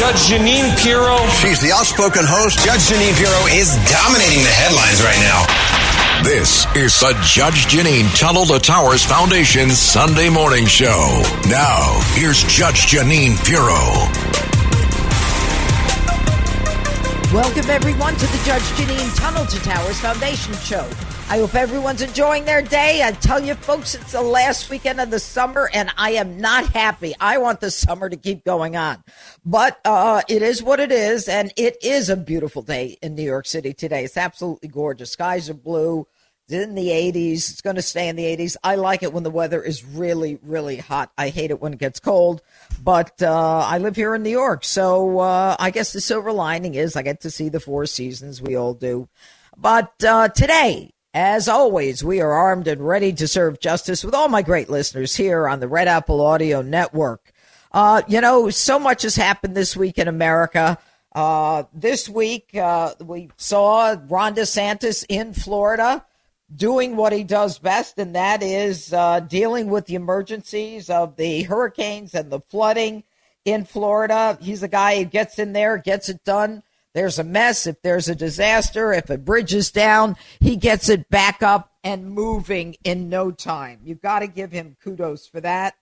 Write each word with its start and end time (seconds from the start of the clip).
Judge 0.00 0.32
Jeanine 0.32 0.74
Pirro. 0.78 1.18
She's 1.28 1.60
the 1.60 1.72
outspoken 1.72 2.22
host. 2.24 2.64
Judge 2.64 2.88
Jeanine 2.88 3.12
Pirro 3.20 3.44
is 3.52 3.76
dominating 3.84 4.40
the 4.40 4.48
headlines 4.48 5.04
right 5.04 5.20
now. 5.20 5.44
This 6.24 6.64
is 6.74 6.98
the 6.98 7.12
Judge 7.20 7.68
Jeanine 7.68 8.08
Tunnel 8.18 8.46
to 8.46 8.58
Towers 8.58 9.04
Foundation 9.04 9.68
Sunday 9.68 10.30
Morning 10.30 10.64
Show. 10.64 11.20
Now, 11.50 12.00
here's 12.16 12.40
Judge 12.44 12.88
Jeanine 12.88 13.36
Pirro. 13.44 14.08
Welcome, 17.30 17.68
everyone, 17.68 18.14
to 18.16 18.26
the 18.26 18.40
Judge 18.46 18.64
Jeanine 18.80 19.14
Tunnel 19.18 19.44
to 19.44 19.58
Towers 19.60 20.00
Foundation 20.00 20.54
Show. 20.64 20.88
I 21.30 21.38
hope 21.38 21.54
everyone's 21.54 22.02
enjoying 22.02 22.44
their 22.44 22.60
day. 22.60 23.04
I 23.04 23.12
tell 23.12 23.38
you, 23.38 23.54
folks, 23.54 23.94
it's 23.94 24.10
the 24.10 24.20
last 24.20 24.68
weekend 24.68 25.00
of 25.00 25.10
the 25.10 25.20
summer, 25.20 25.70
and 25.72 25.88
I 25.96 26.14
am 26.14 26.40
not 26.40 26.66
happy. 26.66 27.14
I 27.20 27.38
want 27.38 27.60
the 27.60 27.70
summer 27.70 28.08
to 28.08 28.16
keep 28.16 28.44
going 28.44 28.74
on. 28.74 29.04
But 29.44 29.78
uh, 29.84 30.22
it 30.28 30.42
is 30.42 30.60
what 30.60 30.80
it 30.80 30.90
is, 30.90 31.28
and 31.28 31.52
it 31.56 31.76
is 31.84 32.10
a 32.10 32.16
beautiful 32.16 32.62
day 32.62 32.98
in 33.00 33.14
New 33.14 33.22
York 33.22 33.46
City 33.46 33.72
today. 33.72 34.02
It's 34.02 34.16
absolutely 34.16 34.70
gorgeous. 34.70 35.12
Skies 35.12 35.48
are 35.48 35.54
blue. 35.54 36.04
It's 36.48 36.52
in 36.52 36.74
the 36.74 36.88
80s. 36.88 37.52
It's 37.52 37.60
going 37.60 37.76
to 37.76 37.82
stay 37.82 38.08
in 38.08 38.16
the 38.16 38.24
80s. 38.24 38.56
I 38.64 38.74
like 38.74 39.04
it 39.04 39.12
when 39.12 39.22
the 39.22 39.30
weather 39.30 39.62
is 39.62 39.84
really, 39.84 40.40
really 40.42 40.78
hot. 40.78 41.12
I 41.16 41.28
hate 41.28 41.52
it 41.52 41.60
when 41.60 41.74
it 41.74 41.78
gets 41.78 42.00
cold, 42.00 42.42
but 42.82 43.22
uh, 43.22 43.64
I 43.68 43.78
live 43.78 43.94
here 43.94 44.16
in 44.16 44.24
New 44.24 44.30
York. 44.30 44.64
So 44.64 45.20
uh, 45.20 45.54
I 45.60 45.70
guess 45.70 45.92
the 45.92 46.00
silver 46.00 46.32
lining 46.32 46.74
is 46.74 46.96
I 46.96 47.02
get 47.02 47.20
to 47.20 47.30
see 47.30 47.50
the 47.50 47.60
four 47.60 47.86
seasons. 47.86 48.42
We 48.42 48.56
all 48.56 48.74
do. 48.74 49.08
But 49.56 49.92
uh, 50.02 50.30
today, 50.30 50.90
as 51.12 51.48
always, 51.48 52.04
we 52.04 52.20
are 52.20 52.32
armed 52.32 52.68
and 52.68 52.86
ready 52.86 53.12
to 53.14 53.26
serve 53.26 53.58
justice 53.58 54.04
with 54.04 54.14
all 54.14 54.28
my 54.28 54.42
great 54.42 54.70
listeners 54.70 55.16
here 55.16 55.48
on 55.48 55.60
the 55.60 55.68
Red 55.68 55.88
Apple 55.88 56.20
Audio 56.20 56.62
Network. 56.62 57.32
Uh, 57.72 58.02
you 58.06 58.20
know, 58.20 58.50
so 58.50 58.78
much 58.78 59.02
has 59.02 59.16
happened 59.16 59.56
this 59.56 59.76
week 59.76 59.98
in 59.98 60.08
America. 60.08 60.78
Uh, 61.12 61.64
this 61.72 62.08
week, 62.08 62.54
uh, 62.54 62.94
we 63.00 63.30
saw 63.36 63.96
Ron 64.08 64.34
DeSantis 64.36 65.04
in 65.08 65.32
Florida 65.32 66.04
doing 66.54 66.96
what 66.96 67.12
he 67.12 67.24
does 67.24 67.58
best, 67.58 67.98
and 67.98 68.14
that 68.14 68.42
is 68.42 68.92
uh, 68.92 69.20
dealing 69.20 69.68
with 69.68 69.86
the 69.86 69.96
emergencies 69.96 70.90
of 70.90 71.16
the 71.16 71.42
hurricanes 71.42 72.14
and 72.14 72.30
the 72.30 72.40
flooding 72.40 73.02
in 73.44 73.64
Florida. 73.64 74.38
He's 74.40 74.62
a 74.62 74.68
guy 74.68 74.98
who 74.98 75.04
gets 75.04 75.38
in 75.38 75.52
there, 75.52 75.76
gets 75.78 76.08
it 76.08 76.22
done 76.24 76.62
there's 76.92 77.18
a 77.18 77.24
mess, 77.24 77.66
if 77.66 77.80
there's 77.82 78.08
a 78.08 78.14
disaster, 78.14 78.92
if 78.92 79.10
a 79.10 79.18
bridge 79.18 79.54
is 79.54 79.70
down, 79.70 80.16
he 80.40 80.56
gets 80.56 80.88
it 80.88 81.08
back 81.08 81.42
up 81.42 81.70
and 81.84 82.10
moving 82.10 82.76
in 82.84 83.08
no 83.08 83.30
time. 83.30 83.80
You've 83.84 84.02
got 84.02 84.20
to 84.20 84.26
give 84.26 84.50
him 84.50 84.76
kudos 84.82 85.26
for 85.26 85.40
that. 85.40 85.74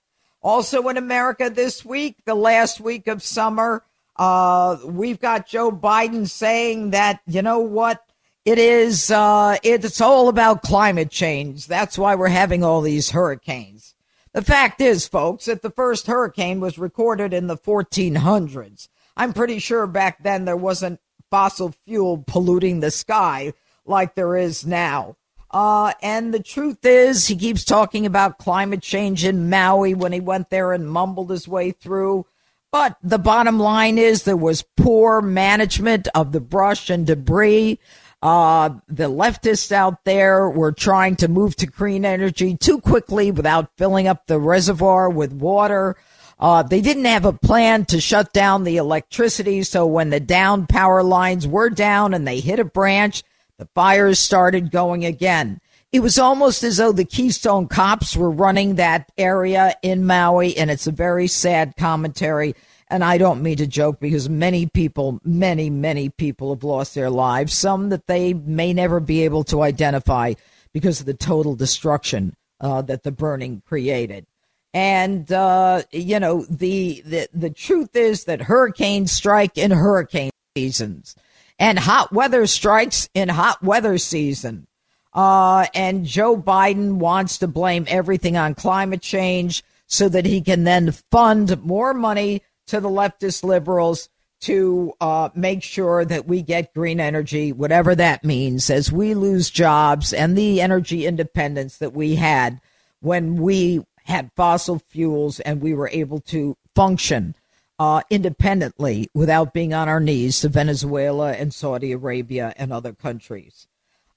Also 0.42 0.86
in 0.88 0.96
America 0.96 1.50
this 1.50 1.84
week, 1.84 2.16
the 2.24 2.34
last 2.34 2.80
week 2.80 3.08
of 3.08 3.22
summer, 3.22 3.82
uh, 4.16 4.76
we've 4.84 5.20
got 5.20 5.46
Joe 5.46 5.70
Biden 5.70 6.28
saying 6.28 6.90
that, 6.90 7.20
you 7.26 7.42
know 7.42 7.60
what? 7.60 8.04
It 8.44 8.58
is, 8.58 9.10
uh, 9.10 9.56
it's 9.62 10.00
all 10.00 10.28
about 10.28 10.62
climate 10.62 11.10
change. 11.10 11.66
That's 11.66 11.98
why 11.98 12.14
we're 12.14 12.28
having 12.28 12.64
all 12.64 12.80
these 12.80 13.10
hurricanes. 13.10 13.94
The 14.32 14.42
fact 14.42 14.80
is, 14.80 15.08
folks, 15.08 15.46
that 15.46 15.62
the 15.62 15.70
first 15.70 16.06
hurricane 16.06 16.60
was 16.60 16.78
recorded 16.78 17.34
in 17.34 17.46
the 17.46 17.56
1400s. 17.56 18.88
I'm 19.18 19.32
pretty 19.32 19.58
sure 19.58 19.86
back 19.86 20.22
then 20.22 20.44
there 20.44 20.56
wasn't 20.56 21.00
fossil 21.30 21.74
fuel 21.84 22.24
polluting 22.26 22.80
the 22.80 22.90
sky 22.90 23.52
like 23.84 24.14
there 24.14 24.36
is 24.36 24.64
now. 24.64 25.16
Uh, 25.50 25.92
and 26.02 26.32
the 26.32 26.42
truth 26.42 26.84
is, 26.84 27.26
he 27.26 27.36
keeps 27.36 27.64
talking 27.64 28.06
about 28.06 28.38
climate 28.38 28.82
change 28.82 29.24
in 29.24 29.50
Maui 29.50 29.94
when 29.94 30.12
he 30.12 30.20
went 30.20 30.50
there 30.50 30.72
and 30.72 30.88
mumbled 30.88 31.30
his 31.30 31.48
way 31.48 31.72
through. 31.72 32.26
But 32.70 32.96
the 33.02 33.18
bottom 33.18 33.58
line 33.58 33.96
is 33.96 34.22
there 34.22 34.36
was 34.36 34.64
poor 34.76 35.22
management 35.22 36.06
of 36.14 36.32
the 36.32 36.40
brush 36.40 36.90
and 36.90 37.06
debris. 37.06 37.78
Uh, 38.20 38.70
the 38.88 39.08
leftists 39.08 39.72
out 39.72 40.04
there 40.04 40.50
were 40.50 40.72
trying 40.72 41.16
to 41.16 41.28
move 41.28 41.56
to 41.56 41.66
green 41.66 42.04
energy 42.04 42.56
too 42.56 42.78
quickly 42.80 43.30
without 43.30 43.70
filling 43.78 44.06
up 44.06 44.26
the 44.26 44.38
reservoir 44.38 45.08
with 45.08 45.32
water. 45.32 45.96
Uh, 46.40 46.62
they 46.62 46.80
didn't 46.80 47.04
have 47.04 47.24
a 47.24 47.32
plan 47.32 47.84
to 47.86 48.00
shut 48.00 48.32
down 48.32 48.64
the 48.64 48.76
electricity. 48.76 49.62
So 49.62 49.86
when 49.86 50.10
the 50.10 50.20
down 50.20 50.66
power 50.66 51.02
lines 51.02 51.46
were 51.46 51.70
down 51.70 52.14
and 52.14 52.26
they 52.26 52.40
hit 52.40 52.60
a 52.60 52.64
branch, 52.64 53.24
the 53.58 53.68
fires 53.74 54.18
started 54.18 54.70
going 54.70 55.04
again. 55.04 55.60
It 55.90 56.00
was 56.00 56.18
almost 56.18 56.62
as 56.62 56.76
though 56.76 56.92
the 56.92 57.04
Keystone 57.04 57.66
cops 57.66 58.14
were 58.14 58.30
running 58.30 58.74
that 58.74 59.10
area 59.18 59.74
in 59.82 60.06
Maui. 60.06 60.56
And 60.56 60.70
it's 60.70 60.86
a 60.86 60.92
very 60.92 61.26
sad 61.26 61.74
commentary. 61.76 62.54
And 62.88 63.02
I 63.02 63.18
don't 63.18 63.42
mean 63.42 63.56
to 63.56 63.66
joke 63.66 63.98
because 63.98 64.28
many 64.28 64.66
people, 64.66 65.20
many, 65.24 65.70
many 65.70 66.08
people 66.08 66.54
have 66.54 66.64
lost 66.64 66.94
their 66.94 67.10
lives, 67.10 67.52
some 67.52 67.88
that 67.88 68.06
they 68.06 68.32
may 68.32 68.72
never 68.72 69.00
be 69.00 69.24
able 69.24 69.44
to 69.44 69.62
identify 69.62 70.34
because 70.72 71.00
of 71.00 71.06
the 71.06 71.14
total 71.14 71.54
destruction 71.56 72.36
uh, 72.60 72.82
that 72.82 73.02
the 73.02 73.12
burning 73.12 73.62
created. 73.66 74.26
And 74.74 75.30
uh, 75.32 75.82
you 75.92 76.20
know 76.20 76.44
the, 76.44 77.02
the 77.04 77.28
the 77.32 77.50
truth 77.50 77.96
is 77.96 78.24
that 78.24 78.42
hurricanes 78.42 79.12
strike 79.12 79.56
in 79.56 79.70
hurricane 79.70 80.30
seasons, 80.56 81.16
and 81.58 81.78
hot 81.78 82.12
weather 82.12 82.46
strikes 82.46 83.08
in 83.14 83.28
hot 83.28 83.62
weather 83.62 83.98
season. 83.98 84.66
Uh, 85.14 85.66
and 85.74 86.04
Joe 86.04 86.36
Biden 86.36 86.94
wants 86.94 87.38
to 87.38 87.48
blame 87.48 87.86
everything 87.88 88.36
on 88.36 88.54
climate 88.54 89.00
change 89.00 89.64
so 89.86 90.08
that 90.08 90.26
he 90.26 90.42
can 90.42 90.64
then 90.64 90.92
fund 91.10 91.62
more 91.64 91.94
money 91.94 92.42
to 92.66 92.80
the 92.80 92.90
leftist 92.90 93.42
liberals 93.42 94.10
to 94.40 94.92
uh, 95.00 95.30
make 95.34 95.62
sure 95.62 96.04
that 96.04 96.26
we 96.28 96.42
get 96.42 96.74
green 96.74 97.00
energy, 97.00 97.52
whatever 97.52 97.94
that 97.94 98.22
means, 98.22 98.70
as 98.70 98.92
we 98.92 99.14
lose 99.14 99.50
jobs 99.50 100.12
and 100.12 100.38
the 100.38 100.60
energy 100.60 101.06
independence 101.06 101.78
that 101.78 101.92
we 101.92 102.14
had 102.14 102.60
when 103.00 103.36
we 103.36 103.84
had 104.08 104.32
fossil 104.34 104.78
fuels 104.78 105.38
and 105.40 105.60
we 105.60 105.74
were 105.74 105.90
able 105.92 106.18
to 106.18 106.56
function 106.74 107.34
uh, 107.78 108.00
independently 108.10 109.08
without 109.14 109.52
being 109.52 109.72
on 109.72 109.88
our 109.88 110.00
knees 110.00 110.40
to 110.40 110.48
Venezuela 110.48 111.32
and 111.32 111.54
Saudi 111.54 111.92
Arabia 111.92 112.52
and 112.56 112.72
other 112.72 112.92
countries. 112.92 113.68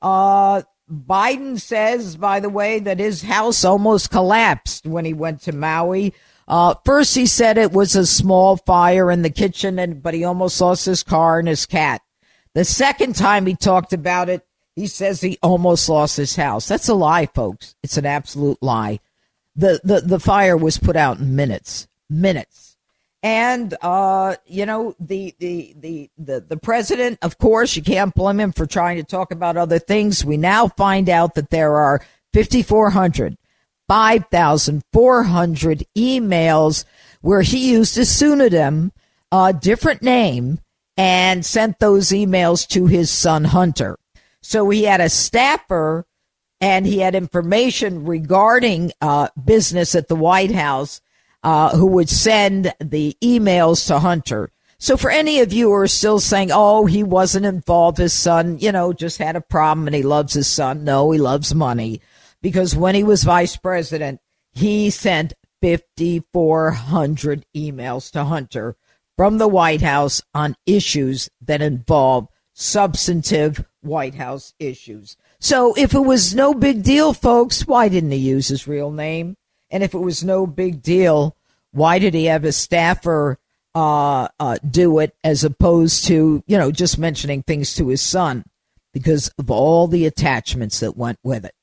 Uh, 0.02 0.64
Biden 0.90 1.60
says, 1.60 2.16
by 2.16 2.40
the 2.40 2.50
way, 2.50 2.80
that 2.80 3.00
his 3.00 3.22
house 3.22 3.64
almost 3.64 4.10
collapsed 4.10 4.88
when 4.88 5.06
he 5.06 5.14
went 5.14 5.42
to 5.42 5.52
Maui. 5.52 6.14
Uh, 6.48 6.74
first, 6.86 7.16
he 7.16 7.26
said 7.26 7.58
it 7.58 7.72
was 7.72 7.96
a 7.96 8.06
small 8.06 8.58
fire 8.58 9.12
in 9.12 9.22
the 9.22 9.30
kitchen, 9.30 9.78
and 9.78 10.02
but 10.02 10.14
he 10.14 10.24
almost 10.24 10.60
lost 10.60 10.86
his 10.86 11.04
car 11.04 11.40
and 11.40 11.48
his 11.48 11.66
cat. 11.66 12.02
The 12.56 12.66
second 12.66 13.16
time 13.16 13.46
he 13.46 13.56
talked 13.56 13.94
about 13.94 14.28
it, 14.28 14.46
he 14.76 14.88
says 14.88 15.22
he 15.22 15.38
almost 15.44 15.88
lost 15.88 16.18
his 16.18 16.36
house. 16.36 16.68
That's 16.68 16.90
a 16.90 16.94
lie, 16.94 17.28
folks. 17.28 17.76
It's 17.84 17.98
an 17.98 18.06
absolute 18.06 18.58
lie 18.62 19.00
the, 19.56 19.80
the, 19.84 20.02
the 20.02 20.20
fire 20.20 20.58
was 20.58 20.78
put 20.78 20.96
out 20.96 21.20
in 21.20 21.36
minutes, 21.36 21.88
minutes. 22.10 22.78
And, 23.24 23.76
uh, 23.82 24.38
you 24.48 24.66
know, 24.66 24.96
the, 25.00 25.36
the, 25.40 25.76
the, 25.78 26.10
the, 26.18 26.42
the 26.42 26.58
president, 26.58 27.20
of 27.22 27.38
course, 27.38 27.76
you 27.76 27.84
can't 27.84 28.16
blame 28.16 28.40
him 28.40 28.52
for 28.52 28.66
trying 28.66 28.98
to 28.98 29.04
talk 29.04 29.32
about 29.32 29.58
other 29.58 29.78
things. 29.78 30.26
We 30.26 30.38
now 30.38 30.70
find 30.70 31.08
out 31.08 31.36
that 31.36 31.52
there 31.52 31.76
are 31.76 32.02
5,400, 32.34 33.38
5,400 33.88 35.86
emails 35.96 36.86
where 37.22 37.44
he 37.44 37.72
used 37.72 37.96
a 38.00 38.06
pseudonym, 38.06 38.92
a 39.32 39.54
different 39.54 40.02
name, 40.02 40.60
and 40.98 41.46
sent 41.46 41.78
those 41.80 42.10
emails 42.10 42.68
to 42.70 42.88
his 42.88 43.12
son 43.12 43.44
Hunter. 43.44 43.98
So 44.42 44.70
he 44.72 44.84
had 44.84 45.02
a 45.02 45.10
staffer 45.10 46.08
and 46.62 46.86
he 46.86 47.00
had 47.00 47.16
information 47.16 48.06
regarding 48.06 48.94
uh, 49.02 49.28
business 49.44 49.96
at 49.96 50.08
the 50.08 50.16
White 50.16 50.52
House 50.52 51.02
uh, 51.44 51.76
who 51.76 51.88
would 51.88 52.10
send 52.10 52.72
the 52.80 53.18
emails 53.22 53.88
to 53.88 54.00
Hunter. 54.00 54.52
So 54.78 54.96
for 54.96 55.10
any 55.12 55.42
of 55.42 55.52
you 55.52 55.68
who 55.68 55.74
are 55.74 55.88
still 55.88 56.20
saying, 56.20 56.52
oh, 56.54 56.86
he 56.86 57.04
wasn't 57.04 57.48
involved, 57.48 57.98
his 57.98 58.14
son, 58.14 58.60
you 58.60 58.72
know, 58.72 58.94
just 58.94 59.18
had 59.18 59.36
a 59.36 59.42
problem 59.42 59.88
and 59.88 59.96
he 59.96 60.04
loves 60.04 60.34
his 60.34 60.48
son. 60.48 60.84
No, 60.84 61.12
he 61.12 61.20
loves 61.20 61.54
money 61.54 62.02
because 62.42 62.76
when 62.76 62.96
he 62.96 63.04
was 63.04 63.24
vice 63.24 63.58
president, 63.58 64.22
he 64.54 64.90
sent 64.90 65.34
5,400 65.62 67.46
emails 67.56 68.12
to 68.12 68.24
Hunter 68.24 68.76
from 69.18 69.38
the 69.38 69.48
White 69.48 69.82
House 69.82 70.22
on 70.34 70.56
issues 70.66 71.30
that 71.42 71.62
involve 71.62 72.28
substantive 72.54 73.66
White 73.82 74.16
House 74.16 74.54
issues. 74.60 75.16
So 75.42 75.74
if 75.74 75.96
it 75.96 76.00
was 76.00 76.36
no 76.36 76.54
big 76.54 76.84
deal, 76.84 77.14
folks, 77.14 77.66
why 77.66 77.90
didn't 77.90 78.12
he 78.12 78.18
use 78.18 78.48
his 78.48 78.68
real 78.68 78.92
name? 78.92 79.36
And 79.72 79.82
if 79.82 79.96
it 79.96 80.00
was 80.00 80.24
no 80.24 80.46
big 80.46 80.84
deal, 80.84 81.36
why 81.72 81.98
did 81.98 82.14
he 82.14 82.26
have 82.26 82.46
a 82.46 82.52
staffer 82.52 83.40
uh, 83.74 84.28
uh, 84.40 84.58
do 84.70 85.00
it 85.00 85.16
as 85.24 85.44
opposed 85.44 86.06
to, 86.06 86.44
you 86.46 86.58
know, 86.60 86.72
just 86.72 87.00
mentioning 87.00 87.42
things 87.42 87.74
to 87.76 87.88
his 87.88 88.04
son? 88.04 88.46
Because 88.94 89.32
of 89.40 89.50
all 89.50 89.88
the 89.88 90.06
attachments 90.06 90.80
that 90.82 90.96
went 90.96 91.18
with 91.24 91.44
it. 91.44 91.56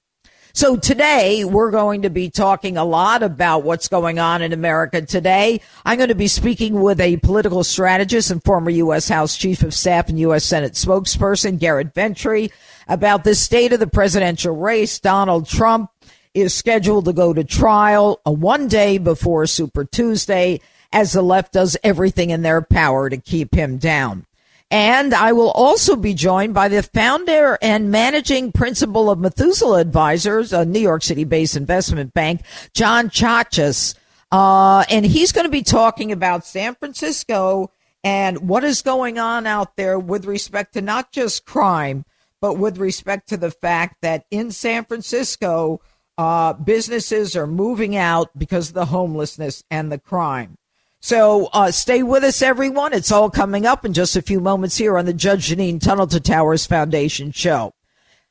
So 0.58 0.76
today 0.76 1.44
we're 1.44 1.70
going 1.70 2.02
to 2.02 2.10
be 2.10 2.30
talking 2.30 2.76
a 2.76 2.84
lot 2.84 3.22
about 3.22 3.62
what's 3.62 3.86
going 3.86 4.18
on 4.18 4.42
in 4.42 4.52
America 4.52 5.00
today. 5.00 5.60
I'm 5.84 5.98
going 5.98 6.08
to 6.08 6.16
be 6.16 6.26
speaking 6.26 6.82
with 6.82 7.00
a 7.00 7.18
political 7.18 7.62
strategist 7.62 8.32
and 8.32 8.42
former 8.42 8.70
U.S. 8.70 9.08
House 9.08 9.36
Chief 9.36 9.62
of 9.62 9.72
Staff 9.72 10.08
and 10.08 10.18
U.S. 10.18 10.44
Senate 10.44 10.72
spokesperson, 10.72 11.60
Garrett 11.60 11.94
Ventry, 11.94 12.50
about 12.88 13.22
the 13.22 13.36
state 13.36 13.72
of 13.72 13.78
the 13.78 13.86
presidential 13.86 14.56
race. 14.56 14.98
Donald 14.98 15.46
Trump 15.46 15.92
is 16.34 16.54
scheduled 16.54 17.04
to 17.04 17.12
go 17.12 17.32
to 17.32 17.44
trial 17.44 18.20
a 18.26 18.32
one 18.32 18.66
day 18.66 18.98
before 18.98 19.46
Super 19.46 19.84
Tuesday 19.84 20.60
as 20.92 21.12
the 21.12 21.22
left 21.22 21.52
does 21.52 21.76
everything 21.84 22.30
in 22.30 22.42
their 22.42 22.62
power 22.62 23.08
to 23.08 23.16
keep 23.16 23.54
him 23.54 23.78
down. 23.78 24.26
And 24.70 25.14
I 25.14 25.32
will 25.32 25.50
also 25.50 25.96
be 25.96 26.12
joined 26.12 26.52
by 26.52 26.68
the 26.68 26.82
founder 26.82 27.56
and 27.62 27.90
managing 27.90 28.52
principal 28.52 29.10
of 29.10 29.18
Methuselah 29.18 29.80
Advisors, 29.80 30.52
a 30.52 30.66
New 30.66 30.80
York 30.80 31.02
City 31.02 31.24
based 31.24 31.56
investment 31.56 32.12
bank, 32.12 32.42
John 32.74 33.08
Chachas. 33.08 33.94
Uh, 34.30 34.84
and 34.90 35.06
he's 35.06 35.32
going 35.32 35.46
to 35.46 35.50
be 35.50 35.62
talking 35.62 36.12
about 36.12 36.44
San 36.44 36.74
Francisco 36.74 37.72
and 38.04 38.48
what 38.48 38.62
is 38.62 38.82
going 38.82 39.18
on 39.18 39.46
out 39.46 39.76
there 39.76 39.98
with 39.98 40.26
respect 40.26 40.74
to 40.74 40.82
not 40.82 41.12
just 41.12 41.46
crime, 41.46 42.04
but 42.40 42.54
with 42.54 42.76
respect 42.76 43.30
to 43.30 43.38
the 43.38 43.50
fact 43.50 43.96
that 44.02 44.26
in 44.30 44.50
San 44.50 44.84
Francisco, 44.84 45.80
uh, 46.18 46.52
businesses 46.52 47.36
are 47.36 47.46
moving 47.46 47.96
out 47.96 48.36
because 48.36 48.68
of 48.68 48.74
the 48.74 48.86
homelessness 48.86 49.64
and 49.70 49.90
the 49.90 49.98
crime. 49.98 50.58
So 51.00 51.46
uh, 51.52 51.70
stay 51.70 52.02
with 52.02 52.24
us, 52.24 52.42
everyone. 52.42 52.92
It's 52.92 53.12
all 53.12 53.30
coming 53.30 53.66
up 53.66 53.84
in 53.84 53.92
just 53.92 54.16
a 54.16 54.22
few 54.22 54.40
moments 54.40 54.76
here 54.76 54.98
on 54.98 55.06
the 55.06 55.12
Judge 55.12 55.48
Jeanine 55.48 55.80
Tunnel 55.80 56.08
to 56.08 56.20
Towers 56.20 56.66
Foundation 56.66 57.30
show. 57.30 57.72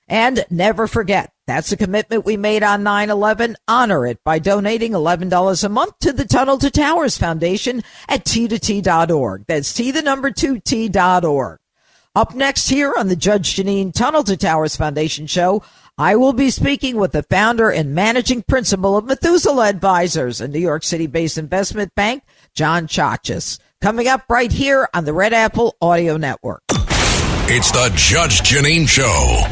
And 0.09 0.45
never 0.49 0.87
forget, 0.87 1.33
that's 1.47 1.71
a 1.71 1.77
commitment 1.77 2.25
we 2.25 2.37
made 2.37 2.63
on 2.63 2.83
9-11. 2.83 3.55
Honor 3.67 4.05
it 4.05 4.23
by 4.23 4.39
donating 4.39 4.91
$11 4.91 5.63
a 5.63 5.69
month 5.69 5.99
to 5.99 6.13
the 6.13 6.25
Tunnel 6.25 6.57
to 6.59 6.69
Towers 6.69 7.17
Foundation 7.17 7.83
at 8.07 8.25
t2t.org. 8.25 9.45
That's 9.47 9.73
t 9.73 9.91
the 9.91 10.01
number 10.01 10.31
two 10.31 10.59
t.org. 10.59 11.59
Up 12.15 12.33
next 12.33 12.69
here 12.69 12.93
on 12.97 13.09
the 13.09 13.15
Judge 13.15 13.55
Jeanine 13.55 13.93
Tunnel 13.93 14.23
to 14.23 14.35
Towers 14.35 14.75
Foundation 14.75 15.27
show, 15.27 15.61
I 15.99 16.15
will 16.15 16.33
be 16.33 16.51
speaking 16.51 16.97
with 16.97 17.11
the 17.11 17.23
founder 17.23 17.71
and 17.71 17.95
managing 17.95 18.44
principal 18.44 18.97
of 18.97 19.05
Methuselah 19.05 19.67
Advisors, 19.67 20.39
a 20.39 20.47
New 20.47 20.59
York 20.59 20.83
City 20.83 21.07
based 21.07 21.39
investment 21.39 21.95
bank, 21.95 22.21
John 22.53 22.85
Chachas. 22.85 23.57
Coming 23.81 24.07
up 24.07 24.23
right 24.29 24.51
here 24.51 24.88
on 24.94 25.05
the 25.05 25.13
Red 25.13 25.33
Apple 25.33 25.75
Audio 25.81 26.17
Network. 26.17 26.61
It's 27.49 27.71
the 27.71 27.91
Judge 27.95 28.41
Jeanine 28.41 28.88
Show. 28.88 29.51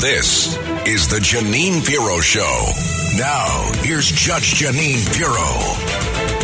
This 0.00 0.56
is 0.86 1.08
the 1.08 1.18
Jeanine 1.18 1.86
Pirro 1.86 2.20
Show. 2.20 2.72
Now, 3.18 3.70
here's 3.82 4.10
Judge 4.10 4.54
Jeanine 4.54 5.04
Pirro. 5.14 6.40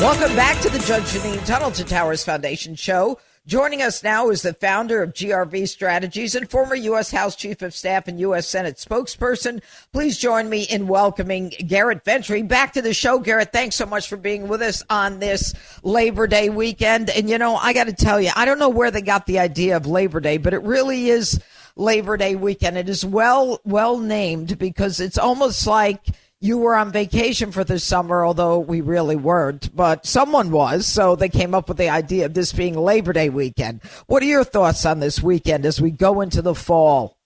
Welcome 0.00 0.36
back 0.36 0.60
to 0.62 0.68
the 0.68 0.78
Judge 0.78 1.02
Jeanine 1.02 1.44
Tunnel 1.44 1.72
to 1.72 1.84
Towers 1.84 2.22
Foundation 2.22 2.76
show. 2.76 3.18
Joining 3.48 3.80
us 3.80 4.02
now 4.02 4.28
is 4.28 4.42
the 4.42 4.52
founder 4.52 5.02
of 5.02 5.14
GRV 5.14 5.66
Strategies 5.70 6.34
and 6.34 6.50
former 6.50 6.74
U.S. 6.74 7.10
House 7.10 7.34
Chief 7.34 7.62
of 7.62 7.74
Staff 7.74 8.06
and 8.06 8.20
U.S. 8.20 8.46
Senate 8.46 8.76
spokesperson. 8.76 9.62
Please 9.90 10.18
join 10.18 10.50
me 10.50 10.64
in 10.64 10.86
welcoming 10.86 11.54
Garrett 11.66 12.04
Ventry 12.04 12.42
back 12.42 12.74
to 12.74 12.82
the 12.82 12.92
show. 12.92 13.18
Garrett, 13.18 13.50
thanks 13.50 13.74
so 13.74 13.86
much 13.86 14.06
for 14.06 14.18
being 14.18 14.48
with 14.48 14.60
us 14.60 14.82
on 14.90 15.18
this 15.18 15.54
Labor 15.82 16.26
Day 16.26 16.50
weekend. 16.50 17.08
And 17.08 17.30
you 17.30 17.38
know, 17.38 17.56
I 17.56 17.72
got 17.72 17.86
to 17.86 17.94
tell 17.94 18.20
you, 18.20 18.32
I 18.36 18.44
don't 18.44 18.58
know 18.58 18.68
where 18.68 18.90
they 18.90 19.00
got 19.00 19.24
the 19.24 19.38
idea 19.38 19.78
of 19.78 19.86
Labor 19.86 20.20
Day, 20.20 20.36
but 20.36 20.52
it 20.52 20.62
really 20.62 21.08
is 21.08 21.40
Labor 21.74 22.18
Day 22.18 22.34
weekend. 22.36 22.76
It 22.76 22.90
is 22.90 23.02
well, 23.02 23.62
well 23.64 23.96
named 23.96 24.58
because 24.58 25.00
it's 25.00 25.16
almost 25.16 25.66
like 25.66 26.04
you 26.40 26.58
were 26.58 26.74
on 26.74 26.92
vacation 26.92 27.50
for 27.50 27.64
the 27.64 27.78
summer, 27.78 28.24
although 28.24 28.58
we 28.58 28.80
really 28.80 29.16
weren't, 29.16 29.74
but 29.74 30.06
someone 30.06 30.50
was. 30.50 30.86
So 30.86 31.16
they 31.16 31.28
came 31.28 31.54
up 31.54 31.68
with 31.68 31.78
the 31.78 31.88
idea 31.88 32.26
of 32.26 32.34
this 32.34 32.52
being 32.52 32.74
Labor 32.74 33.12
Day 33.12 33.28
weekend. 33.28 33.82
What 34.06 34.22
are 34.22 34.26
your 34.26 34.44
thoughts 34.44 34.86
on 34.86 35.00
this 35.00 35.20
weekend 35.20 35.66
as 35.66 35.80
we 35.80 35.90
go 35.90 36.20
into 36.20 36.40
the 36.40 36.54
fall? 36.54 37.16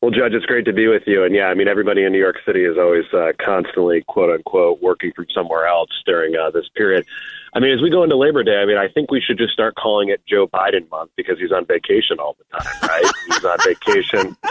Well, 0.00 0.12
Judge, 0.12 0.32
it's 0.32 0.46
great 0.46 0.64
to 0.66 0.72
be 0.72 0.86
with 0.86 1.02
you. 1.06 1.24
And 1.24 1.34
yeah, 1.34 1.46
I 1.46 1.54
mean, 1.54 1.66
everybody 1.66 2.04
in 2.04 2.12
New 2.12 2.20
York 2.20 2.36
City 2.46 2.64
is 2.64 2.78
always 2.78 3.06
uh, 3.12 3.32
constantly, 3.44 4.04
quote 4.06 4.30
unquote, 4.30 4.80
working 4.80 5.12
from 5.16 5.26
somewhere 5.34 5.66
else 5.66 5.90
during 6.06 6.36
uh, 6.36 6.50
this 6.50 6.68
period. 6.76 7.04
I 7.52 7.58
mean, 7.58 7.72
as 7.72 7.82
we 7.82 7.90
go 7.90 8.04
into 8.04 8.14
Labor 8.14 8.44
Day, 8.44 8.60
I 8.62 8.64
mean, 8.64 8.76
I 8.76 8.86
think 8.86 9.10
we 9.10 9.20
should 9.20 9.38
just 9.38 9.52
start 9.52 9.74
calling 9.74 10.10
it 10.10 10.20
Joe 10.24 10.46
Biden 10.46 10.88
month 10.88 11.10
because 11.16 11.40
he's 11.40 11.50
on 11.50 11.66
vacation 11.66 12.20
all 12.20 12.36
the 12.38 12.58
time, 12.58 12.72
right? 12.82 13.12
he's 13.26 13.44
on 13.44 13.58
vacation. 13.64 14.36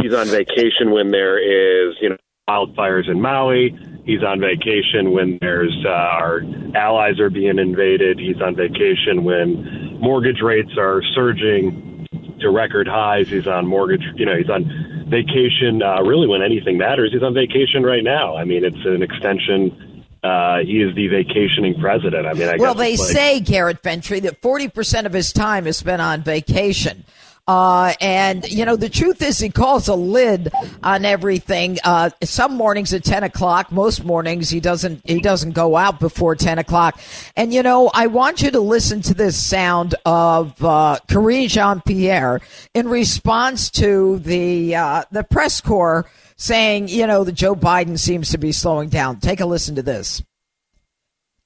He's 0.00 0.14
on 0.14 0.28
vacation 0.28 0.92
when 0.92 1.10
there 1.10 1.36
is, 1.36 1.96
you 2.00 2.10
know, 2.10 2.16
wildfires 2.50 3.08
in 3.08 3.20
Maui. 3.20 3.76
He's 4.04 4.22
on 4.22 4.40
vacation 4.40 5.12
when 5.12 5.38
there's 5.40 5.76
uh, 5.86 5.90
our 5.90 6.42
allies 6.74 7.20
are 7.20 7.30
being 7.30 7.58
invaded. 7.58 8.18
He's 8.18 8.40
on 8.40 8.56
vacation 8.56 9.24
when 9.24 9.98
mortgage 10.00 10.40
rates 10.42 10.72
are 10.78 11.02
surging 11.14 12.06
to 12.40 12.50
record 12.50 12.88
highs. 12.88 13.28
He's 13.28 13.46
on 13.46 13.66
mortgage, 13.66 14.02
you 14.16 14.26
know, 14.26 14.36
he's 14.36 14.50
on 14.50 14.64
vacation 15.08 15.82
uh, 15.82 16.02
really 16.02 16.26
when 16.26 16.42
anything 16.42 16.78
matters. 16.78 17.12
He's 17.12 17.22
on 17.22 17.34
vacation 17.34 17.82
right 17.82 18.02
now. 18.02 18.36
I 18.36 18.44
mean, 18.44 18.64
it's 18.64 18.84
an 18.84 19.02
extension. 19.02 20.04
Uh, 20.22 20.58
he 20.58 20.82
is 20.82 20.94
the 20.94 21.08
vacationing 21.08 21.80
president. 21.80 22.26
I 22.26 22.34
mean, 22.34 22.48
I 22.48 22.56
well, 22.58 22.74
they 22.74 22.96
like, 22.96 23.08
say 23.08 23.40
Garrett 23.40 23.82
Ventry 23.82 24.20
that 24.20 24.42
forty 24.42 24.68
percent 24.68 25.06
of 25.06 25.12
his 25.12 25.32
time 25.32 25.66
is 25.66 25.78
spent 25.78 26.02
on 26.02 26.22
vacation. 26.22 27.04
Uh, 27.50 27.94
and 28.00 28.48
you 28.48 28.64
know, 28.64 28.76
the 28.76 28.88
truth 28.88 29.20
is, 29.20 29.40
he 29.40 29.50
calls 29.50 29.88
a 29.88 29.94
lid 29.96 30.52
on 30.84 31.04
everything. 31.04 31.78
Uh, 31.82 32.08
some 32.22 32.54
mornings 32.54 32.94
at 32.94 33.02
ten 33.02 33.24
o'clock, 33.24 33.72
most 33.72 34.04
mornings 34.04 34.50
he 34.50 34.60
doesn't. 34.60 35.00
He 35.04 35.20
doesn't 35.20 35.50
go 35.50 35.76
out 35.76 35.98
before 35.98 36.36
ten 36.36 36.60
o'clock. 36.60 37.00
And 37.34 37.52
you 37.52 37.64
know, 37.64 37.90
I 37.92 38.06
want 38.06 38.40
you 38.40 38.52
to 38.52 38.60
listen 38.60 39.02
to 39.02 39.14
this 39.14 39.36
sound 39.36 39.96
of 40.06 40.64
uh, 40.64 40.98
Karine 41.08 41.48
Jean 41.48 41.80
Pierre 41.80 42.40
in 42.72 42.86
response 42.86 43.68
to 43.72 44.20
the 44.20 44.76
uh, 44.76 45.02
the 45.10 45.24
press 45.24 45.60
corps 45.60 46.08
saying, 46.36 46.86
you 46.86 47.04
know, 47.04 47.24
that 47.24 47.32
Joe 47.32 47.56
Biden 47.56 47.98
seems 47.98 48.30
to 48.30 48.38
be 48.38 48.52
slowing 48.52 48.90
down. 48.90 49.18
Take 49.18 49.40
a 49.40 49.44
listen 49.44 49.74
to 49.74 49.82
this. 49.82 50.22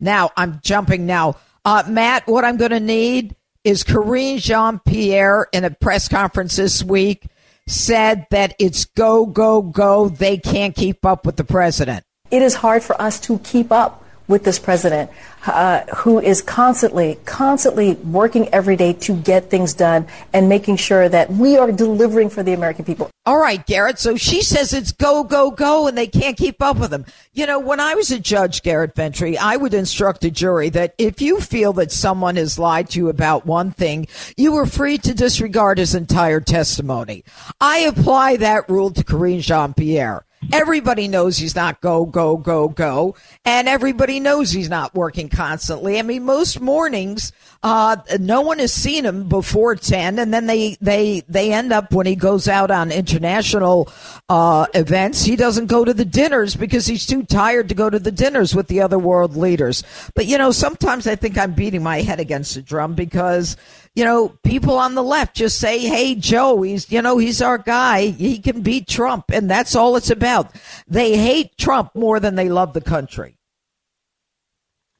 Now 0.00 0.32
I'm 0.36 0.60
jumping 0.62 1.06
now, 1.06 1.36
uh, 1.64 1.84
Matt. 1.88 2.26
What 2.26 2.44
I'm 2.44 2.58
going 2.58 2.72
to 2.72 2.80
need 2.80 3.34
is 3.64 3.82
Karine 3.82 4.38
Jean 4.38 4.78
Pierre 4.78 5.46
in 5.52 5.64
a 5.64 5.70
press 5.70 6.08
conference 6.08 6.56
this 6.56 6.84
week 6.84 7.26
said 7.66 8.26
that 8.30 8.54
it's 8.58 8.84
go, 8.84 9.26
go, 9.26 9.62
go. 9.62 10.08
They 10.08 10.36
can't 10.36 10.74
keep 10.74 11.04
up 11.04 11.24
with 11.24 11.36
the 11.36 11.44
president. 11.44 12.04
It 12.30 12.42
is 12.42 12.54
hard 12.54 12.82
for 12.82 13.00
us 13.00 13.18
to 13.20 13.38
keep 13.38 13.72
up 13.72 14.03
with 14.26 14.44
this 14.44 14.58
president 14.58 15.10
uh, 15.46 15.80
who 15.96 16.18
is 16.18 16.40
constantly, 16.40 17.18
constantly 17.26 17.94
working 17.96 18.48
every 18.48 18.76
day 18.76 18.92
to 18.94 19.14
get 19.14 19.50
things 19.50 19.74
done 19.74 20.06
and 20.32 20.48
making 20.48 20.76
sure 20.76 21.08
that 21.08 21.30
we 21.30 21.56
are 21.58 21.70
delivering 21.70 22.30
for 22.30 22.42
the 22.42 22.52
American 22.52 22.84
people. 22.84 23.10
All 23.26 23.38
right, 23.38 23.64
Garrett. 23.66 23.98
So 23.98 24.16
she 24.16 24.42
says 24.42 24.72
it's 24.72 24.92
go, 24.92 25.24
go, 25.24 25.50
go, 25.50 25.86
and 25.86 25.96
they 25.96 26.06
can't 26.06 26.36
keep 26.36 26.62
up 26.62 26.78
with 26.78 26.92
him. 26.92 27.04
You 27.32 27.46
know, 27.46 27.58
when 27.58 27.80
I 27.80 27.94
was 27.94 28.10
a 28.10 28.18
judge, 28.18 28.62
Garrett 28.62 28.94
Ventry, 28.94 29.36
I 29.36 29.56
would 29.56 29.74
instruct 29.74 30.24
a 30.24 30.30
jury 30.30 30.70
that 30.70 30.94
if 30.98 31.20
you 31.20 31.40
feel 31.40 31.72
that 31.74 31.92
someone 31.92 32.36
has 32.36 32.58
lied 32.58 32.90
to 32.90 32.98
you 32.98 33.08
about 33.08 33.46
one 33.46 33.70
thing, 33.70 34.06
you 34.36 34.54
are 34.56 34.66
free 34.66 34.98
to 34.98 35.14
disregard 35.14 35.78
his 35.78 35.94
entire 35.94 36.40
testimony. 36.40 37.24
I 37.60 37.78
apply 37.80 38.36
that 38.36 38.68
rule 38.68 38.90
to 38.90 39.04
Karine 39.04 39.40
Jean 39.40 39.74
Pierre. 39.74 40.24
Everybody 40.52 41.08
knows 41.08 41.36
he's 41.36 41.54
not 41.54 41.80
go, 41.80 42.04
go, 42.06 42.36
go, 42.36 42.68
go. 42.68 43.16
And 43.44 43.68
everybody 43.68 44.20
knows 44.20 44.50
he's 44.50 44.68
not 44.68 44.94
working 44.94 45.28
constantly. 45.28 45.98
I 45.98 46.02
mean, 46.02 46.24
most 46.24 46.60
mornings, 46.60 47.32
uh, 47.62 47.96
no 48.20 48.40
one 48.40 48.58
has 48.58 48.72
seen 48.72 49.04
him 49.04 49.28
before 49.28 49.76
10. 49.76 50.18
And 50.18 50.32
then 50.32 50.46
they, 50.46 50.76
they, 50.80 51.22
they 51.28 51.52
end 51.52 51.72
up 51.72 51.92
when 51.92 52.06
he 52.06 52.16
goes 52.16 52.48
out 52.48 52.70
on 52.70 52.92
international, 52.92 53.88
uh, 54.28 54.66
events, 54.74 55.24
he 55.24 55.36
doesn't 55.36 55.66
go 55.66 55.84
to 55.84 55.94
the 55.94 56.04
dinners 56.04 56.56
because 56.56 56.86
he's 56.86 57.06
too 57.06 57.22
tired 57.22 57.68
to 57.68 57.74
go 57.74 57.90
to 57.90 57.98
the 57.98 58.12
dinners 58.12 58.54
with 58.54 58.68
the 58.68 58.80
other 58.80 58.98
world 58.98 59.36
leaders. 59.36 59.82
But, 60.14 60.26
you 60.26 60.38
know, 60.38 60.50
sometimes 60.50 61.06
I 61.06 61.16
think 61.16 61.36
I'm 61.38 61.52
beating 61.52 61.82
my 61.82 62.02
head 62.02 62.20
against 62.20 62.54
the 62.54 62.62
drum 62.62 62.94
because, 62.94 63.56
you 63.94 64.04
know, 64.04 64.28
people 64.42 64.76
on 64.76 64.94
the 64.94 65.02
left 65.02 65.36
just 65.36 65.58
say, 65.58 65.78
Hey, 65.78 66.14
Joe, 66.14 66.62
he's, 66.62 66.90
you 66.90 67.00
know, 67.00 67.18
he's 67.18 67.40
our 67.40 67.58
guy. 67.58 68.06
He 68.06 68.38
can 68.38 68.62
beat 68.62 68.88
Trump. 68.88 69.26
And 69.32 69.48
that's 69.48 69.76
all 69.76 69.96
it's 69.96 70.10
about. 70.10 70.52
They 70.88 71.16
hate 71.16 71.56
Trump 71.56 71.94
more 71.94 72.18
than 72.20 72.34
they 72.34 72.48
love 72.48 72.72
the 72.72 72.80
country. 72.80 73.36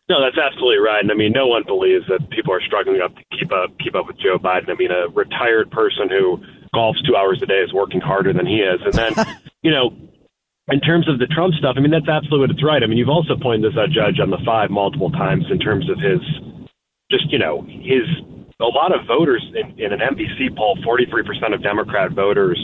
No, 0.08 0.20
that's 0.20 0.36
absolutely 0.36 0.78
right. 0.78 1.02
And 1.02 1.10
I 1.10 1.14
mean, 1.14 1.32
no 1.32 1.46
one 1.46 1.62
believes 1.66 2.04
that 2.08 2.28
people 2.30 2.52
are 2.52 2.60
struggling 2.60 3.00
up 3.00 3.16
to 3.16 3.22
keep 3.38 3.50
up 3.50 3.70
keep 3.78 3.94
up 3.94 4.06
with 4.06 4.18
Joe 4.18 4.38
Biden. 4.38 4.68
I 4.68 4.74
mean, 4.74 4.90
a 4.90 5.08
retired 5.08 5.70
person 5.70 6.10
who 6.10 6.38
golfs 6.74 7.00
two 7.06 7.16
hours 7.16 7.40
a 7.42 7.46
day 7.46 7.60
is 7.64 7.72
working 7.72 8.00
harder 8.00 8.32
than 8.32 8.46
he 8.46 8.56
is. 8.56 8.80
And 8.84 8.92
then, 8.92 9.14
you 9.62 9.70
know, 9.70 9.96
in 10.68 10.80
terms 10.80 11.08
of 11.08 11.18
the 11.18 11.26
Trump 11.26 11.54
stuff, 11.54 11.76
I 11.78 11.80
mean, 11.80 11.90
that's 11.90 12.08
absolutely 12.08 12.40
what 12.40 12.50
it's 12.50 12.64
right. 12.64 12.82
I 12.82 12.86
mean, 12.86 12.98
you've 12.98 13.08
also 13.08 13.34
pointed 13.40 13.72
this 13.72 13.78
out, 13.78 13.90
Judge, 13.90 14.20
on 14.20 14.30
the 14.30 14.40
five 14.44 14.70
multiple 14.70 15.10
times 15.10 15.46
in 15.50 15.58
terms 15.58 15.88
of 15.88 15.98
his 15.98 16.20
just, 17.10 17.30
you 17.32 17.38
know, 17.38 17.62
his 17.62 18.04
a 18.60 18.66
lot 18.66 18.94
of 18.94 19.06
voters 19.06 19.44
in, 19.54 19.78
in 19.78 19.92
an 19.92 20.00
NBC 20.00 20.56
poll, 20.56 20.76
43% 20.86 21.54
of 21.54 21.62
Democrat 21.62 22.12
voters 22.12 22.58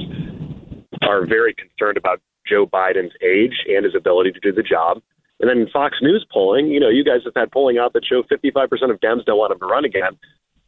are 1.02 1.26
very 1.26 1.54
concerned 1.54 1.97
about 1.97 2.20
Joe 2.47 2.66
Biden's 2.66 3.12
age 3.23 3.54
and 3.68 3.85
his 3.85 3.94
ability 3.94 4.32
to 4.32 4.40
do 4.40 4.52
the 4.52 4.62
job. 4.62 5.02
And 5.40 5.49
then 5.49 5.66
Fox 5.73 5.97
News 6.02 6.25
polling, 6.32 6.66
you 6.66 6.80
know, 6.80 6.90
you 6.90 7.02
guys 7.02 7.20
have 7.25 7.35
had 7.35 7.50
polling 7.50 7.78
out 7.78 7.94
that 7.94 8.04
show 8.04 8.23
55% 8.23 8.90
of 8.90 9.00
Dems 9.00 9.25
don't 9.25 9.38
want 9.38 9.52
him 9.52 9.59
to 9.59 9.66
run 9.66 9.85
again, 9.85 10.18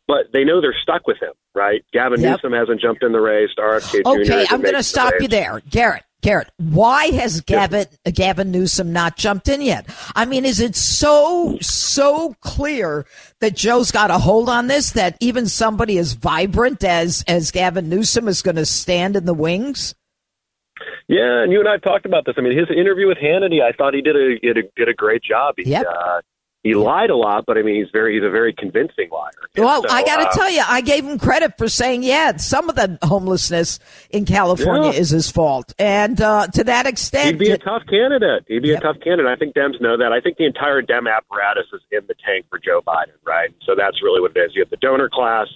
but 0.09 0.33
they 0.33 0.45
know 0.45 0.61
they're 0.61 0.75
stuck 0.83 1.07
with 1.07 1.21
him, 1.21 1.33
right? 1.55 1.85
Gavin 1.93 2.21
yep. 2.21 2.37
Newsom 2.37 2.53
hasn't 2.53 2.81
jumped 2.81 3.03
in 3.03 3.13
the 3.13 3.21
race. 3.21 3.51
RFK 3.59 4.03
okay, 4.05 4.25
Jr. 4.25 4.33
Okay, 4.33 4.47
I'm 4.51 4.63
going 4.63 4.75
to 4.75 4.83
stop 4.83 5.13
you 5.21 5.29
there, 5.29 5.61
Garrett. 5.69 6.05
Garrett, 6.23 6.51
why 6.59 7.07
has 7.07 7.41
Gavin. 7.41 7.87
Gavin 8.05 8.53
Newsom 8.53 8.93
not 8.93 9.17
jumped 9.17 9.49
in 9.49 9.61
yet? 9.61 9.87
I 10.15 10.25
mean, 10.25 10.45
is 10.45 10.61
it 10.61 10.77
so 10.77 11.59
so 11.61 12.35
clear 12.41 13.07
that 13.41 13.57
Joe's 13.57 13.91
got 13.91 14.11
a 14.11 14.19
hold 14.19 14.49
on 14.49 14.69
this 14.69 14.93
that 14.93 15.17
even 15.21 15.47
somebody 15.47 15.99
as 15.99 16.13
vibrant 16.13 16.85
as 16.85 17.25
as 17.27 17.51
Gavin 17.51 17.89
Newsom 17.89 18.29
is 18.29 18.41
going 18.41 18.57
to 18.57 18.65
stand 18.65 19.17
in 19.17 19.27
the 19.27 19.35
wings? 19.35 19.97
Yeah, 21.09 21.43
and 21.43 21.53
you 21.53 21.59
and 21.59 21.69
I 21.69 21.73
have 21.73 21.83
talked 21.83 22.07
about 22.07 22.25
this. 22.25 22.37
I 22.39 22.41
mean, 22.41 22.57
his 22.57 22.71
interview 22.71 23.09
with 23.09 23.19
Hannity, 23.19 23.61
I 23.61 23.73
thought 23.73 23.93
he 23.93 24.01
did 24.01 24.17
a 24.17 24.39
did 24.39 24.59
a, 24.59 24.63
did 24.77 24.89
a 24.89 24.95
great 24.95 25.23
job. 25.23 25.57
He, 25.59 25.71
yep. 25.71 25.87
Uh, 25.87 26.21
he 26.63 26.75
lied 26.75 27.11
a 27.11 27.17
lot, 27.17 27.45
but 27.45 27.59
I 27.59 27.63
mean, 27.63 27.75
he's 27.83 27.91
very 27.91 28.15
he's 28.15 28.23
a 28.25 28.31
very 28.31 28.53
convincing 28.53 29.09
liar. 29.11 29.31
well, 29.57 29.83
so, 29.83 29.89
I 29.89 30.05
got 30.05 30.19
to 30.19 30.29
uh, 30.29 30.33
tell 30.33 30.51
you, 30.51 30.63
I 30.65 30.81
gave 30.81 31.05
him 31.05 31.19
credit 31.19 31.59
for 31.59 31.69
saying, 31.69 32.05
yeah, 32.05 32.37
some 32.37 32.69
of 32.69 32.77
the 32.77 32.99
homelessness 33.03 33.81
in 34.11 34.25
California 34.25 34.93
yeah. 34.93 34.99
is 34.99 35.11
his 35.11 35.31
fault, 35.31 35.75
and 35.79 36.21
uh, 36.21 36.47
to 36.49 36.63
that 36.65 36.87
extent, 36.87 37.27
he'd 37.27 37.39
be 37.39 37.51
a 37.51 37.59
tough 37.59 37.83
candidate. 37.91 38.45
He'd 38.47 38.63
be 38.63 38.69
yep. 38.69 38.79
a 38.79 38.83
tough 38.83 39.01
candidate. 39.03 39.27
I 39.27 39.37
think 39.37 39.55
Dems 39.55 39.81
know 39.81 39.97
that. 39.97 40.13
I 40.13 40.21
think 40.21 40.37
the 40.37 40.47
entire 40.47 40.83
Dem 40.83 41.09
apparatus 41.09 41.67
is 41.73 41.81
in 41.91 42.07
the 42.07 42.15
tank 42.25 42.47
for 42.49 42.61
Joe 42.61 42.81
Biden, 42.81 43.19
right? 43.27 43.51
So 43.67 43.75
that's 43.77 44.01
really 44.01 44.21
what 44.21 44.37
it 44.37 44.41
is. 44.41 44.53
You 44.55 44.63
have 44.63 44.71
the 44.71 44.77
donor 44.77 45.11
class, 45.13 45.49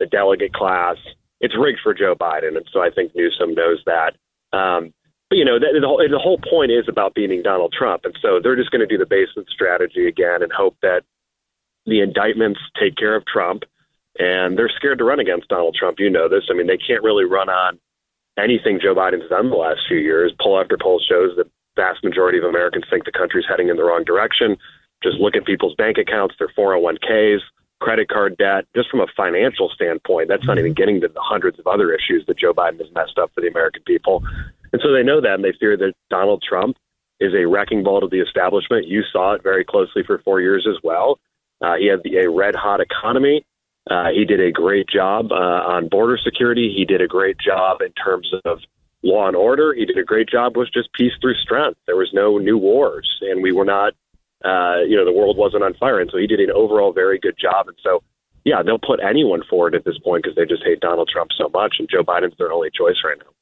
the 0.00 0.06
delegate 0.06 0.54
class. 0.54 0.96
It's 1.40 1.54
rigged 1.58 1.80
for 1.82 1.92
Joe 1.92 2.14
Biden, 2.14 2.56
and 2.56 2.66
so 2.72 2.80
I 2.80 2.88
think 2.90 3.12
Newsom 3.14 3.54
knows 3.54 3.82
that. 3.84 4.16
Um, 4.56 4.94
you 5.30 5.44
know, 5.44 5.58
the, 5.58 5.78
the, 5.80 5.86
whole, 5.86 5.98
the 5.98 6.18
whole 6.18 6.38
point 6.38 6.70
is 6.70 6.88
about 6.88 7.14
beating 7.14 7.42
Donald 7.42 7.72
Trump, 7.72 8.04
and 8.04 8.16
so 8.22 8.40
they're 8.42 8.56
just 8.56 8.70
going 8.70 8.80
to 8.80 8.86
do 8.86 8.98
the 8.98 9.06
basement 9.06 9.48
strategy 9.50 10.06
again 10.06 10.42
and 10.42 10.50
hope 10.52 10.76
that 10.82 11.02
the 11.86 12.00
indictments 12.00 12.60
take 12.80 12.96
care 12.96 13.16
of 13.16 13.24
Trump. 13.26 13.64
And 14.18 14.58
they're 14.58 14.70
scared 14.74 14.98
to 14.98 15.04
run 15.04 15.20
against 15.20 15.48
Donald 15.48 15.76
Trump. 15.78 16.00
You 16.00 16.10
know 16.10 16.28
this. 16.28 16.44
I 16.50 16.54
mean, 16.54 16.66
they 16.66 16.76
can't 16.76 17.04
really 17.04 17.24
run 17.24 17.48
on 17.48 17.78
anything 18.36 18.80
Joe 18.82 18.94
Biden's 18.94 19.28
done 19.28 19.50
the 19.50 19.56
last 19.56 19.80
few 19.86 19.98
years. 19.98 20.32
Poll 20.40 20.60
after 20.60 20.76
poll 20.76 21.00
shows 21.00 21.36
that 21.36 21.46
vast 21.76 22.02
majority 22.02 22.38
of 22.38 22.44
Americans 22.44 22.84
think 22.90 23.04
the 23.04 23.12
country's 23.12 23.44
heading 23.48 23.68
in 23.68 23.76
the 23.76 23.84
wrong 23.84 24.02
direction. 24.04 24.56
Just 25.02 25.18
look 25.18 25.36
at 25.36 25.44
people's 25.44 25.74
bank 25.76 25.98
accounts, 25.98 26.34
their 26.38 26.48
401ks, 26.48 27.38
credit 27.80 28.08
card 28.08 28.36
debt. 28.36 28.66
Just 28.74 28.90
from 28.90 29.00
a 29.00 29.06
financial 29.16 29.70
standpoint, 29.70 30.28
that's 30.28 30.44
not 30.44 30.58
even 30.58 30.74
getting 30.74 31.00
to 31.00 31.08
the 31.08 31.20
hundreds 31.20 31.58
of 31.60 31.66
other 31.68 31.92
issues 31.92 32.26
that 32.26 32.38
Joe 32.38 32.52
Biden 32.52 32.78
has 32.78 32.92
messed 32.92 33.18
up 33.18 33.30
for 33.34 33.40
the 33.40 33.48
American 33.48 33.82
people. 33.84 34.24
And 34.72 34.82
so 34.82 34.92
they 34.92 35.02
know 35.02 35.20
that, 35.20 35.34
and 35.34 35.44
they 35.44 35.54
fear 35.58 35.76
that 35.76 35.94
Donald 36.10 36.42
Trump 36.46 36.76
is 37.20 37.32
a 37.34 37.46
wrecking 37.46 37.82
ball 37.82 38.00
to 38.00 38.08
the 38.08 38.20
establishment. 38.20 38.86
You 38.86 39.02
saw 39.12 39.34
it 39.34 39.42
very 39.42 39.64
closely 39.64 40.02
for 40.06 40.18
four 40.18 40.40
years 40.40 40.66
as 40.68 40.76
well. 40.82 41.18
Uh, 41.60 41.74
he 41.76 41.86
had 41.86 42.00
a 42.06 42.30
red 42.30 42.54
hot 42.54 42.80
economy. 42.80 43.44
Uh, 43.90 44.10
he 44.14 44.24
did 44.24 44.40
a 44.40 44.52
great 44.52 44.86
job 44.88 45.32
uh, 45.32 45.34
on 45.34 45.88
border 45.88 46.18
security. 46.22 46.72
He 46.76 46.84
did 46.84 47.00
a 47.00 47.08
great 47.08 47.36
job 47.38 47.80
in 47.80 47.92
terms 47.92 48.30
of 48.44 48.58
law 49.02 49.26
and 49.26 49.36
order. 49.36 49.74
He 49.74 49.86
did 49.86 49.98
a 49.98 50.04
great 50.04 50.28
job 50.28 50.56
with 50.56 50.68
just 50.72 50.92
peace 50.92 51.12
through 51.20 51.34
strength. 51.34 51.78
There 51.86 51.96
was 51.96 52.10
no 52.12 52.38
new 52.38 52.58
wars, 52.58 53.08
and 53.22 53.42
we 53.42 53.52
were 53.52 53.64
not, 53.64 53.94
uh, 54.44 54.82
you 54.86 54.96
know, 54.96 55.04
the 55.04 55.12
world 55.12 55.36
wasn't 55.36 55.64
on 55.64 55.74
fire. 55.74 56.00
And 56.00 56.10
so 56.12 56.18
he 56.18 56.26
did 56.26 56.40
an 56.40 56.50
overall 56.50 56.92
very 56.92 57.18
good 57.18 57.36
job. 57.40 57.68
And 57.68 57.78
so, 57.82 58.02
yeah, 58.44 58.62
they'll 58.62 58.78
put 58.78 59.00
anyone 59.00 59.42
forward 59.48 59.74
at 59.74 59.84
this 59.84 59.98
point 59.98 60.22
because 60.22 60.36
they 60.36 60.44
just 60.44 60.64
hate 60.64 60.80
Donald 60.80 61.08
Trump 61.12 61.30
so 61.36 61.48
much, 61.48 61.76
and 61.78 61.88
Joe 61.90 62.04
Biden's 62.04 62.36
their 62.38 62.52
only 62.52 62.70
choice 62.70 62.96
right 63.04 63.18
now. 63.18 63.32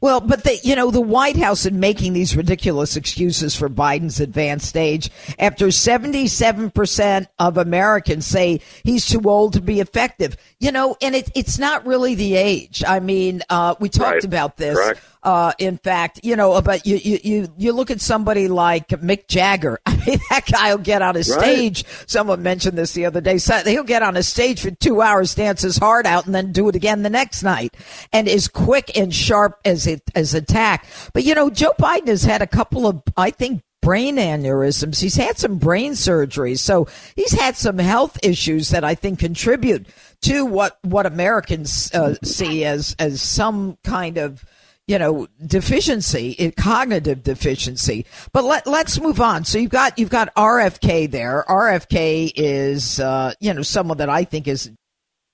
Well, 0.00 0.20
but 0.20 0.44
the, 0.44 0.58
you 0.62 0.76
know, 0.76 0.90
the 0.90 1.00
White 1.00 1.36
House 1.36 1.66
in 1.66 1.80
making 1.80 2.12
these 2.12 2.36
ridiculous 2.36 2.96
excuses 2.96 3.54
for 3.54 3.68
Biden's 3.68 4.20
advanced 4.20 4.76
age 4.76 5.10
after 5.38 5.66
77% 5.68 7.26
of 7.38 7.56
Americans 7.56 8.26
say 8.26 8.60
he's 8.84 9.06
too 9.06 9.22
old 9.24 9.54
to 9.54 9.60
be 9.60 9.80
effective, 9.80 10.36
you 10.58 10.72
know, 10.72 10.96
and 11.00 11.14
it, 11.14 11.30
it's 11.34 11.58
not 11.58 11.86
really 11.86 12.14
the 12.14 12.34
age. 12.34 12.82
I 12.86 13.00
mean, 13.00 13.42
uh, 13.48 13.74
we 13.80 13.88
talked 13.88 14.14
right. 14.14 14.24
about 14.24 14.56
this. 14.56 14.76
Correct. 14.76 15.00
Uh, 15.22 15.52
in 15.58 15.78
fact, 15.78 16.20
you 16.22 16.36
know, 16.36 16.60
but 16.62 16.86
you, 16.86 16.96
you, 16.96 17.18
you, 17.22 17.48
you 17.56 17.72
look 17.72 17.90
at 17.90 18.00
somebody 18.00 18.48
like 18.48 18.88
Mick 18.88 19.26
Jagger. 19.28 19.78
I 19.86 19.96
mean, 20.06 20.18
that 20.30 20.46
guy 20.50 20.74
will 20.74 20.82
get 20.82 21.02
on 21.02 21.16
a 21.16 21.24
stage. 21.24 21.84
Someone 22.06 22.42
mentioned 22.42 22.78
this 22.78 22.92
the 22.92 23.06
other 23.06 23.20
day. 23.20 23.38
So 23.38 23.56
he'll 23.64 23.82
get 23.82 24.02
on 24.02 24.16
a 24.16 24.22
stage 24.22 24.60
for 24.60 24.70
two 24.70 25.00
hours, 25.00 25.34
dance 25.34 25.62
his 25.62 25.78
heart 25.78 26.06
out, 26.06 26.26
and 26.26 26.34
then 26.34 26.52
do 26.52 26.68
it 26.68 26.76
again 26.76 27.02
the 27.02 27.10
next 27.10 27.42
night, 27.42 27.76
and 28.12 28.28
is 28.28 28.48
quick 28.48 28.96
and 28.96 29.14
sharp 29.14 29.58
as 29.64 29.86
it 29.86 30.02
as 30.14 30.34
attack. 30.34 30.86
But 31.12 31.24
you 31.24 31.34
know, 31.34 31.50
Joe 31.50 31.72
Biden 31.78 32.08
has 32.08 32.22
had 32.22 32.42
a 32.42 32.46
couple 32.46 32.86
of, 32.86 33.02
I 33.16 33.30
think, 33.30 33.62
brain 33.80 34.16
aneurysms. 34.16 35.00
He's 35.00 35.16
had 35.16 35.38
some 35.38 35.58
brain 35.58 35.94
surgery. 35.94 36.56
So 36.56 36.88
he's 37.16 37.32
had 37.32 37.56
some 37.56 37.78
health 37.78 38.18
issues 38.22 38.70
that 38.70 38.84
I 38.84 38.94
think 38.94 39.18
contribute 39.18 39.86
to 40.22 40.44
what, 40.44 40.78
what 40.82 41.06
Americans 41.06 41.92
uh, 41.94 42.16
see 42.22 42.64
as, 42.64 42.96
as 42.98 43.22
some 43.22 43.78
kind 43.84 44.18
of 44.18 44.44
you 44.88 44.98
know, 44.98 45.28
deficiency, 45.46 46.50
cognitive 46.56 47.22
deficiency. 47.22 48.06
But 48.32 48.44
let, 48.44 48.66
let's 48.66 48.98
move 48.98 49.20
on. 49.20 49.44
So 49.44 49.58
you've 49.58 49.70
got, 49.70 49.98
you've 49.98 50.08
got 50.08 50.34
RFK 50.34 51.10
there. 51.10 51.44
RFK 51.46 52.32
is, 52.34 52.98
uh, 52.98 53.34
you 53.38 53.52
know, 53.52 53.62
someone 53.62 53.98
that 53.98 54.08
I 54.08 54.24
think 54.24 54.48
is 54.48 54.66
a 54.66 54.70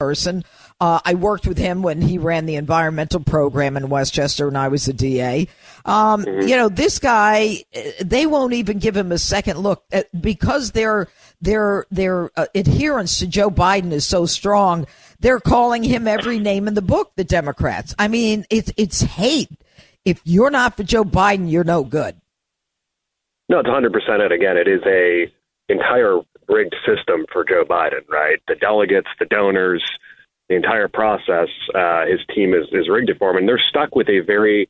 person. 0.01 0.45
Uh, 0.81 0.99
I 1.05 1.15
worked 1.15 1.47
with 1.47 1.57
him 1.57 1.83
when 1.83 2.03
he 2.03 2.19
ran 2.19 2.47
the 2.47 2.57
environmental 2.57 3.21
program 3.21 3.77
in 3.77 3.89
Westchester 3.89 4.47
when 4.47 4.57
I 4.57 4.67
was 4.67 4.89
a 4.89 4.93
DA. 4.93 5.47
Um, 5.85 6.25
mm-hmm. 6.25 6.49
You 6.49 6.57
know, 6.57 6.69
this 6.69 6.99
guy, 6.99 7.65
they 8.01 8.27
won't 8.27 8.55
even 8.55 8.81
give 8.81 8.97
him 8.97 9.13
a 9.13 9.19
second 9.19 9.59
look 9.59 9.85
uh, 9.93 10.03
because 10.21 10.73
their 10.73 11.09
their 11.41 11.87
their 11.93 12.31
uh, 12.37 12.47
adherence 12.57 13.21
to 13.21 13.29
Joe 13.29 13.51
Biden 13.51 13.93
is 13.93 14.05
so 14.05 14.27
strong. 14.27 14.87
They're 15.21 15.41
calling 15.41 15.83
him 15.83 16.07
every 16.07 16.39
name 16.39 16.69
in 16.69 16.75
the 16.75 16.83
book. 16.83 17.13
The 17.17 17.25
Democrats. 17.25 17.95
I 17.99 18.09
mean, 18.09 18.45
it's 18.51 18.73
it's 18.77 19.03
hate. 19.03 19.51
If 20.05 20.21
you're 20.25 20.51
not 20.51 20.77
for 20.77 20.83
Joe 20.83 21.05
Biden, 21.05 21.51
you're 21.51 21.65
no 21.65 21.85
good. 21.85 22.17
No, 23.49 23.61
it's 23.61 23.69
100 23.69 23.93
percent 23.93 24.23
it. 24.23 24.33
Again, 24.33 24.57
it 24.57 24.69
is 24.69 24.83
a 24.87 25.33
entire 25.69 26.21
rigged 26.49 26.75
system 26.87 27.25
for 27.33 27.45
Joe 27.45 27.65
Biden. 27.65 28.09
Right, 28.09 28.41
the 28.49 28.55
delegates, 28.57 29.09
the 29.19 29.27
donors, 29.27 29.83
the 30.49 30.57
entire 30.57 30.89
process. 30.89 31.49
Uh, 31.75 32.07
his 32.07 32.21
team 32.35 32.55
is 32.55 32.67
is 32.73 32.89
rigged 32.89 33.11
it 33.11 33.19
for 33.19 33.31
him, 33.31 33.37
and 33.37 33.49
they're 33.49 33.63
stuck 33.69 33.95
with 33.95 34.09
a 34.09 34.21
very, 34.21 34.69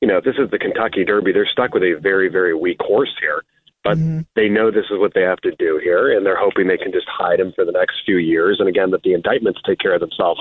you 0.00 0.08
know, 0.08 0.18
if 0.18 0.24
this 0.24 0.36
is 0.38 0.50
the 0.50 0.58
Kentucky 0.58 1.04
Derby, 1.04 1.32
they're 1.32 1.46
stuck 1.46 1.74
with 1.74 1.82
a 1.82 1.98
very 2.00 2.28
very 2.28 2.54
weak 2.54 2.78
horse 2.80 3.14
here. 3.20 3.42
But 3.84 3.98
mm-hmm. 3.98 4.20
they 4.36 4.48
know 4.48 4.70
this 4.70 4.90
is 4.90 4.98
what 4.98 5.14
they 5.14 5.22
have 5.22 5.40
to 5.40 5.50
do 5.56 5.80
here, 5.82 6.16
and 6.16 6.24
they're 6.24 6.38
hoping 6.38 6.68
they 6.68 6.78
can 6.78 6.92
just 6.92 7.08
hide 7.08 7.40
him 7.40 7.52
for 7.54 7.64
the 7.64 7.72
next 7.72 8.02
few 8.04 8.16
years. 8.16 8.58
And 8.60 8.68
again, 8.68 8.90
that 8.92 9.02
the 9.02 9.12
indictments 9.12 9.60
take 9.66 9.80
care 9.80 9.94
of 9.94 10.00
themselves. 10.00 10.40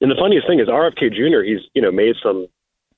And 0.00 0.10
the 0.10 0.20
funniest 0.20 0.46
thing 0.46 0.60
is 0.60 0.68
RFK 0.68 1.12
Jr. 1.12 1.42
He's 1.42 1.60
you 1.74 1.80
know 1.80 1.90
made 1.90 2.16
some 2.22 2.46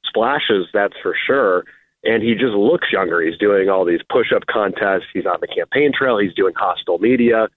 splashes, 0.05 0.67
that's 0.73 0.95
for 1.03 1.15
sure. 1.27 1.65
And 2.05 2.23
he 2.23 2.35
just 2.35 2.55
looks 2.55 2.93
younger. 2.93 3.21
He's 3.21 3.39
doing 3.39 3.69
all 3.69 3.85
these 3.85 4.01
push-up 4.11 4.47
contests. 4.49 5.11
He's 5.13 5.27
on 5.27 5.39
the 5.41 5.49
campaign 5.49 5.93
trail. 5.97 6.19
He's 6.19 6.35
doing 6.35 6.55
hostile 6.57 6.99
media. 6.99 7.49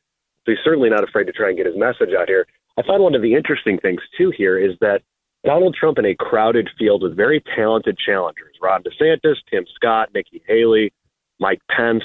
So 0.46 0.52
he's 0.52 0.64
certainly 0.64 0.90
not 0.90 1.04
afraid 1.04 1.26
to 1.26 1.32
try 1.32 1.50
and 1.50 1.58
get 1.58 1.68
his 1.68 1.78
message 1.78 2.14
out 2.18 2.28
here. 2.28 2.48
I 2.78 2.82
find 2.84 3.04
one 3.04 3.14
of 3.14 3.22
the 3.22 3.36
interesting 3.36 3.78
things 3.78 4.02
too 4.18 4.32
here 4.36 4.58
is 4.58 4.76
that 4.82 5.02
Donald 5.44 5.76
Trump 5.80 5.98
in 6.00 6.06
a 6.06 6.16
crowded 6.16 6.70
field 6.78 7.04
with 7.04 7.16
very 7.16 7.44
talented 7.56 7.98
challengers: 7.98 8.56
Ron 8.62 8.84
DeSantis, 8.84 9.36
Tim 9.50 9.66
Scott, 9.76 10.10
Nikki 10.14 10.42
Haley, 10.48 10.92
Mike 11.40 11.62
Pence, 11.70 12.04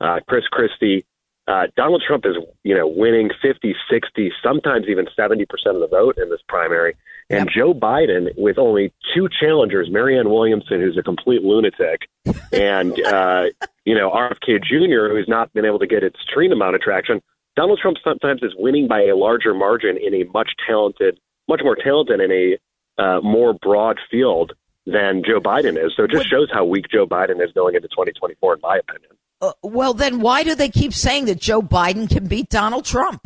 uh, 0.00 0.20
Chris 0.28 0.46
Christie. 0.48 1.04
Uh, 1.46 1.66
Donald 1.76 2.02
Trump 2.06 2.24
is, 2.24 2.36
you 2.62 2.74
know, 2.74 2.86
winning 2.86 3.30
50, 3.42 3.74
60, 3.90 4.32
sometimes 4.42 4.86
even 4.88 5.06
70% 5.18 5.42
of 5.66 5.80
the 5.80 5.88
vote 5.90 6.16
in 6.16 6.30
this 6.30 6.40
primary. 6.48 6.96
And 7.28 7.46
yep. 7.46 7.48
Joe 7.54 7.74
Biden, 7.74 8.28
with 8.36 8.58
only 8.58 8.92
two 9.14 9.28
challengers, 9.28 9.88
Marianne 9.90 10.30
Williamson, 10.30 10.80
who's 10.80 10.96
a 10.96 11.02
complete 11.02 11.42
lunatic, 11.42 12.08
and, 12.52 12.98
uh, 13.04 13.44
you 13.84 13.94
know, 13.94 14.10
RFK 14.10 14.62
Jr., 14.62 15.14
who's 15.14 15.28
not 15.28 15.52
been 15.52 15.64
able 15.64 15.78
to 15.78 15.86
get 15.86 16.02
its 16.02 16.16
extreme 16.16 16.52
amount 16.52 16.76
of 16.76 16.80
traction, 16.80 17.20
Donald 17.56 17.78
Trump 17.80 17.98
sometimes 18.02 18.42
is 18.42 18.52
winning 18.56 18.88
by 18.88 19.02
a 19.02 19.16
larger 19.16 19.54
margin 19.54 19.96
in 19.96 20.14
a 20.14 20.24
much 20.32 20.50
talented, 20.66 21.18
much 21.48 21.60
more 21.62 21.76
talented 21.76 22.20
in 22.20 22.32
a 22.32 22.58
uh, 23.02 23.20
more 23.20 23.54
broad 23.54 23.98
field 24.10 24.52
than 24.86 25.22
Joe 25.26 25.40
Biden 25.40 25.82
is. 25.82 25.92
So 25.96 26.04
it 26.04 26.10
just 26.10 26.24
what? 26.24 26.26
shows 26.26 26.48
how 26.52 26.64
weak 26.64 26.86
Joe 26.90 27.06
Biden 27.06 27.42
is 27.42 27.52
going 27.52 27.74
into 27.74 27.88
2024, 27.88 28.54
in 28.54 28.60
my 28.60 28.78
opinion. 28.78 29.12
Uh, 29.40 29.52
well, 29.62 29.94
then 29.94 30.20
why 30.20 30.42
do 30.44 30.54
they 30.54 30.68
keep 30.68 30.92
saying 30.92 31.26
that 31.26 31.40
Joe 31.40 31.62
Biden 31.62 32.08
can 32.08 32.26
beat 32.26 32.48
Donald 32.48 32.84
Trump? 32.84 33.20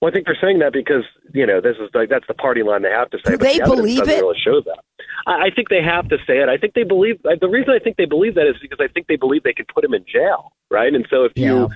Well, 0.00 0.10
I 0.10 0.12
think 0.12 0.26
they're 0.26 0.38
saying 0.40 0.58
that 0.58 0.72
because 0.72 1.04
you 1.32 1.46
know 1.46 1.60
this 1.60 1.76
is 1.76 1.88
like 1.94 2.08
that's 2.08 2.26
the 2.26 2.34
party 2.34 2.64
line 2.64 2.82
they 2.82 2.90
have 2.90 3.08
to 3.10 3.18
say. 3.24 3.32
Do 3.32 3.36
they 3.36 3.58
the 3.58 3.64
believe 3.66 4.08
it? 4.08 4.20
Really 4.20 4.36
show 4.44 4.60
that. 4.60 4.82
I, 5.28 5.46
I 5.46 5.50
think 5.54 5.68
they 5.68 5.80
have 5.80 6.08
to 6.08 6.16
say 6.26 6.42
it. 6.42 6.48
I 6.48 6.56
think 6.56 6.74
they 6.74 6.82
believe. 6.82 7.22
The 7.22 7.48
reason 7.48 7.72
I 7.72 7.78
think 7.78 7.98
they 7.98 8.04
believe 8.04 8.34
that 8.34 8.48
is 8.48 8.56
because 8.60 8.80
I 8.80 8.88
think 8.92 9.06
they 9.06 9.14
believe 9.14 9.44
they 9.44 9.52
can 9.52 9.66
put 9.72 9.84
him 9.84 9.94
in 9.94 10.04
jail, 10.12 10.54
right? 10.72 10.92
And 10.92 11.06
so 11.08 11.24
if 11.24 11.32
yeah. 11.36 11.46
you 11.46 11.68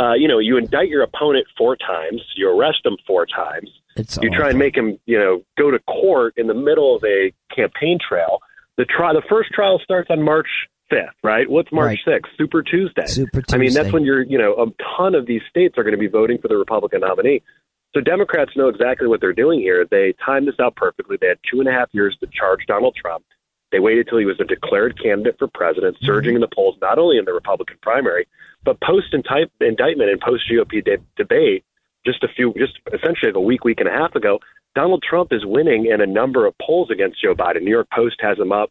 uh, 0.00 0.14
you 0.14 0.26
know, 0.26 0.38
you 0.38 0.56
indict 0.56 0.88
your 0.88 1.02
opponent 1.02 1.46
four 1.58 1.76
times, 1.76 2.22
you 2.36 2.48
arrest 2.48 2.78
him 2.84 2.96
four 3.06 3.26
times, 3.26 3.70
it's 3.96 4.18
you 4.22 4.30
try 4.30 4.48
and 4.48 4.58
make 4.58 4.76
him, 4.76 4.98
you 5.06 5.18
know, 5.18 5.42
go 5.58 5.70
to 5.70 5.78
court 5.80 6.34
in 6.36 6.46
the 6.46 6.54
middle 6.54 6.96
of 6.96 7.04
a 7.04 7.32
campaign 7.54 7.98
trail. 8.00 8.38
The 8.76 8.86
trial, 8.86 9.14
the 9.14 9.26
first 9.28 9.50
trial 9.50 9.78
starts 9.84 10.08
on 10.10 10.22
March 10.22 10.48
fifth, 10.88 11.14
right? 11.22 11.48
What's 11.50 11.70
March 11.70 11.98
sixth? 12.04 12.30
Right. 12.30 12.38
Super 12.38 12.62
Tuesday. 12.62 13.06
Super 13.06 13.42
Tuesday. 13.42 13.56
I 13.56 13.58
mean, 13.58 13.74
that's 13.74 13.92
when 13.92 14.04
you're, 14.04 14.22
you 14.22 14.38
know, 14.38 14.54
a 14.54 14.66
ton 14.96 15.14
of 15.14 15.26
these 15.26 15.42
states 15.50 15.76
are 15.76 15.82
going 15.82 15.94
to 15.94 16.00
be 16.00 16.08
voting 16.08 16.38
for 16.38 16.48
the 16.48 16.56
Republican 16.56 17.00
nominee. 17.00 17.42
So 17.94 18.00
Democrats 18.00 18.52
know 18.56 18.68
exactly 18.68 19.08
what 19.08 19.20
they're 19.20 19.32
doing 19.32 19.60
here. 19.60 19.84
They 19.90 20.14
timed 20.24 20.46
this 20.46 20.54
out 20.60 20.76
perfectly. 20.76 21.18
They 21.20 21.26
had 21.26 21.38
two 21.50 21.58
and 21.60 21.68
a 21.68 21.72
half 21.72 21.88
years 21.92 22.16
to 22.20 22.28
charge 22.28 22.60
Donald 22.66 22.94
Trump. 22.94 23.24
They 23.72 23.80
waited 23.80 24.08
till 24.08 24.18
he 24.18 24.24
was 24.24 24.40
a 24.40 24.44
declared 24.44 25.00
candidate 25.00 25.36
for 25.38 25.48
president, 25.48 25.96
surging 26.00 26.30
mm-hmm. 26.30 26.36
in 26.36 26.40
the 26.40 26.54
polls 26.54 26.76
not 26.80 26.98
only 26.98 27.18
in 27.18 27.24
the 27.24 27.32
Republican 27.32 27.78
primary, 27.82 28.26
but 28.64 28.80
post 28.80 29.14
indictment 29.14 30.10
and 30.10 30.20
post 30.20 30.44
GOP 30.50 30.84
de- 30.84 30.98
debate, 31.16 31.64
just 32.04 32.22
a 32.22 32.28
few, 32.28 32.54
just 32.56 32.78
essentially 32.92 33.32
a 33.34 33.40
week, 33.40 33.64
week 33.64 33.80
and 33.80 33.88
a 33.88 33.92
half 33.92 34.14
ago, 34.14 34.38
Donald 34.74 35.02
Trump 35.08 35.32
is 35.32 35.44
winning 35.44 35.86
in 35.86 36.00
a 36.00 36.06
number 36.06 36.46
of 36.46 36.54
polls 36.58 36.90
against 36.90 37.20
Joe 37.20 37.34
Biden. 37.34 37.62
New 37.62 37.70
York 37.70 37.88
Post 37.92 38.16
has 38.20 38.38
him 38.38 38.52
up 38.52 38.70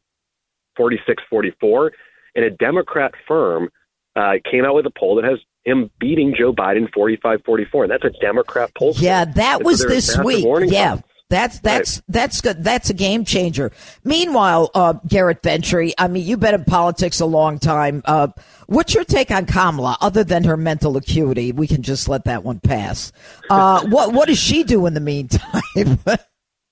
46 0.78 1.24
44. 1.30 1.92
And 2.36 2.46
a 2.46 2.50
Democrat 2.52 3.14
firm 3.28 3.70
uh, 4.16 4.34
came 4.50 4.64
out 4.66 4.76
with 4.76 4.86
a 4.86 4.92
poll 4.98 5.16
that 5.16 5.26
has 5.26 5.40
him 5.66 5.90
beating 6.00 6.34
Joe 6.38 6.54
Biden 6.54 6.92
45 6.94 7.42
44. 7.46 7.84
And 7.84 7.92
that's 7.92 8.06
a 8.06 8.18
Democrat 8.22 8.72
poll. 8.76 8.94
Yeah, 8.96 9.26
that 9.26 9.64
was 9.64 9.82
this 9.82 10.18
week. 10.20 10.46
Yeah. 10.72 11.00
That's 11.30 11.60
that's 11.60 11.98
right. 11.98 12.04
that's 12.10 12.42
good. 12.42 12.64
That's 12.64 12.90
a 12.90 12.94
game 12.94 13.24
changer. 13.24 13.72
Meanwhile, 14.04 14.72
uh, 14.74 14.94
Garrett 15.08 15.44
Ventry, 15.44 15.94
I 15.98 16.08
mean, 16.08 16.26
you've 16.26 16.40
been 16.40 16.56
in 16.56 16.66
politics 16.66 17.20
a 17.20 17.28
long 17.28 17.60
time. 17.60 18.02
Uh, 18.06 18.30
what's 18.66 18.96
your 18.96 19.04
take 19.04 19.30
on 19.30 19.46
Kamala, 19.46 19.96
other 20.02 20.24
than 20.24 20.44
her 20.46 20.58
mental 20.58 20.98
acuity? 20.98 21.52
We 21.52 21.68
can 21.68 21.84
just 21.84 22.10
let 22.10 22.24
that 22.26 22.44
one 22.44 22.60
pass. 22.60 23.12
Uh, 23.50 23.86
what 23.90 24.12
what 24.14 24.28
does 24.28 24.40
she 24.40 24.64
do 24.64 24.88
in 24.88 24.96
the 24.96 25.00
meantime? 25.00 25.62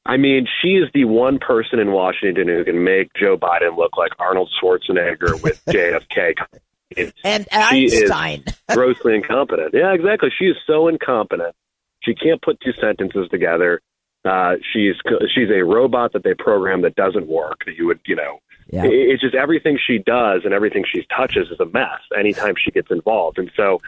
I 0.08 0.18
mean, 0.18 0.48
she 0.62 0.70
is 0.70 0.90
the 0.94 1.04
one 1.04 1.38
person 1.38 1.80
in 1.80 1.92
Washington 1.92 2.48
who 2.48 2.64
can 2.64 2.84
make 2.84 3.12
Joe 3.14 3.38
Biden 3.38 3.78
look 3.78 3.96
like 3.98 4.14
Arnold 4.18 4.50
Schwarzenegger 4.60 5.44
with 5.44 5.64
JFK. 5.70 6.34
and 7.24 7.48
Einstein. 7.52 8.44
grossly 8.74 9.16
incompetent. 9.16 9.72
Yeah, 9.74 9.94
exactly. 9.94 10.30
She 10.36 10.46
is 10.46 10.56
so 10.66 10.88
incompetent. 10.88 11.54
She 12.02 12.16
can't 12.16 12.42
put 12.42 12.60
two 12.62 12.72
sentences 12.74 13.28
together. 13.30 13.82
Uh, 14.28 14.56
she's 14.74 14.96
she's 15.34 15.50
a 15.50 15.64
robot 15.64 16.14
that 16.14 16.24
they 16.24 16.34
program 16.34 16.82
that 16.82 16.96
doesn't 16.96 17.28
work. 17.28 17.64
That 17.66 17.76
you 17.76 17.88
would 17.88 18.00
you 18.06 18.16
know. 18.16 18.40
Yeah. 18.70 18.84
It's 18.86 19.22
just 19.22 19.34
everything 19.34 19.80
she 19.86 19.98
does 19.98 20.42
and 20.44 20.54
everything 20.54 20.84
she 20.94 21.06
touches 21.16 21.50
is 21.50 21.60
a 21.60 21.66
mess. 21.66 22.02
Anytime 22.18 22.56
she 22.62 22.70
gets 22.72 22.92
involved, 22.92 23.38
and 23.38 23.50
so, 23.56 23.80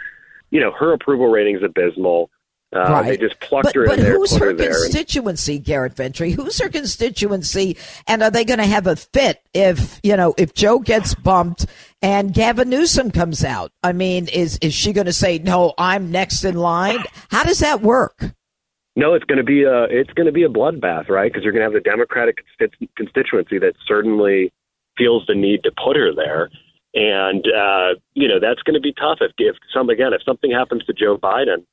you 0.51 0.61
know, 0.61 0.71
her 0.71 0.93
approval 0.93 1.27
rating 1.27 1.57
is 1.57 1.63
abysmal. 1.63 2.29
Uh, 2.73 2.79
right. 2.79 3.07
They 3.07 3.17
just 3.17 3.39
plucked 3.41 3.65
but, 3.65 3.75
her 3.75 3.87
but 3.87 3.97
in 3.97 4.05
there. 4.05 4.13
who's 4.13 4.35
her, 4.37 4.45
her 4.45 4.53
constituency, 4.53 5.55
and... 5.55 5.65
Garrett 5.65 5.95
Ventry? 5.95 6.31
Who's 6.31 6.59
her 6.61 6.69
constituency? 6.69 7.77
And 8.07 8.21
are 8.21 8.29
they 8.29 8.45
going 8.45 8.59
to 8.59 8.65
have 8.65 8.85
a 8.87 8.95
fit 8.95 9.41
if 9.53 9.99
you 10.03 10.15
know 10.15 10.35
if 10.37 10.53
Joe 10.53 10.79
gets 10.79 11.15
bumped 11.15 11.65
and 12.01 12.33
Gavin 12.33 12.69
Newsom 12.69 13.11
comes 13.11 13.43
out? 13.43 13.71
I 13.83 13.91
mean, 13.91 14.27
is 14.27 14.59
is 14.61 14.73
she 14.73 14.93
going 14.93 15.07
to 15.07 15.13
say 15.13 15.39
no? 15.39 15.73
I'm 15.77 16.11
next 16.11 16.43
in 16.43 16.55
line. 16.55 17.03
How 17.29 17.43
does 17.43 17.59
that 17.59 17.81
work? 17.81 18.33
No, 18.95 19.13
it's 19.13 19.25
going 19.25 19.37
to 19.37 19.43
be 19.43 19.63
a 19.63 19.83
it's 19.83 20.11
going 20.13 20.25
to 20.25 20.31
be 20.31 20.43
a 20.43 20.49
bloodbath, 20.49 21.09
right? 21.09 21.31
Because 21.31 21.43
you're 21.43 21.53
going 21.53 21.61
to 21.61 21.73
have 21.73 21.83
the 21.83 21.89
Democratic 21.89 22.43
constituency 22.95 23.59
that 23.59 23.73
certainly 23.87 24.51
feels 24.97 25.23
the 25.27 25.35
need 25.35 25.63
to 25.63 25.71
put 25.71 25.95
her 25.95 26.13
there, 26.13 26.49
and 26.93 27.45
uh, 27.47 27.99
you 28.13 28.27
know 28.27 28.39
that's 28.39 28.61
going 28.63 28.73
to 28.73 28.81
be 28.81 28.93
tough. 28.93 29.19
If, 29.21 29.31
if 29.37 29.55
some 29.73 29.89
again, 29.89 30.13
if 30.13 30.23
something 30.23 30.51
happens 30.51 30.83
to 30.85 30.93
Joe 30.93 31.17
Biden, 31.17 31.65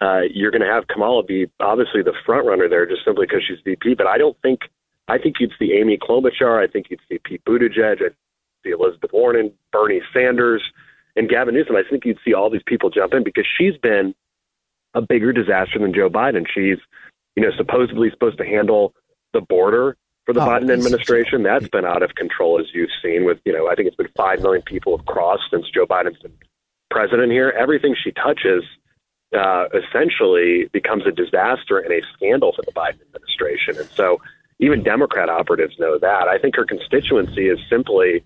uh, 0.00 0.22
you're 0.32 0.50
going 0.50 0.62
to 0.62 0.72
have 0.72 0.88
Kamala 0.88 1.22
be 1.22 1.50
obviously 1.60 2.02
the 2.02 2.14
front 2.24 2.46
runner 2.46 2.68
there, 2.68 2.86
just 2.86 3.04
simply 3.04 3.26
because 3.26 3.42
she's 3.46 3.58
VP. 3.64 3.94
But 3.94 4.06
I 4.06 4.16
don't 4.16 4.36
think 4.40 4.60
I 5.08 5.18
think 5.18 5.36
you'd 5.40 5.52
see 5.58 5.76
Amy 5.78 5.98
Klobuchar. 5.98 6.62
I 6.62 6.70
think 6.70 6.86
you'd 6.88 7.00
see 7.08 7.18
Pete 7.22 7.44
Buttigieg. 7.44 8.02
I'd 8.02 8.14
see 8.64 8.70
Elizabeth 8.70 9.10
Warren, 9.12 9.52
Bernie 9.72 10.02
Sanders, 10.14 10.62
and 11.16 11.28
Gavin 11.28 11.54
Newsom. 11.54 11.76
I 11.76 11.82
think 11.88 12.04
you'd 12.04 12.18
see 12.24 12.32
all 12.32 12.48
these 12.48 12.62
people 12.64 12.90
jump 12.90 13.12
in 13.12 13.24
because 13.24 13.46
she's 13.58 13.76
been 13.76 14.14
a 14.94 15.00
bigger 15.00 15.32
disaster 15.32 15.78
than 15.78 15.94
Joe 15.94 16.10
Biden. 16.10 16.46
She's, 16.52 16.78
you 17.36 17.42
know, 17.42 17.50
supposedly 17.56 18.10
supposed 18.10 18.38
to 18.38 18.44
handle 18.44 18.94
the 19.32 19.40
border 19.40 19.96
for 20.26 20.32
the 20.32 20.42
oh, 20.42 20.46
Biden 20.46 20.72
administration. 20.72 21.42
That's 21.42 21.68
been 21.68 21.84
out 21.84 22.02
of 22.02 22.14
control, 22.14 22.60
as 22.60 22.66
you've 22.74 22.90
seen. 23.02 23.24
With 23.24 23.38
you 23.44 23.52
know, 23.52 23.68
I 23.68 23.74
think 23.74 23.88
it's 23.88 23.96
been 23.96 24.08
five 24.16 24.40
million 24.40 24.62
people 24.62 24.96
have 24.96 25.06
crossed 25.06 25.44
since 25.50 25.66
Joe 25.70 25.86
Biden's 25.86 26.18
been 26.18 26.36
president 26.90 27.32
here. 27.32 27.54
Everything 27.56 27.94
she 28.02 28.12
touches 28.12 28.64
uh, 29.36 29.66
essentially 29.72 30.68
becomes 30.72 31.06
a 31.06 31.12
disaster 31.12 31.78
and 31.78 31.92
a 31.92 32.00
scandal 32.14 32.52
for 32.52 32.62
the 32.62 32.72
Biden 32.72 33.00
administration. 33.02 33.78
And 33.78 33.88
so, 33.90 34.20
even 34.58 34.82
Democrat 34.82 35.28
operatives 35.28 35.78
know 35.78 35.98
that. 35.98 36.28
I 36.28 36.38
think 36.38 36.56
her 36.56 36.64
constituency 36.64 37.48
is 37.48 37.58
simply 37.70 38.24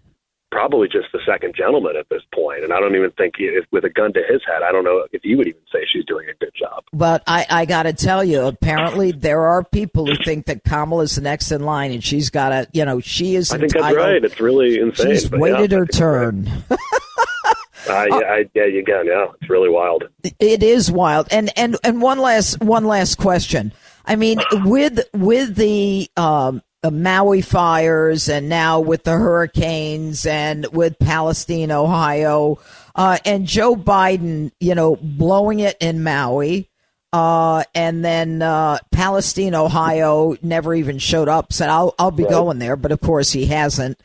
probably 0.54 0.86
just 0.86 1.08
the 1.12 1.18
second 1.26 1.52
gentleman 1.56 1.96
at 1.96 2.08
this 2.10 2.22
point. 2.32 2.62
And 2.62 2.72
I 2.72 2.78
don't 2.78 2.94
even 2.94 3.10
think, 3.10 3.34
he, 3.38 3.44
if, 3.46 3.64
with 3.72 3.84
a 3.84 3.90
gun 3.90 4.12
to 4.12 4.20
his 4.20 4.40
head, 4.46 4.62
I 4.62 4.70
don't 4.70 4.84
know 4.84 5.04
if 5.10 5.20
he 5.22 5.34
would 5.34 5.48
even 5.48 5.60
say 5.72 5.80
she's 5.92 6.04
doing 6.04 6.28
a 6.28 6.34
good 6.34 6.52
job. 6.56 6.84
But 6.92 7.24
I, 7.26 7.44
I 7.50 7.64
got 7.64 7.82
to 7.82 7.92
tell 7.92 8.22
you, 8.22 8.42
apparently 8.42 9.10
there 9.10 9.42
are 9.42 9.64
people 9.64 10.06
who 10.06 10.14
think 10.24 10.46
that 10.46 10.62
Kamala's 10.62 11.16
the 11.16 11.22
next 11.22 11.50
in 11.50 11.64
line, 11.64 11.90
and 11.90 12.04
she's 12.04 12.30
got 12.30 12.50
to, 12.50 12.68
you 12.72 12.84
know, 12.84 13.00
she 13.00 13.34
is. 13.34 13.50
I 13.50 13.58
think 13.58 13.72
that's 13.72 13.96
right. 13.96 14.24
It's 14.24 14.38
really 14.38 14.78
insane. 14.78 15.10
She's 15.10 15.28
waited 15.28 15.72
yeah, 15.72 15.78
her 15.78 15.86
turn. 15.86 16.48
uh, 16.70 16.76
I, 17.88 18.48
yeah, 18.54 18.62
again, 18.62 19.06
yeah, 19.06 19.26
it's 19.40 19.50
really 19.50 19.70
wild. 19.70 20.04
It 20.38 20.62
is 20.62 20.88
wild. 20.88 21.26
And 21.32 21.50
and 21.58 21.76
and 21.82 22.00
one 22.00 22.20
last 22.20 22.60
one 22.60 22.84
last 22.84 23.18
question. 23.18 23.72
I 24.06 24.16
mean, 24.16 24.38
with 24.52 25.00
with 25.12 25.56
the 25.56 26.08
um, 26.16 26.62
the 26.84 26.90
Maui 26.90 27.40
fires 27.40 28.28
and 28.28 28.50
now 28.50 28.78
with 28.78 29.04
the 29.04 29.12
hurricanes 29.12 30.26
and 30.26 30.66
with 30.66 30.98
Palestine, 30.98 31.70
Ohio, 31.70 32.58
uh, 32.94 33.16
and 33.24 33.46
Joe 33.46 33.74
Biden, 33.74 34.52
you 34.60 34.74
know, 34.74 34.96
blowing 34.96 35.60
it 35.60 35.78
in 35.80 36.02
Maui. 36.02 36.68
Uh, 37.10 37.64
and 37.74 38.04
then 38.04 38.42
uh, 38.42 38.76
Palestine, 38.92 39.54
Ohio, 39.54 40.36
never 40.42 40.74
even 40.74 40.98
showed 40.98 41.26
up. 41.30 41.54
Said 41.54 41.70
I'll 41.70 41.94
I'll 41.98 42.10
be 42.10 42.24
right. 42.24 42.30
going 42.30 42.58
there, 42.58 42.76
but 42.76 42.92
of 42.92 43.00
course 43.00 43.32
he 43.32 43.46
hasn't. 43.46 43.98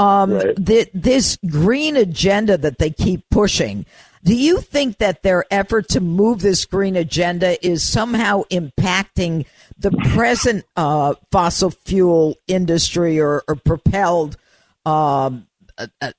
Um, 0.00 0.32
right. 0.32 0.56
th- 0.56 0.90
this 0.92 1.38
green 1.48 1.96
agenda 1.96 2.58
that 2.58 2.78
they 2.78 2.90
keep 2.90 3.30
pushing. 3.30 3.86
Do 4.24 4.34
you 4.34 4.60
think 4.60 4.98
that 4.98 5.22
their 5.22 5.44
effort 5.50 5.88
to 5.90 6.00
move 6.00 6.40
this 6.40 6.64
green 6.64 6.96
agenda 6.96 7.64
is 7.66 7.82
somehow 7.82 8.42
impacting 8.50 9.44
the 9.78 9.90
present 10.12 10.64
uh, 10.76 11.14
fossil 11.30 11.70
fuel 11.70 12.36
industry 12.46 13.20
or, 13.20 13.42
or 13.48 13.56
propelled. 13.56 14.36
Um, 14.86 15.46
uh, 15.76 15.88
uh, 16.00 16.12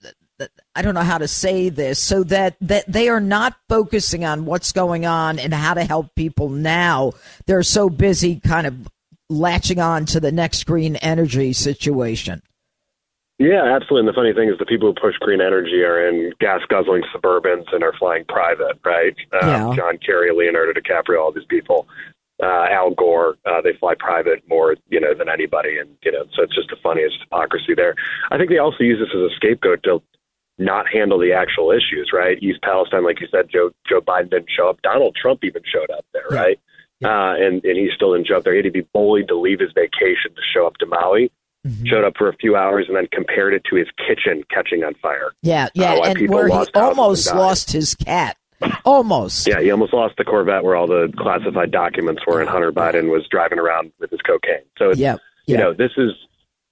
I 0.75 0.81
don't 0.81 0.93
know 0.93 1.01
how 1.01 1.17
to 1.17 1.27
say 1.27 1.69
this, 1.69 1.97
so 1.97 2.23
that, 2.25 2.57
that 2.61 2.91
they 2.91 3.07
are 3.07 3.21
not 3.21 3.55
focusing 3.69 4.25
on 4.25 4.45
what's 4.45 4.73
going 4.73 5.05
on 5.05 5.39
and 5.39 5.53
how 5.53 5.73
to 5.73 5.83
help 5.85 6.13
people 6.15 6.49
now. 6.49 7.13
They're 7.45 7.63
so 7.63 7.89
busy 7.89 8.41
kind 8.41 8.67
of 8.67 8.89
latching 9.29 9.79
on 9.79 10.05
to 10.07 10.19
the 10.19 10.33
next 10.33 10.65
green 10.65 10.97
energy 10.97 11.53
situation. 11.53 12.41
Yeah, 13.38 13.63
absolutely. 13.76 14.00
And 14.00 14.08
the 14.08 14.13
funny 14.13 14.34
thing 14.34 14.48
is, 14.50 14.58
the 14.58 14.65
people 14.65 14.88
who 14.88 14.93
push 15.00 15.15
green 15.19 15.41
energy 15.41 15.84
are 15.84 16.08
in 16.08 16.32
gas 16.39 16.62
guzzling 16.69 17.04
Suburbans 17.13 17.65
and 17.74 17.84
are 17.84 17.93
flying 18.00 18.24
private, 18.30 18.80
right? 18.86 19.15
Uh, 19.34 19.45
yeah. 19.45 19.74
John 19.76 19.98
Kerry, 19.98 20.32
Leonardo 20.34 20.71
DiCaprio, 20.80 21.19
all 21.21 21.32
these 21.34 21.45
people. 21.50 21.88
uh, 22.43 22.67
Al 22.69 22.91
Gore. 22.91 23.36
Uh, 23.45 23.62
they 23.62 23.74
fly 23.80 23.93
private 23.98 24.43
more, 24.48 24.76
you 24.89 25.00
know, 25.00 25.13
than 25.13 25.30
anybody, 25.30 25.78
and 25.78 25.89
you 26.04 26.12
know, 26.12 26.26
so 26.34 26.43
it's 26.43 26.56
just 26.56 26.69
the 26.69 26.76
funniest 26.84 27.15
hypocrisy 27.21 27.74
there. 27.74 27.95
I 28.32 28.38
think 28.38 28.50
they 28.50 28.58
also 28.58 28.84
use 28.84 29.00
this 29.00 29.13
as 29.15 29.32
a 29.32 29.36
scapegoat 29.36 29.84
to 29.84 30.02
not 30.58 30.86
handle 30.88 31.17
the 31.19 31.32
actual 31.34 31.71
issues, 31.71 32.12
right? 32.13 32.38
East 32.41 32.62
Palestine, 32.62 33.04
like 33.06 33.19
you 33.21 33.28
said, 33.32 33.48
Joe 33.50 33.71
Joe 33.88 34.02
Biden 34.02 34.30
didn't 34.32 34.50
show 34.50 34.69
up. 34.69 34.82
Donald 34.82 35.15
Trump 35.15 35.43
even 35.43 35.62
showed 35.65 35.89
up 35.91 36.06
there, 36.13 36.26
Yeah. 36.32 36.38
right? 36.41 36.60
Yeah. 37.02 37.10
Uh, 37.10 37.34
and 37.36 37.63
and 37.65 37.78
he 37.78 37.89
still 37.95 38.13
didn't 38.13 38.28
show 38.28 38.38
up 38.38 38.43
there. 38.45 38.54
He 38.54 38.58
had 38.60 38.65
to 38.65 38.71
be 38.71 38.88
bullied 38.93 39.28
to 39.30 39.36
leave 39.36 39.60
his 39.60 39.71
vacation 39.74 40.32
to 40.36 40.41
show 40.54 40.65
up 40.67 40.78
to 40.78 40.86
Maui. 40.86 41.32
Mm-hmm. 41.65 41.86
Showed 41.88 42.04
up 42.04 42.13
for 42.15 42.30
a 42.30 42.36
few 42.36 42.56
hours 42.56 42.86
and 42.88 42.95
then 42.95 43.08
compared 43.12 43.54
it 43.56 43.63
to 43.71 43.75
his 43.75 43.88
kitchen 43.97 44.43
catching 44.51 44.84
on 44.84 44.93
fire. 45.01 45.32
Yeah, 45.41 45.69
yeah, 45.73 45.93
Uh, 45.95 46.04
and 46.10 46.30
where 46.30 46.47
he 46.47 46.54
almost 46.75 47.34
lost 47.34 47.71
his 47.71 47.95
cat. 47.95 48.38
Almost. 48.86 49.47
Yeah, 49.47 49.60
he 49.62 49.71
almost 49.71 49.91
lost 49.93 50.15
the 50.17 50.23
Corvette 50.23 50.63
where 50.63 50.75
all 50.75 50.88
the 50.88 51.12
classified 51.17 51.71
documents 51.71 52.21
were, 52.28 52.39
and 52.39 52.49
Hunter 52.49 52.71
Biden 52.71 53.10
was 53.12 53.28
driving 53.30 53.60
around 53.60 53.91
with 53.99 54.12
his 54.12 54.21
cocaine. 54.21 54.62
So 54.78 54.91
it's, 54.91 54.99
Yeah. 54.99 55.17
you 55.47 55.58
know, 55.58 55.73
this 55.73 55.91
is. 55.97 56.12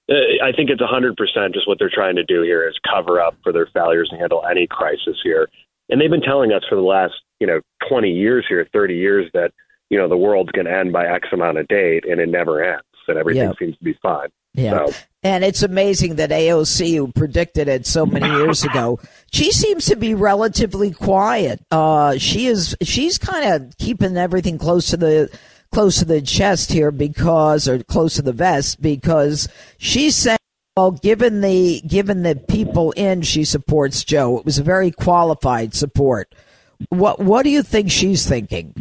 Uh, 0.10 0.15
I 0.43 0.51
think 0.51 0.69
it's 0.69 0.82
100% 0.82 1.53
just 1.53 1.67
what 1.67 1.79
they're 1.79 1.89
trying 1.93 2.15
to 2.17 2.23
do 2.23 2.41
here 2.41 2.67
is 2.67 2.77
cover 2.89 3.21
up 3.21 3.36
for 3.41 3.51
their 3.53 3.67
failures 3.73 4.10
to 4.10 4.17
handle 4.17 4.43
any 4.49 4.67
crisis 4.67 5.17
here. 5.23 5.49
And 5.89 5.99
they've 6.01 6.10
been 6.12 6.21
telling 6.21 6.51
us 6.51 6.63
for 6.67 6.75
the 6.75 6.82
last, 6.82 7.13
you 7.39 7.47
know, 7.47 7.62
20 7.89 8.12
years 8.12 8.45
here, 8.47 8.67
30 8.73 8.95
years 8.95 9.29
that, 9.34 9.51
you 9.89 9.97
know, 9.97 10.08
the 10.10 10.17
world's 10.17 10.51
going 10.51 10.65
to 10.65 10.73
end 10.77 10.91
by 10.93 11.06
X 11.08 11.29
amount 11.32 11.58
of 11.58 11.67
date, 11.69 12.03
and 12.06 12.19
it 12.19 12.27
never 12.29 12.62
ends, 12.63 12.84
and 13.08 13.17
everything 13.17 13.43
Yeah. 13.43 13.53
seems 13.58 13.77
to 13.77 13.84
be 13.84 13.93
fine. 14.01 14.27
Yeah. 14.53 14.85
So, 14.85 14.93
And 15.23 15.43
it's 15.43 15.63
amazing 15.63 16.15
that 16.15 16.29
AOC, 16.29 16.95
who 16.95 17.11
predicted 17.11 17.67
it 17.67 17.85
so 17.87 18.05
many 18.05 18.27
years 18.27 18.63
ago, 18.63 18.99
she 19.31 19.51
seems 19.51 19.85
to 19.85 19.95
be 19.95 20.13
relatively 20.13 20.91
quiet. 20.91 21.63
Uh, 21.71 22.17
she 22.17 22.47
is, 22.47 22.75
she's 22.81 23.17
kind 23.17 23.53
of 23.53 23.77
keeping 23.77 24.17
everything 24.17 24.57
close 24.57 24.87
to 24.87 24.97
the, 24.97 25.35
close 25.71 25.97
to 25.97 26.05
the 26.05 26.21
chest 26.21 26.71
here 26.71 26.91
because, 26.91 27.67
or 27.67 27.83
close 27.83 28.15
to 28.15 28.21
the 28.21 28.33
vest 28.33 28.81
because 28.81 29.47
she's 29.77 30.15
saying, 30.15 30.37
well, 30.77 30.91
given 30.91 31.41
the, 31.41 31.81
given 31.81 32.23
the 32.23 32.35
people 32.35 32.91
in 32.93 33.21
she 33.21 33.43
supports 33.43 34.03
Joe, 34.03 34.37
it 34.37 34.45
was 34.45 34.59
a 34.59 34.63
very 34.63 34.91
qualified 34.91 35.73
support. 35.73 36.33
What, 36.89 37.19
what 37.19 37.43
do 37.43 37.49
you 37.49 37.63
think 37.63 37.89
she's 37.89 38.27
thinking? 38.27 38.75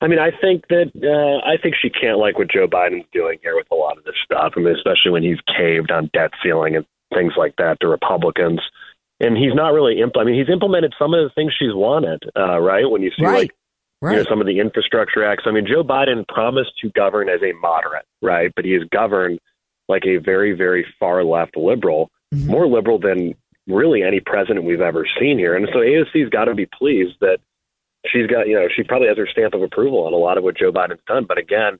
I 0.00 0.08
mean, 0.08 0.18
I 0.18 0.30
think 0.30 0.68
that 0.68 0.92
uh, 1.02 1.46
I 1.48 1.56
think 1.60 1.74
she 1.80 1.88
can't 1.90 2.18
like 2.18 2.38
what 2.38 2.50
Joe 2.50 2.66
Biden's 2.68 3.06
doing 3.12 3.38
here 3.42 3.54
with 3.56 3.66
a 3.70 3.74
lot 3.74 3.96
of 3.96 4.04
this 4.04 4.14
stuff. 4.24 4.52
I 4.56 4.60
mean, 4.60 4.74
especially 4.74 5.10
when 5.12 5.22
he's 5.22 5.38
caved 5.56 5.90
on 5.90 6.10
debt 6.12 6.32
ceiling 6.42 6.76
and 6.76 6.84
things 7.14 7.32
like 7.36 7.54
that 7.56 7.78
to 7.80 7.88
Republicans, 7.88 8.60
and 9.20 9.36
he's 9.36 9.54
not 9.54 9.72
really. 9.72 9.96
Impl- 9.96 10.20
I 10.20 10.24
mean, 10.24 10.38
he's 10.38 10.52
implemented 10.52 10.94
some 10.98 11.14
of 11.14 11.24
the 11.24 11.30
things 11.34 11.54
she's 11.58 11.72
wanted, 11.74 12.22
uh, 12.36 12.58
right? 12.60 12.88
When 12.90 13.02
you 13.02 13.10
see 13.18 13.24
Right. 13.24 13.34
like 13.38 13.54
you 14.02 14.18
know, 14.18 14.24
some 14.28 14.40
of 14.42 14.46
the 14.46 14.60
infrastructure 14.60 15.24
acts. 15.24 15.44
I 15.46 15.50
mean, 15.52 15.66
Joe 15.66 15.82
Biden 15.82 16.28
promised 16.28 16.72
to 16.82 16.90
govern 16.90 17.30
as 17.30 17.40
a 17.42 17.52
moderate, 17.62 18.04
right? 18.20 18.52
But 18.54 18.66
he 18.66 18.72
has 18.72 18.82
governed 18.92 19.40
like 19.88 20.04
a 20.04 20.18
very, 20.18 20.52
very 20.52 20.84
far 21.00 21.24
left 21.24 21.56
liberal, 21.56 22.10
Mm-hmm. 22.34 22.50
more 22.50 22.66
liberal 22.66 22.98
than 22.98 23.34
really 23.68 24.02
any 24.02 24.18
president 24.18 24.64
we've 24.64 24.80
ever 24.80 25.06
seen 25.18 25.38
here. 25.38 25.54
And 25.54 25.68
so 25.72 25.78
AOC's 25.78 26.28
got 26.28 26.46
to 26.46 26.54
be 26.56 26.66
pleased 26.66 27.14
that 27.20 27.38
she's 28.10 28.26
got, 28.26 28.46
you 28.46 28.54
know, 28.54 28.68
she 28.74 28.82
probably 28.82 29.08
has 29.08 29.16
her 29.16 29.28
stamp 29.30 29.54
of 29.54 29.62
approval 29.62 30.06
on 30.06 30.12
a 30.12 30.16
lot 30.16 30.38
of 30.38 30.44
what 30.44 30.56
Joe 30.56 30.72
Biden's 30.72 31.00
done. 31.06 31.24
But 31.26 31.38
again, 31.38 31.78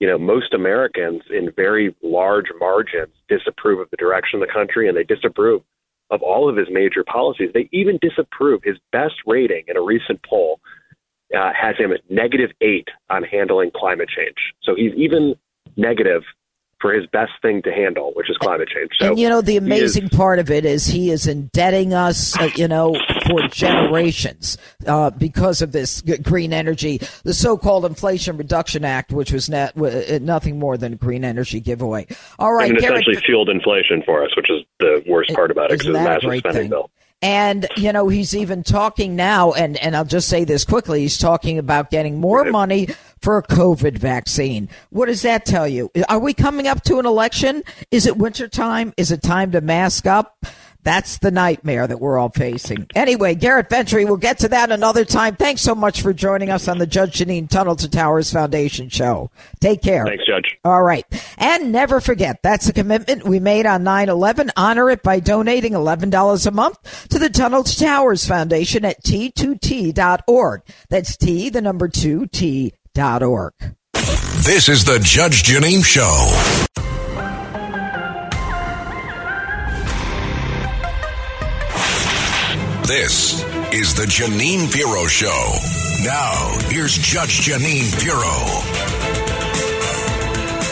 you 0.00 0.06
know, 0.06 0.18
most 0.18 0.52
Americans 0.52 1.22
in 1.30 1.50
very 1.56 1.94
large 2.02 2.46
margins 2.58 3.12
disapprove 3.28 3.80
of 3.80 3.90
the 3.90 3.96
direction 3.96 4.40
of 4.40 4.46
the 4.46 4.52
country 4.52 4.88
and 4.88 4.96
they 4.96 5.04
disapprove 5.04 5.62
of 6.10 6.22
all 6.22 6.48
of 6.48 6.56
his 6.56 6.68
major 6.70 7.02
policies. 7.04 7.50
They 7.52 7.68
even 7.72 7.98
disapprove 8.00 8.62
his 8.62 8.76
best 8.92 9.14
rating 9.26 9.64
in 9.68 9.76
a 9.76 9.82
recent 9.82 10.20
poll 10.22 10.60
uh, 11.36 11.50
has 11.60 11.76
him 11.76 11.92
at 11.92 12.08
negative 12.10 12.50
eight 12.60 12.88
on 13.10 13.24
handling 13.24 13.70
climate 13.74 14.08
change. 14.08 14.54
So 14.62 14.74
he's 14.76 14.92
even 14.94 15.34
negative 15.76 16.22
for 16.86 16.92
his 16.92 17.06
best 17.08 17.32
thing 17.42 17.62
to 17.62 17.72
handle, 17.72 18.12
which 18.14 18.30
is 18.30 18.36
climate 18.36 18.68
change. 18.68 18.90
So 19.00 19.08
and 19.08 19.18
you 19.18 19.28
know 19.28 19.40
the 19.40 19.52
he 19.52 19.56
is- 19.58 19.64
amazing 19.64 20.08
part 20.10 20.38
of 20.38 20.50
it 20.52 20.64
is 20.64 20.86
he 20.86 21.10
is 21.10 21.26
indebting 21.26 21.92
us, 21.92 22.38
uh, 22.38 22.48
you 22.54 22.68
know, 22.68 22.94
for 23.26 23.40
generations 23.48 24.56
uh, 24.86 25.10
because 25.10 25.62
of 25.62 25.72
this 25.72 26.00
g- 26.02 26.18
green 26.18 26.52
energy, 26.52 27.00
the 27.24 27.34
so-called 27.34 27.84
Inflation 27.84 28.36
Reduction 28.36 28.84
Act, 28.84 29.12
which 29.12 29.32
was 29.32 29.48
net, 29.48 29.74
w- 29.74 29.92
uh, 29.98 30.18
nothing 30.22 30.60
more 30.60 30.76
than 30.76 30.92
a 30.92 30.96
green 30.96 31.24
energy 31.24 31.58
giveaway. 31.58 32.06
All 32.38 32.52
right, 32.54 32.68
and 32.68 32.78
it 32.78 32.82
Garrett, 32.82 33.00
essentially 33.00 33.24
fueled 33.26 33.48
inflation 33.48 34.02
for 34.04 34.22
us, 34.24 34.30
which 34.36 34.48
is 34.48 34.62
the 34.78 35.02
worst 35.08 35.34
part 35.34 35.50
about 35.50 35.72
it 35.72 35.80
because 35.80 35.88
it's 35.88 35.96
a 35.98 36.04
massive 36.04 36.38
spending 36.38 36.52
thing? 36.52 36.70
bill. 36.70 36.90
And 37.22 37.66
you 37.76 37.92
know 37.92 38.08
he's 38.08 38.36
even 38.36 38.62
talking 38.62 39.16
now, 39.16 39.52
and 39.52 39.78
and 39.78 39.96
I'll 39.96 40.04
just 40.04 40.28
say 40.28 40.44
this 40.44 40.64
quickly. 40.64 41.00
He's 41.00 41.16
talking 41.16 41.58
about 41.58 41.90
getting 41.90 42.20
more 42.20 42.44
money 42.44 42.88
for 43.20 43.38
a 43.38 43.42
COVID 43.42 43.96
vaccine. 43.96 44.68
What 44.90 45.06
does 45.06 45.22
that 45.22 45.46
tell 45.46 45.66
you? 45.66 45.90
Are 46.10 46.18
we 46.18 46.34
coming 46.34 46.66
up 46.68 46.82
to 46.84 46.98
an 46.98 47.06
election? 47.06 47.62
Is 47.90 48.06
it 48.06 48.18
wintertime? 48.18 48.92
Is 48.98 49.10
it 49.10 49.22
time 49.22 49.52
to 49.52 49.62
mask 49.62 50.06
up? 50.06 50.44
That's 50.86 51.18
the 51.18 51.32
nightmare 51.32 51.84
that 51.84 52.00
we're 52.00 52.16
all 52.16 52.28
facing. 52.28 52.86
Anyway, 52.94 53.34
Garrett 53.34 53.68
Ventry, 53.68 54.04
we'll 54.04 54.18
get 54.18 54.38
to 54.38 54.48
that 54.50 54.70
another 54.70 55.04
time. 55.04 55.34
Thanks 55.34 55.60
so 55.60 55.74
much 55.74 56.00
for 56.00 56.12
joining 56.12 56.48
us 56.48 56.68
on 56.68 56.78
the 56.78 56.86
Judge 56.86 57.18
Jeanine 57.18 57.50
Tunnel 57.50 57.74
to 57.74 57.90
Towers 57.90 58.32
Foundation 58.32 58.88
show. 58.88 59.32
Take 59.58 59.82
care. 59.82 60.04
Thanks, 60.04 60.24
Judge. 60.24 60.56
All 60.64 60.84
right. 60.84 61.04
And 61.38 61.72
never 61.72 62.00
forget, 62.00 62.40
that's 62.40 62.68
a 62.68 62.72
commitment 62.72 63.26
we 63.26 63.40
made 63.40 63.66
on 63.66 63.82
9-11. 63.82 64.50
Honor 64.56 64.88
it 64.88 65.02
by 65.02 65.18
donating 65.18 65.72
$11 65.72 66.46
a 66.46 66.50
month 66.52 67.08
to 67.08 67.18
the 67.18 67.30
Tunnel 67.30 67.64
to 67.64 67.76
Towers 67.76 68.24
Foundation 68.24 68.84
at 68.84 69.02
t2t.org. 69.02 70.62
That's 70.88 71.16
T, 71.16 71.50
the 71.50 71.62
number 71.62 71.88
two, 71.88 72.28
T 72.28 72.74
dot 72.94 73.24
org. 73.24 73.54
This 73.92 74.68
is 74.68 74.84
the 74.84 75.00
Judge 75.02 75.42
Jeanine 75.42 75.84
Show. 75.84 76.65
This 82.86 83.42
is 83.74 83.96
the 83.96 84.04
Jeanine 84.04 84.72
Pirro 84.72 85.06
Show. 85.06 85.54
Now, 86.04 86.56
here's 86.68 86.96
Judge 86.96 87.40
Jeanine 87.40 87.90
Pirro. 87.98 88.22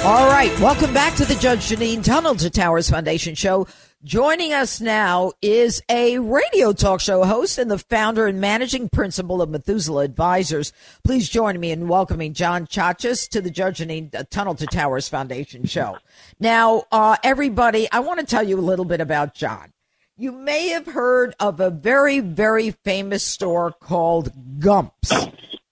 All 0.09 0.29
right. 0.29 0.57
Welcome 0.61 0.95
back 0.95 1.17
to 1.17 1.25
the 1.25 1.35
Judge 1.35 1.71
Jeanine 1.71 2.05
Tunnel 2.05 2.37
to 2.37 2.51
Towers 2.51 2.89
Foundation 2.89 3.35
show. 3.35 3.67
Joining 4.05 4.53
us 4.53 4.81
now 4.81 5.33
is 5.43 5.83
a 5.89 6.21
radio 6.21 6.73
talk 6.73 7.01
show 7.01 7.25
host 7.25 7.59
and 7.59 7.69
the 7.69 7.79
founder 7.79 8.29
and 8.29 8.41
managing 8.41 8.89
principal 8.91 9.43
of 9.43 9.51
Methuselah 9.51 10.05
Advisors. 10.05 10.73
Please 11.03 11.29
join 11.29 11.59
me 11.59 11.73
in 11.73 11.89
welcoming 11.89 12.33
John 12.33 12.69
Chachas 12.69 13.29
to 13.31 13.41
the 13.41 13.51
Judge 13.51 13.79
Jeanine 13.79 14.15
uh, 14.15 14.23
Tunnel 14.31 14.55
to 14.55 14.67
Towers 14.67 15.09
Foundation 15.09 15.65
show. 15.65 15.99
Now, 16.39 16.85
uh, 16.93 17.17
everybody, 17.25 17.91
I 17.91 17.99
want 17.99 18.21
to 18.21 18.27
tell 18.27 18.45
you 18.45 18.57
a 18.57 18.63
little 18.63 18.85
bit 18.85 19.01
about 19.01 19.35
John. 19.35 19.74
You 20.17 20.31
may 20.31 20.69
have 20.69 20.87
heard 20.87 21.35
of 21.41 21.59
a 21.59 21.71
very, 21.71 22.21
very 22.21 22.71
famous 22.71 23.25
store 23.25 23.73
called 23.73 24.61
Gumps. 24.61 25.13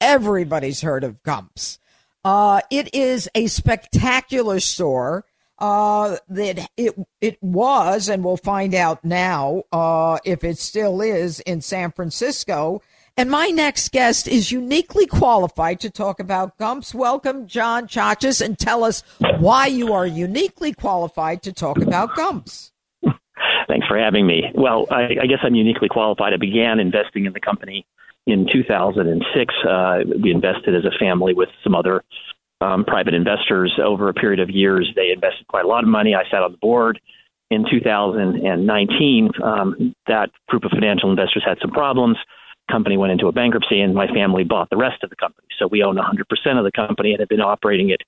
Everybody's 0.01 0.81
heard 0.81 1.05
of 1.05 1.23
Gumps. 1.23 1.79
Uh, 2.25 2.61
it 2.69 2.93
is 2.93 3.29
a 3.37 3.47
spectacular 3.47 4.59
store. 4.59 5.25
Uh, 5.61 6.17
that 6.29 6.69
it 6.77 6.99
it 7.21 7.41
was, 7.41 8.09
and 8.09 8.25
we'll 8.25 8.37
find 8.37 8.75
out 8.75 9.05
now 9.05 9.63
uh, 9.71 10.19
if 10.25 10.43
it 10.43 10.59
still 10.59 11.01
is 11.01 11.39
in 11.41 11.61
San 11.61 11.93
Francisco. 11.93 12.83
And 13.17 13.31
my 13.31 13.47
next 13.47 13.93
guest 13.93 14.27
is 14.27 14.51
uniquely 14.51 15.07
qualified 15.07 15.79
to 15.81 15.91
talk 15.91 16.19
about 16.19 16.59
Gumps. 16.59 16.93
Welcome, 16.93 17.47
John 17.47 17.87
Chachas, 17.87 18.45
and 18.45 18.59
tell 18.59 18.83
us 18.83 19.05
why 19.39 19.69
you 19.69 19.93
are 19.93 20.07
uniquely 20.07 20.73
qualified 20.73 21.43
to 21.45 21.53
talk 21.53 21.79
about 21.79 22.17
Gumps. 22.17 22.72
Thanks 23.69 23.87
for 23.87 23.99
having 23.99 24.27
me. 24.27 24.45
Well, 24.55 24.87
I, 24.91 25.23
I 25.23 25.27
guess 25.27 25.39
I'm 25.43 25.55
uniquely 25.55 25.89
qualified. 25.89 26.33
I 26.33 26.37
began 26.37 26.81
investing 26.81 27.27
in 27.27 27.33
the 27.33 27.41
company 27.41 27.87
in 28.27 28.47
2006. 28.53 29.55
Uh, 29.69 29.99
we 30.23 30.31
invested 30.31 30.75
as 30.75 30.85
a 30.85 30.97
family 30.99 31.35
with 31.35 31.49
some 31.65 31.75
other 31.75 32.03
um, 32.61 32.85
private 32.85 33.15
investors 33.15 33.73
over 33.83 34.09
a 34.09 34.15
period 34.15 34.41
of 34.41 34.51
years. 34.51 34.91
They 34.95 35.11
invested 35.11 35.47
quite 35.49 35.65
a 35.65 35.69
lot 35.69 35.83
of 35.83 35.89
money. 35.89 36.15
I 36.15 36.25
sat 36.31 36.43
on 36.43 36.53
the 36.53 36.59
board. 36.59 37.01
In 37.51 37.67
2019, 37.71 39.31
um, 39.45 39.95
that 40.07 40.31
group 40.49 40.65
of 40.65 40.71
financial 40.71 41.11
investors 41.11 41.43
had 41.47 41.59
some 41.61 41.71
problems. 41.71 42.17
Company 42.71 42.97
went 42.97 43.13
into 43.13 43.27
a 43.27 43.33
bankruptcy, 43.33 43.81
and 43.81 43.95
my 43.95 44.07
family 44.07 44.45
bought 44.45 44.71
the 44.71 44.77
rest 44.77 45.03
of 45.03 45.11
the 45.11 45.17
company. 45.17 45.49
So 45.59 45.67
we 45.67 45.83
own 45.83 45.97
100% 45.97 46.59
of 46.59 46.65
the 46.65 46.73
company 46.73 47.13
and 47.13 47.21
have 47.21 47.29
been 47.29 47.43
operating 47.43 47.91
it 47.91 48.01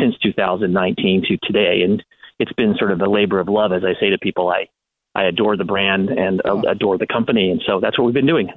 since 0.00 0.16
2019 0.18 1.22
to 1.28 1.36
today. 1.42 1.82
And 1.84 2.02
it's 2.38 2.52
been 2.52 2.76
sort 2.78 2.92
of 2.92 3.00
a 3.00 3.08
labor 3.08 3.40
of 3.40 3.48
love, 3.48 3.72
as 3.72 3.82
I 3.84 3.98
say 4.00 4.10
to 4.10 4.18
people. 4.18 4.48
I 4.48 4.68
I 5.14 5.24
adore 5.24 5.56
the 5.56 5.64
brand 5.64 6.10
and 6.10 6.40
uh, 6.44 6.60
adore 6.68 6.96
the 6.96 7.06
company, 7.06 7.50
and 7.50 7.60
so 7.66 7.80
that's 7.80 7.98
what 7.98 8.04
we've 8.04 8.14
been 8.14 8.26
doing. 8.26 8.50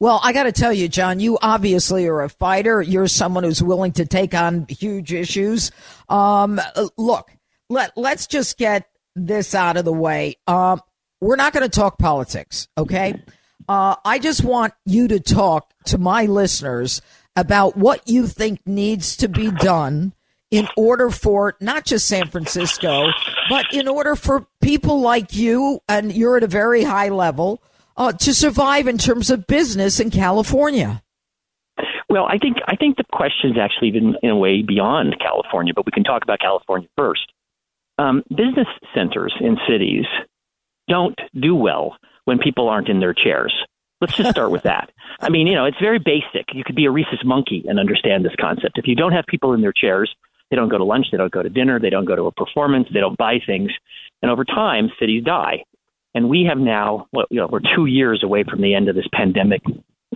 Well, 0.00 0.20
I 0.22 0.32
got 0.32 0.42
to 0.42 0.52
tell 0.52 0.72
you, 0.72 0.88
John, 0.88 1.18
you 1.18 1.38
obviously 1.40 2.06
are 2.06 2.20
a 2.20 2.28
fighter. 2.28 2.82
You're 2.82 3.06
someone 3.06 3.44
who's 3.44 3.62
willing 3.62 3.92
to 3.92 4.04
take 4.04 4.34
on 4.34 4.66
huge 4.68 5.12
issues. 5.12 5.70
Um, 6.08 6.60
look, 6.96 7.30
let 7.70 7.96
let's 7.96 8.26
just 8.26 8.58
get 8.58 8.88
this 9.16 9.54
out 9.54 9.76
of 9.76 9.84
the 9.84 9.92
way. 9.92 10.36
Um, 10.46 10.82
we're 11.20 11.36
not 11.36 11.52
going 11.52 11.68
to 11.68 11.70
talk 11.70 11.98
politics, 11.98 12.68
okay? 12.76 13.22
Uh, 13.68 13.96
I 14.04 14.18
just 14.18 14.44
want 14.44 14.74
you 14.84 15.08
to 15.08 15.20
talk 15.20 15.72
to 15.86 15.98
my 15.98 16.26
listeners 16.26 17.02
about 17.34 17.76
what 17.76 18.08
you 18.08 18.26
think 18.26 18.66
needs 18.66 19.16
to 19.18 19.28
be 19.28 19.50
done 19.50 20.12
in 20.50 20.68
order 20.76 21.10
for 21.10 21.56
not 21.60 21.84
just 21.84 22.06
San 22.06 22.28
Francisco, 22.28 23.10
but 23.50 23.66
in 23.72 23.88
order 23.88 24.16
for 24.16 24.46
people 24.62 25.00
like 25.00 25.34
you, 25.34 25.80
and 25.88 26.12
you're 26.12 26.36
at 26.36 26.42
a 26.42 26.48
very 26.48 26.82
high 26.82 27.08
level, 27.08 27.62
uh, 27.96 28.12
to 28.12 28.32
survive 28.32 28.86
in 28.86 28.96
terms 28.96 29.30
of 29.30 29.46
business 29.46 30.00
in 30.00 30.10
California? 30.10 31.02
Well, 32.08 32.24
I 32.24 32.38
think 32.38 32.56
I 32.66 32.76
think 32.76 32.96
the 32.96 33.04
question 33.12 33.50
is 33.50 33.58
actually 33.58 33.92
in 34.22 34.30
a 34.30 34.36
way 34.36 34.62
beyond 34.62 35.16
California, 35.20 35.74
but 35.74 35.84
we 35.84 35.92
can 35.92 36.04
talk 36.04 36.22
about 36.22 36.40
California 36.40 36.88
first. 36.96 37.32
Um, 37.98 38.22
business 38.30 38.68
centers 38.94 39.34
in 39.40 39.58
cities 39.68 40.06
don't 40.88 41.18
do 41.38 41.54
well 41.54 41.96
when 42.24 42.38
people 42.38 42.68
aren't 42.68 42.88
in 42.88 43.00
their 43.00 43.12
chairs. 43.12 43.52
Let's 44.00 44.14
just 44.14 44.30
start 44.30 44.50
with 44.50 44.62
that. 44.62 44.90
I 45.20 45.28
mean, 45.28 45.46
you 45.46 45.54
know, 45.54 45.64
it's 45.64 45.80
very 45.80 45.98
basic. 45.98 46.46
You 46.54 46.62
could 46.64 46.76
be 46.76 46.86
a 46.86 46.90
rhesus 46.90 47.20
monkey 47.24 47.64
and 47.68 47.80
understand 47.80 48.24
this 48.24 48.36
concept. 48.40 48.78
If 48.78 48.86
you 48.86 48.94
don't 48.94 49.12
have 49.12 49.26
people 49.26 49.52
in 49.52 49.60
their 49.60 49.72
chairs, 49.72 50.14
they 50.50 50.56
don't 50.56 50.68
go 50.68 50.78
to 50.78 50.84
lunch, 50.84 51.06
they 51.10 51.18
don't 51.18 51.32
go 51.32 51.42
to 51.42 51.48
dinner, 51.48 51.78
they 51.78 51.90
don't 51.90 52.04
go 52.04 52.16
to 52.16 52.24
a 52.24 52.32
performance, 52.32 52.88
they 52.92 53.00
don't 53.00 53.16
buy 53.18 53.38
things, 53.44 53.70
and 54.22 54.30
over 54.30 54.44
time, 54.44 54.90
cities 54.98 55.24
die. 55.24 55.64
And 56.14 56.28
we 56.28 56.44
have 56.48 56.58
now, 56.58 57.06
well, 57.12 57.26
you 57.30 57.38
know, 57.40 57.48
we're 57.50 57.60
two 57.76 57.86
years 57.86 58.22
away 58.24 58.44
from 58.48 58.62
the 58.62 58.74
end 58.74 58.88
of 58.88 58.96
this 58.96 59.06
pandemic 59.12 59.62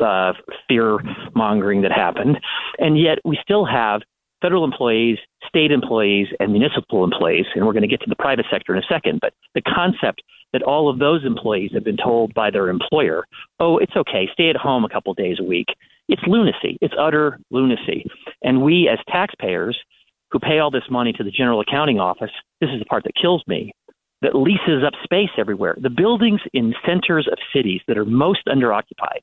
uh, 0.01 0.33
fear 0.69 0.99
mongering 1.35 1.83
that 1.83 1.93
happened, 1.93 2.39
and 2.79 2.99
yet 2.99 3.19
we 3.25 3.39
still 3.43 3.65
have 3.65 4.01
federal 4.41 4.65
employees, 4.65 5.19
state 5.47 5.71
employees, 5.71 6.27
and 6.41 6.53
municipal 6.53 7.05
employees. 7.05 7.47
And 7.55 7.65
we're 7.65 7.73
going 7.73 7.83
to 7.83 7.89
get 7.89 8.01
to 8.01 8.09
the 8.09 8.17
private 8.17 8.47
sector 8.51 8.75
in 8.75 8.83
a 8.83 8.87
second. 8.93 9.21
But 9.21 9.35
the 9.55 9.63
concept 9.63 10.21
that 10.53 10.63
all 10.63 10.91
of 10.91 10.99
those 10.99 11.25
employees 11.25 11.71
have 11.75 11.85
been 11.85 11.97
told 11.97 12.35
by 12.35 12.51
their 12.51 12.69
employer, 12.69 13.25
oh, 13.61 13.79
it's 13.79 13.97
okay, 13.97 14.29
stay 14.33 14.51
at 14.51 14.57
home 14.57 14.85
a 14.85 14.89
couple 14.89 15.15
days 15.15 15.37
a 15.39 15.45
week, 15.45 15.69
it's 16.09 16.23
lunacy. 16.27 16.77
It's 16.81 16.95
utter 16.99 17.39
lunacy. 17.51 18.05
And 18.43 18.63
we, 18.63 18.89
as 18.93 18.99
taxpayers 19.09 19.79
who 20.33 20.39
pay 20.39 20.59
all 20.59 20.71
this 20.71 20.91
money 20.91 21.13
to 21.13 21.23
the 21.23 21.31
General 21.31 21.61
Accounting 21.61 22.01
Office, 22.01 22.31
this 22.61 22.71
is 22.71 22.79
the 22.79 22.87
part 22.87 23.05
that 23.05 23.13
kills 23.21 23.45
me, 23.47 23.73
that 24.23 24.35
leases 24.35 24.83
up 24.87 24.95
space 25.05 25.31
everywhere. 25.37 25.77
The 25.81 25.91
buildings 25.91 26.41
in 26.55 26.75
centers 26.87 27.29
of 27.31 27.39
cities 27.55 27.81
that 27.87 27.99
are 27.99 28.05
most 28.05 28.41
underoccupied 28.49 29.21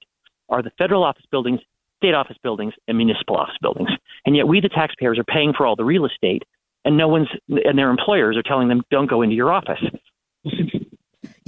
are 0.50 0.62
the 0.62 0.72
federal 0.78 1.04
office 1.04 1.26
buildings, 1.32 1.60
state 1.98 2.14
office 2.14 2.38
buildings, 2.44 2.74
and 2.88 2.98
municipal 2.98 3.36
office 3.36 3.58
buildings. 3.62 3.90
And 4.26 4.36
yet 4.36 4.48
we, 4.48 4.62
the 4.62 4.70
taxpayers, 4.70 5.18
are 5.18 5.24
paying 5.24 5.54
for 5.58 5.66
all 5.66 5.76
the 5.76 5.84
real 5.84 6.06
estate, 6.06 6.44
and 6.86 6.96
no 6.96 7.08
one's, 7.08 7.28
and 7.50 7.78
their 7.78 7.90
employers 7.90 8.38
are 8.38 8.44
telling 8.44 8.68
them, 8.68 8.84
don't 8.92 9.10
go 9.10 9.22
into 9.22 9.36
your 9.36 9.52
office. 9.52 9.84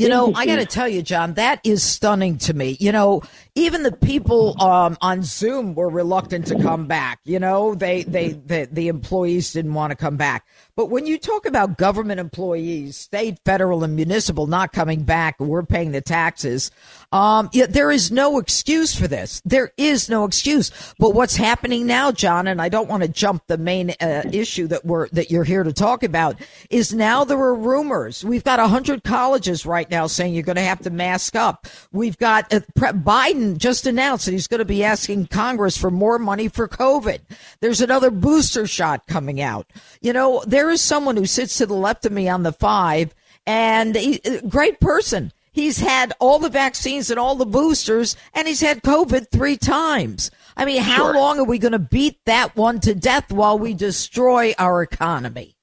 You 0.02 0.10
know, 0.10 0.34
I 0.34 0.46
got 0.46 0.58
to 0.58 0.66
tell 0.66 0.88
you, 0.88 1.02
John, 1.02 1.36
that 1.36 1.60
is 1.64 1.84
stunning 1.84 2.38
to 2.40 2.54
me. 2.54 2.78
You 2.80 2.92
know, 2.92 3.22
even 3.56 3.84
the 3.84 3.92
people 3.92 4.60
um, 4.62 4.98
on 5.02 5.24
Zoom 5.24 5.76
were 5.76 5.90
reluctant 5.90 6.48
to 6.48 6.60
come 6.60 6.88
back. 6.88 7.20
You 7.24 7.40
know, 7.40 7.76
they, 7.76 8.04
they, 8.04 8.30
they, 8.30 8.66
the 8.66 8.88
employees 8.88 9.54
didn't 9.54 9.74
want 9.74 9.92
to 9.92 9.96
come 9.96 10.18
back. 10.18 10.48
But 10.76 10.90
when 10.90 11.06
you 11.06 11.18
talk 11.18 11.46
about 11.46 11.78
government 11.78 12.20
employees, 12.20 12.98
state, 12.98 13.40
federal, 13.46 13.84
and 13.84 13.96
municipal 13.96 14.48
not 14.48 14.72
coming 14.72 15.04
back, 15.04 15.40
we're 15.40 15.64
paying 15.64 15.92
the 15.92 16.02
taxes. 16.02 16.72
Um, 17.12 17.50
there 17.54 17.92
is 17.92 18.12
no 18.12 18.38
excuse 18.38 18.96
for 18.96 19.08
this. 19.08 19.42
There 19.44 19.72
is 19.78 20.10
no 20.10 20.24
excuse. 20.24 20.72
But 20.98 21.14
what's 21.14 21.36
happening 21.36 21.86
now, 21.86 22.12
John, 22.12 22.48
and 22.48 22.62
I 22.62 22.70
don't 22.70 22.90
want 22.90 23.04
to 23.04 23.10
jump 23.10 23.48
the 23.48 23.58
main 23.58 23.92
uh, 24.00 24.24
issue 24.32 24.68
that 24.68 24.86
we're 24.86 25.10
that 25.10 25.30
you're 25.30 25.44
here 25.44 25.64
to 25.64 25.74
talk 25.74 26.04
about, 26.04 26.38
is 26.70 26.94
now 26.94 27.24
there 27.24 27.38
are 27.38 27.56
rumors. 27.56 28.24
We've 28.24 28.44
got 28.44 28.60
hundred 28.62 29.04
colleges 29.04 29.66
right 29.66 29.90
now 29.90 30.08
saying 30.08 30.34
you're 30.34 30.44
going 30.44 30.56
to 30.56 30.62
have 30.62 30.82
to 30.82 30.90
mask 30.90 31.36
up. 31.36 31.68
We've 31.92 32.18
got 32.18 32.54
uh, 32.54 32.62
Biden 32.78 33.58
just 33.58 33.86
announced 33.86 34.26
that 34.26 34.32
he's 34.32 34.48
going 34.48 34.60
to 34.60 34.66
be 34.66 34.84
asking 34.84 35.28
Congress 35.28 35.76
for 35.76 35.92
more 35.92 36.18
money 36.18 36.48
for 36.48 36.68
COVID. 36.68 37.20
There's 37.60 37.82
another 37.82 38.12
booster 38.12 38.68
shot 38.68 39.08
coming 39.08 39.42
out. 39.42 39.68
You 40.02 40.14
know, 40.14 40.44
there 40.48 40.61
is 40.69 40.82
someone 40.82 41.17
who 41.17 41.26
sits 41.26 41.58
to 41.58 41.65
the 41.65 41.74
left 41.74 42.06
of 42.06 42.12
me 42.12 42.30
on 42.30 42.43
the 42.43 42.54
five, 42.54 43.15
and 43.45 43.95
he, 43.95 44.21
uh, 44.26 44.41
great 44.47 44.80
person 44.80 45.32
He's 45.54 45.80
had 45.80 46.13
all 46.19 46.39
the 46.39 46.50
vaccines 46.50 47.10
and 47.10 47.19
all 47.19 47.36
the 47.36 47.45
boosters, 47.45 48.15
and 48.34 48.47
he's 48.47 48.62
had 48.62 48.82
COVID 48.84 49.30
three 49.32 49.58
times. 49.58 50.32
I 50.56 50.63
mean, 50.63 50.82
how 50.82 51.12
sure. 51.12 51.13
long 51.13 51.39
are 51.39 51.45
we 51.45 51.60
going 51.60 51.74
to 51.74 51.80
beat 51.80 52.19
that 52.26 52.56
one 52.56 52.80
to 52.82 52.95
death 52.95 53.32
while 53.32 53.60
we 53.60 53.74
destroy 53.74 54.54
our 54.58 54.82
economy? 54.82 55.58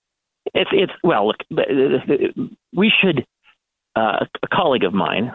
It's 0.54 0.70
it's 0.72 0.92
well, 1.02 1.28
look, 1.28 1.38
we 2.74 2.92
should. 3.02 3.24
Uh, 3.96 4.24
a 4.44 4.48
colleague 4.54 4.84
of 4.84 4.94
mine, 4.94 5.32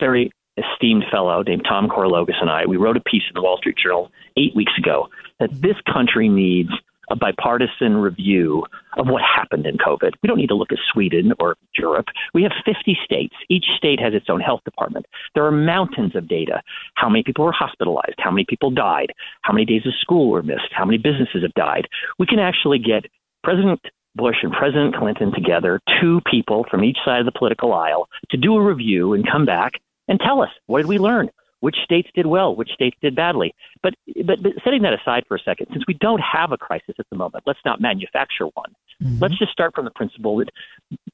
very 0.00 0.32
esteemed 0.56 1.04
fellow 1.12 1.42
named 1.42 1.62
Tom 1.68 1.88
Korologos, 1.88 2.40
and 2.40 2.50
I, 2.50 2.66
we 2.66 2.76
wrote 2.76 2.96
a 2.96 3.00
piece 3.00 3.22
in 3.28 3.34
the 3.34 3.42
Wall 3.42 3.56
Street 3.58 3.76
Journal 3.80 4.10
eight 4.36 4.56
weeks 4.56 4.72
ago 4.76 5.08
that 5.38 5.50
this 5.52 5.76
country 5.92 6.28
needs 6.28 6.70
a 7.10 7.16
bipartisan 7.16 7.96
review 7.96 8.64
of 8.96 9.08
what 9.08 9.22
happened 9.22 9.66
in 9.66 9.76
COVID. 9.76 10.12
We 10.22 10.28
don't 10.28 10.38
need 10.38 10.48
to 10.48 10.54
look 10.54 10.72
at 10.72 10.78
Sweden 10.92 11.32
or 11.38 11.56
Europe. 11.76 12.06
We 12.34 12.42
have 12.44 12.52
50 12.64 12.96
states. 13.04 13.34
Each 13.48 13.66
state 13.76 14.00
has 14.00 14.14
its 14.14 14.26
own 14.28 14.40
health 14.40 14.60
department. 14.64 15.06
There 15.34 15.44
are 15.44 15.52
mountains 15.52 16.14
of 16.14 16.28
data. 16.28 16.62
How 16.94 17.08
many 17.08 17.22
people 17.22 17.44
were 17.44 17.52
hospitalized? 17.52 18.16
How 18.18 18.30
many 18.30 18.44
people 18.48 18.70
died? 18.70 19.12
How 19.42 19.52
many 19.52 19.66
days 19.66 19.86
of 19.86 19.92
school 20.00 20.30
were 20.30 20.42
missed? 20.42 20.72
How 20.72 20.84
many 20.84 20.98
businesses 20.98 21.42
have 21.42 21.54
died? 21.54 21.86
We 22.18 22.26
can 22.26 22.38
actually 22.38 22.78
get 22.78 23.06
President 23.42 23.80
Bush 24.14 24.36
and 24.42 24.52
President 24.52 24.96
Clinton 24.96 25.32
together, 25.32 25.80
two 26.00 26.20
people 26.30 26.66
from 26.70 26.84
each 26.84 26.98
side 27.04 27.20
of 27.20 27.26
the 27.26 27.38
political 27.38 27.72
aisle, 27.72 28.08
to 28.30 28.36
do 28.36 28.56
a 28.56 28.62
review 28.62 29.14
and 29.14 29.28
come 29.28 29.44
back 29.44 29.74
and 30.08 30.18
tell 30.20 30.42
us 30.42 30.50
what 30.66 30.78
did 30.78 30.86
we 30.86 30.98
learn? 30.98 31.30
Which 31.60 31.76
states 31.84 32.08
did 32.14 32.26
well, 32.26 32.54
which 32.54 32.70
states 32.70 32.96
did 33.00 33.14
badly. 33.14 33.54
But, 33.82 33.94
but, 34.26 34.42
but 34.42 34.52
setting 34.64 34.82
that 34.82 34.92
aside 34.94 35.24
for 35.28 35.36
a 35.36 35.40
second, 35.40 35.68
since 35.72 35.84
we 35.86 35.94
don't 35.94 36.20
have 36.20 36.52
a 36.52 36.58
crisis 36.58 36.94
at 36.98 37.06
the 37.10 37.16
moment, 37.16 37.44
let's 37.46 37.60
not 37.64 37.80
manufacture 37.80 38.46
one. 38.54 38.74
Mm-hmm. 39.02 39.18
Let's 39.20 39.38
just 39.38 39.52
start 39.52 39.74
from 39.74 39.84
the 39.84 39.90
principle 39.90 40.38
that 40.38 40.50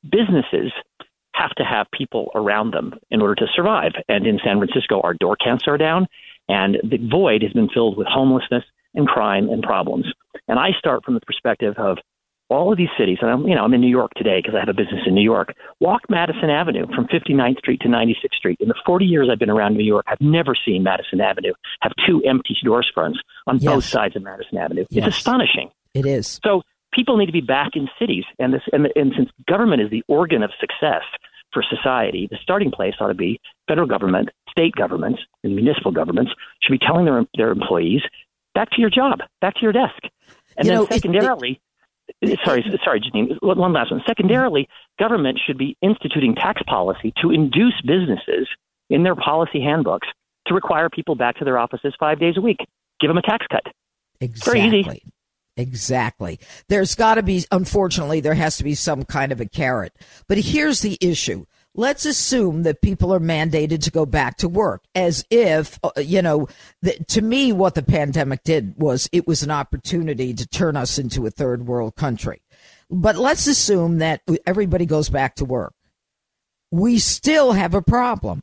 businesses 0.08 0.72
have 1.34 1.50
to 1.50 1.64
have 1.64 1.86
people 1.92 2.30
around 2.34 2.72
them 2.72 2.94
in 3.10 3.20
order 3.20 3.34
to 3.34 3.46
survive. 3.54 3.92
And 4.08 4.26
in 4.26 4.40
San 4.44 4.58
Francisco, 4.58 5.00
our 5.02 5.14
door 5.14 5.36
counts 5.36 5.64
are 5.68 5.76
down, 5.76 6.06
and 6.48 6.76
the 6.82 6.98
void 7.10 7.42
has 7.42 7.52
been 7.52 7.68
filled 7.68 7.96
with 7.96 8.06
homelessness 8.06 8.64
and 8.94 9.06
crime 9.06 9.50
and 9.50 9.62
problems. 9.62 10.06
And 10.48 10.58
I 10.58 10.70
start 10.78 11.04
from 11.04 11.14
the 11.14 11.20
perspective 11.20 11.74
of 11.76 11.98
all 12.48 12.70
of 12.70 12.78
these 12.78 12.88
cities, 12.98 13.18
and 13.20 13.30
I'm, 13.30 13.46
you 13.46 13.54
know, 13.54 13.64
I'm 13.64 13.74
in 13.74 13.80
New 13.80 13.90
York 13.90 14.12
today 14.16 14.40
because 14.40 14.54
I 14.54 14.60
have 14.60 14.68
a 14.68 14.74
business 14.74 15.02
in 15.06 15.14
New 15.14 15.22
York. 15.22 15.54
Walk 15.80 16.02
Madison 16.08 16.50
Avenue 16.50 16.86
from 16.94 17.06
59th 17.06 17.58
Street 17.58 17.80
to 17.80 17.88
96th 17.88 18.34
Street. 18.36 18.58
In 18.60 18.68
the 18.68 18.74
40 18.86 19.04
years 19.04 19.28
I've 19.30 19.38
been 19.38 19.50
around 19.50 19.76
New 19.76 19.84
York, 19.84 20.04
I've 20.08 20.20
never 20.20 20.54
seen 20.54 20.82
Madison 20.82 21.20
Avenue 21.20 21.52
have 21.82 21.92
two 22.06 22.22
empty 22.24 22.56
storefronts 22.64 23.16
on 23.46 23.58
yes. 23.58 23.74
both 23.74 23.84
sides 23.84 24.16
of 24.16 24.22
Madison 24.22 24.58
Avenue. 24.58 24.86
Yes. 24.90 25.08
It's 25.08 25.16
astonishing. 25.16 25.70
It 25.94 26.06
is. 26.06 26.40
So 26.44 26.62
people 26.92 27.16
need 27.16 27.26
to 27.26 27.32
be 27.32 27.40
back 27.40 27.70
in 27.74 27.88
cities, 27.98 28.24
and 28.38 28.54
this, 28.54 28.62
and, 28.72 28.88
and 28.94 29.12
since 29.16 29.30
government 29.48 29.82
is 29.82 29.90
the 29.90 30.02
organ 30.08 30.42
of 30.42 30.50
success 30.60 31.02
for 31.52 31.64
society, 31.68 32.28
the 32.30 32.38
starting 32.42 32.70
place 32.70 32.94
ought 33.00 33.08
to 33.08 33.14
be 33.14 33.40
federal 33.68 33.86
government, 33.86 34.28
state 34.50 34.74
governments, 34.74 35.20
and 35.42 35.54
municipal 35.54 35.90
governments 35.90 36.32
should 36.62 36.72
be 36.72 36.78
telling 36.78 37.06
their 37.06 37.24
their 37.36 37.50
employees, 37.50 38.02
back 38.54 38.70
to 38.70 38.80
your 38.80 38.90
job, 38.90 39.20
back 39.40 39.54
to 39.54 39.62
your 39.62 39.72
desk. 39.72 39.98
And 40.56 40.66
you 40.66 40.72
then 40.72 40.74
know, 40.74 40.86
secondarily, 40.86 41.50
it, 41.52 41.60
sorry, 42.44 42.64
sorry, 42.84 43.00
Jeanine. 43.00 43.36
One 43.42 43.72
last 43.72 43.90
one. 43.90 44.02
Secondarily, 44.06 44.68
government 44.98 45.38
should 45.46 45.58
be 45.58 45.76
instituting 45.82 46.34
tax 46.34 46.62
policy 46.66 47.12
to 47.22 47.30
induce 47.30 47.80
businesses 47.82 48.48
in 48.88 49.02
their 49.02 49.14
policy 49.16 49.60
handbooks 49.60 50.08
to 50.46 50.54
require 50.54 50.88
people 50.88 51.14
back 51.14 51.36
to 51.38 51.44
their 51.44 51.58
offices 51.58 51.94
five 51.98 52.18
days 52.18 52.34
a 52.36 52.40
week. 52.40 52.58
Give 53.00 53.08
them 53.08 53.18
a 53.18 53.22
tax 53.22 53.46
cut. 53.50 53.64
Exactly. 54.20 55.02
Exactly. 55.58 56.38
There's 56.68 56.94
got 56.94 57.14
to 57.14 57.22
be, 57.22 57.44
unfortunately, 57.50 58.20
there 58.20 58.34
has 58.34 58.58
to 58.58 58.64
be 58.64 58.74
some 58.74 59.04
kind 59.04 59.32
of 59.32 59.40
a 59.40 59.46
carrot. 59.46 59.94
But 60.28 60.38
here's 60.38 60.80
the 60.80 60.98
issue 61.00 61.46
let's 61.76 62.06
assume 62.06 62.62
that 62.62 62.82
people 62.82 63.12
are 63.12 63.20
mandated 63.20 63.82
to 63.84 63.90
go 63.90 64.06
back 64.06 64.38
to 64.38 64.48
work 64.48 64.82
as 64.94 65.24
if, 65.30 65.78
uh, 65.84 65.90
you 65.98 66.22
know, 66.22 66.48
the, 66.82 66.92
to 67.08 67.22
me, 67.22 67.52
what 67.52 67.74
the 67.74 67.82
pandemic 67.82 68.42
did 68.42 68.74
was 68.76 69.08
it 69.12 69.26
was 69.26 69.42
an 69.42 69.50
opportunity 69.50 70.34
to 70.34 70.46
turn 70.46 70.76
us 70.76 70.98
into 70.98 71.26
a 71.26 71.30
third 71.30 71.66
world 71.66 71.94
country. 71.94 72.42
But 72.90 73.16
let's 73.16 73.46
assume 73.46 73.98
that 73.98 74.22
everybody 74.46 74.86
goes 74.86 75.08
back 75.08 75.36
to 75.36 75.44
work. 75.44 75.74
We 76.70 76.98
still 76.98 77.52
have 77.52 77.74
a 77.74 77.82
problem. 77.82 78.42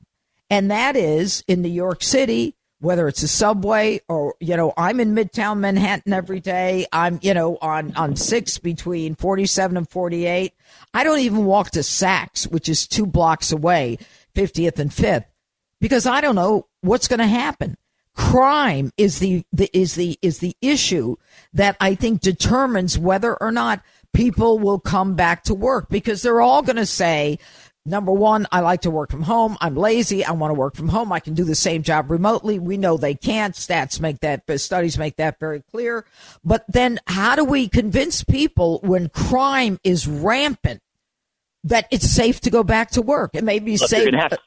And 0.49 0.69
that 0.69 0.95
is 0.95 1.43
in 1.47 1.61
New 1.61 1.69
York 1.69 2.03
City, 2.03 2.55
whether 2.83 3.07
it's 3.07 3.23
a 3.23 3.27
subway 3.27 4.01
or 4.09 4.35
you 4.41 4.57
know 4.57 4.73
i'm 4.77 4.99
in 4.99 5.15
midtown 5.15 5.59
manhattan 5.59 6.11
every 6.11 6.41
day. 6.41 6.85
I'm 6.91 7.17
you 7.21 7.33
know 7.33 7.57
on 7.61 7.95
on 7.95 8.17
six 8.17 8.57
between 8.57 9.15
47 9.15 9.77
and 9.77 9.89
48 9.89 10.53
i 10.93 11.03
don't 11.03 11.19
even 11.19 11.45
walk 11.45 11.71
to 11.71 11.79
saks 11.79 12.49
which 12.51 12.67
is 12.67 12.85
two 12.85 13.05
blocks 13.05 13.51
away 13.51 13.97
50th 14.35 14.79
and 14.79 14.91
5th 14.91 15.25
because 15.79 16.05
i 16.05 16.19
don't 16.19 16.35
know 16.35 16.67
what's 16.81 17.07
going 17.07 17.19
to 17.19 17.27
happen. 17.27 17.77
Crime 18.15 18.91
is 18.97 19.19
the, 19.19 19.43
the 19.51 19.69
is 19.73 19.95
the 19.95 20.19
is 20.21 20.37
the 20.39 20.55
issue 20.61 21.15
that 21.53 21.75
i 21.79 21.95
think 21.95 22.21
determines 22.21 22.99
whether 22.99 23.41
or 23.41 23.51
not 23.51 23.81
people 24.13 24.59
will 24.59 24.79
come 24.79 25.15
back 25.15 25.43
to 25.43 25.55
work 25.55 25.89
because 25.89 26.21
they're 26.21 26.41
all 26.41 26.61
going 26.61 26.75
to 26.75 26.85
say 26.85 27.39
Number 27.85 28.13
one, 28.13 28.47
I 28.49 28.61
like 28.61 28.81
to 28.81 28.91
work 28.91 29.11
from 29.11 29.23
home. 29.23 29.57
I'm 29.59 29.75
lazy. 29.75 30.23
I 30.23 30.31
want 30.31 30.51
to 30.51 30.55
work 30.59 30.75
from 30.75 30.87
home. 30.87 31.11
I 31.11 31.19
can 31.19 31.33
do 31.33 31.43
the 31.43 31.53
same 31.53 31.83
job 31.83 32.09
remotely. 32.09 32.57
We 32.57 32.77
know 32.77 32.95
they 32.95 33.13
can't. 33.13 33.53
Stats 33.55 33.99
make 33.99 34.21
that, 34.21 34.43
studies 34.61 34.97
make 34.97 35.17
that 35.17 35.37
very 35.37 35.61
clear. 35.69 36.05
But 36.45 36.63
then 36.69 36.99
how 37.07 37.35
do 37.35 37.43
we 37.43 37.67
convince 37.67 38.23
people 38.23 38.79
when 38.83 39.09
crime 39.09 39.79
is 39.83 40.07
rampant 40.07 40.81
that 41.65 41.87
it's 41.91 42.09
safe 42.09 42.39
to 42.41 42.49
go 42.49 42.63
back 42.63 42.91
to 42.91 43.01
work? 43.01 43.31
It 43.33 43.43
may 43.43 43.59
be 43.59 43.77
Look, 43.77 43.89
safe. 43.89 44.13
Have, 44.13 44.37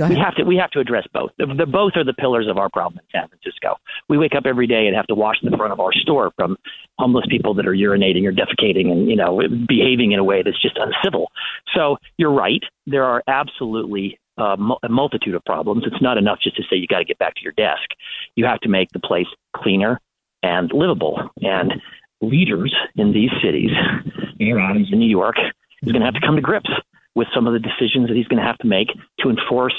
we 0.00 0.16
have 0.16 0.34
to 0.34 0.44
we 0.44 0.56
have 0.56 0.70
to 0.72 0.80
address 0.80 1.06
both. 1.12 1.30
The, 1.38 1.46
the, 1.46 1.66
both 1.66 1.92
are 1.96 2.04
the 2.04 2.14
pillars 2.14 2.48
of 2.48 2.58
our 2.58 2.68
problem 2.68 2.98
in 2.98 3.20
San 3.20 3.28
Francisco. 3.28 3.76
We 4.08 4.18
wake 4.18 4.34
up 4.34 4.44
every 4.44 4.66
day 4.66 4.86
and 4.86 4.96
have 4.96 5.06
to 5.06 5.14
wash 5.14 5.36
the 5.42 5.56
front 5.56 5.72
of 5.72 5.78
our 5.78 5.92
store 5.92 6.32
from 6.36 6.56
homeless 6.98 7.26
people 7.28 7.54
that 7.54 7.66
are 7.66 7.74
urinating 7.74 8.26
or 8.26 8.32
defecating 8.32 8.90
and 8.90 9.08
you 9.08 9.16
know 9.16 9.40
behaving 9.68 10.12
in 10.12 10.18
a 10.18 10.24
way 10.24 10.42
that's 10.42 10.60
just 10.60 10.78
uncivil. 10.78 11.30
So 11.74 11.96
you're 12.16 12.32
right. 12.32 12.62
There 12.86 13.04
are 13.04 13.22
absolutely 13.28 14.18
uh, 14.36 14.56
a 14.82 14.88
multitude 14.88 15.34
of 15.34 15.44
problems. 15.44 15.84
It's 15.86 16.02
not 16.02 16.18
enough 16.18 16.40
just 16.42 16.56
to 16.56 16.62
say 16.68 16.76
you 16.76 16.88
got 16.88 16.98
to 16.98 17.04
get 17.04 17.18
back 17.18 17.34
to 17.36 17.42
your 17.42 17.52
desk. 17.52 17.88
You 18.34 18.46
have 18.46 18.60
to 18.60 18.68
make 18.68 18.90
the 18.90 19.00
place 19.00 19.28
cleaner 19.56 20.00
and 20.42 20.72
livable. 20.72 21.30
And 21.40 21.74
leaders 22.20 22.74
in 22.96 23.12
these 23.12 23.30
cities, 23.42 23.70
in 24.40 24.98
New 24.98 25.06
York, 25.06 25.36
is 25.82 25.92
going 25.92 26.00
to 26.00 26.06
have 26.06 26.14
to 26.14 26.20
come 26.20 26.36
to 26.36 26.42
grips 26.42 26.70
with 27.14 27.28
some 27.34 27.46
of 27.46 27.52
the 27.52 27.58
decisions 27.58 28.08
that 28.08 28.16
he's 28.16 28.26
going 28.26 28.40
to 28.40 28.46
have 28.46 28.58
to 28.58 28.66
make 28.66 28.88
to 29.20 29.30
enforce 29.30 29.74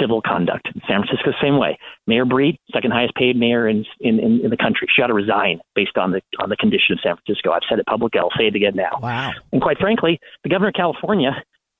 civil 0.00 0.20
conduct. 0.22 0.66
San 0.88 1.04
Francisco, 1.04 1.30
same 1.40 1.58
way. 1.58 1.78
Mayor 2.06 2.24
Breed, 2.24 2.58
second 2.72 2.92
highest 2.92 3.14
paid 3.14 3.36
mayor 3.36 3.68
in, 3.68 3.84
in, 4.00 4.18
in 4.18 4.50
the 4.50 4.56
country. 4.56 4.88
She 4.94 5.02
ought 5.02 5.08
to 5.08 5.14
resign 5.14 5.60
based 5.74 5.96
on 5.96 6.10
the 6.10 6.20
on 6.40 6.48
the 6.48 6.56
condition 6.56 6.92
of 6.94 6.98
San 7.02 7.16
Francisco. 7.16 7.52
I've 7.52 7.62
said 7.68 7.78
it 7.78 7.86
publicly. 7.86 8.18
I'll 8.18 8.36
say 8.36 8.46
it 8.46 8.56
again 8.56 8.74
now. 8.74 8.98
Wow. 9.00 9.32
And 9.52 9.62
quite 9.62 9.78
frankly, 9.78 10.18
the 10.42 10.48
governor 10.48 10.68
of 10.68 10.74
California, 10.74 11.30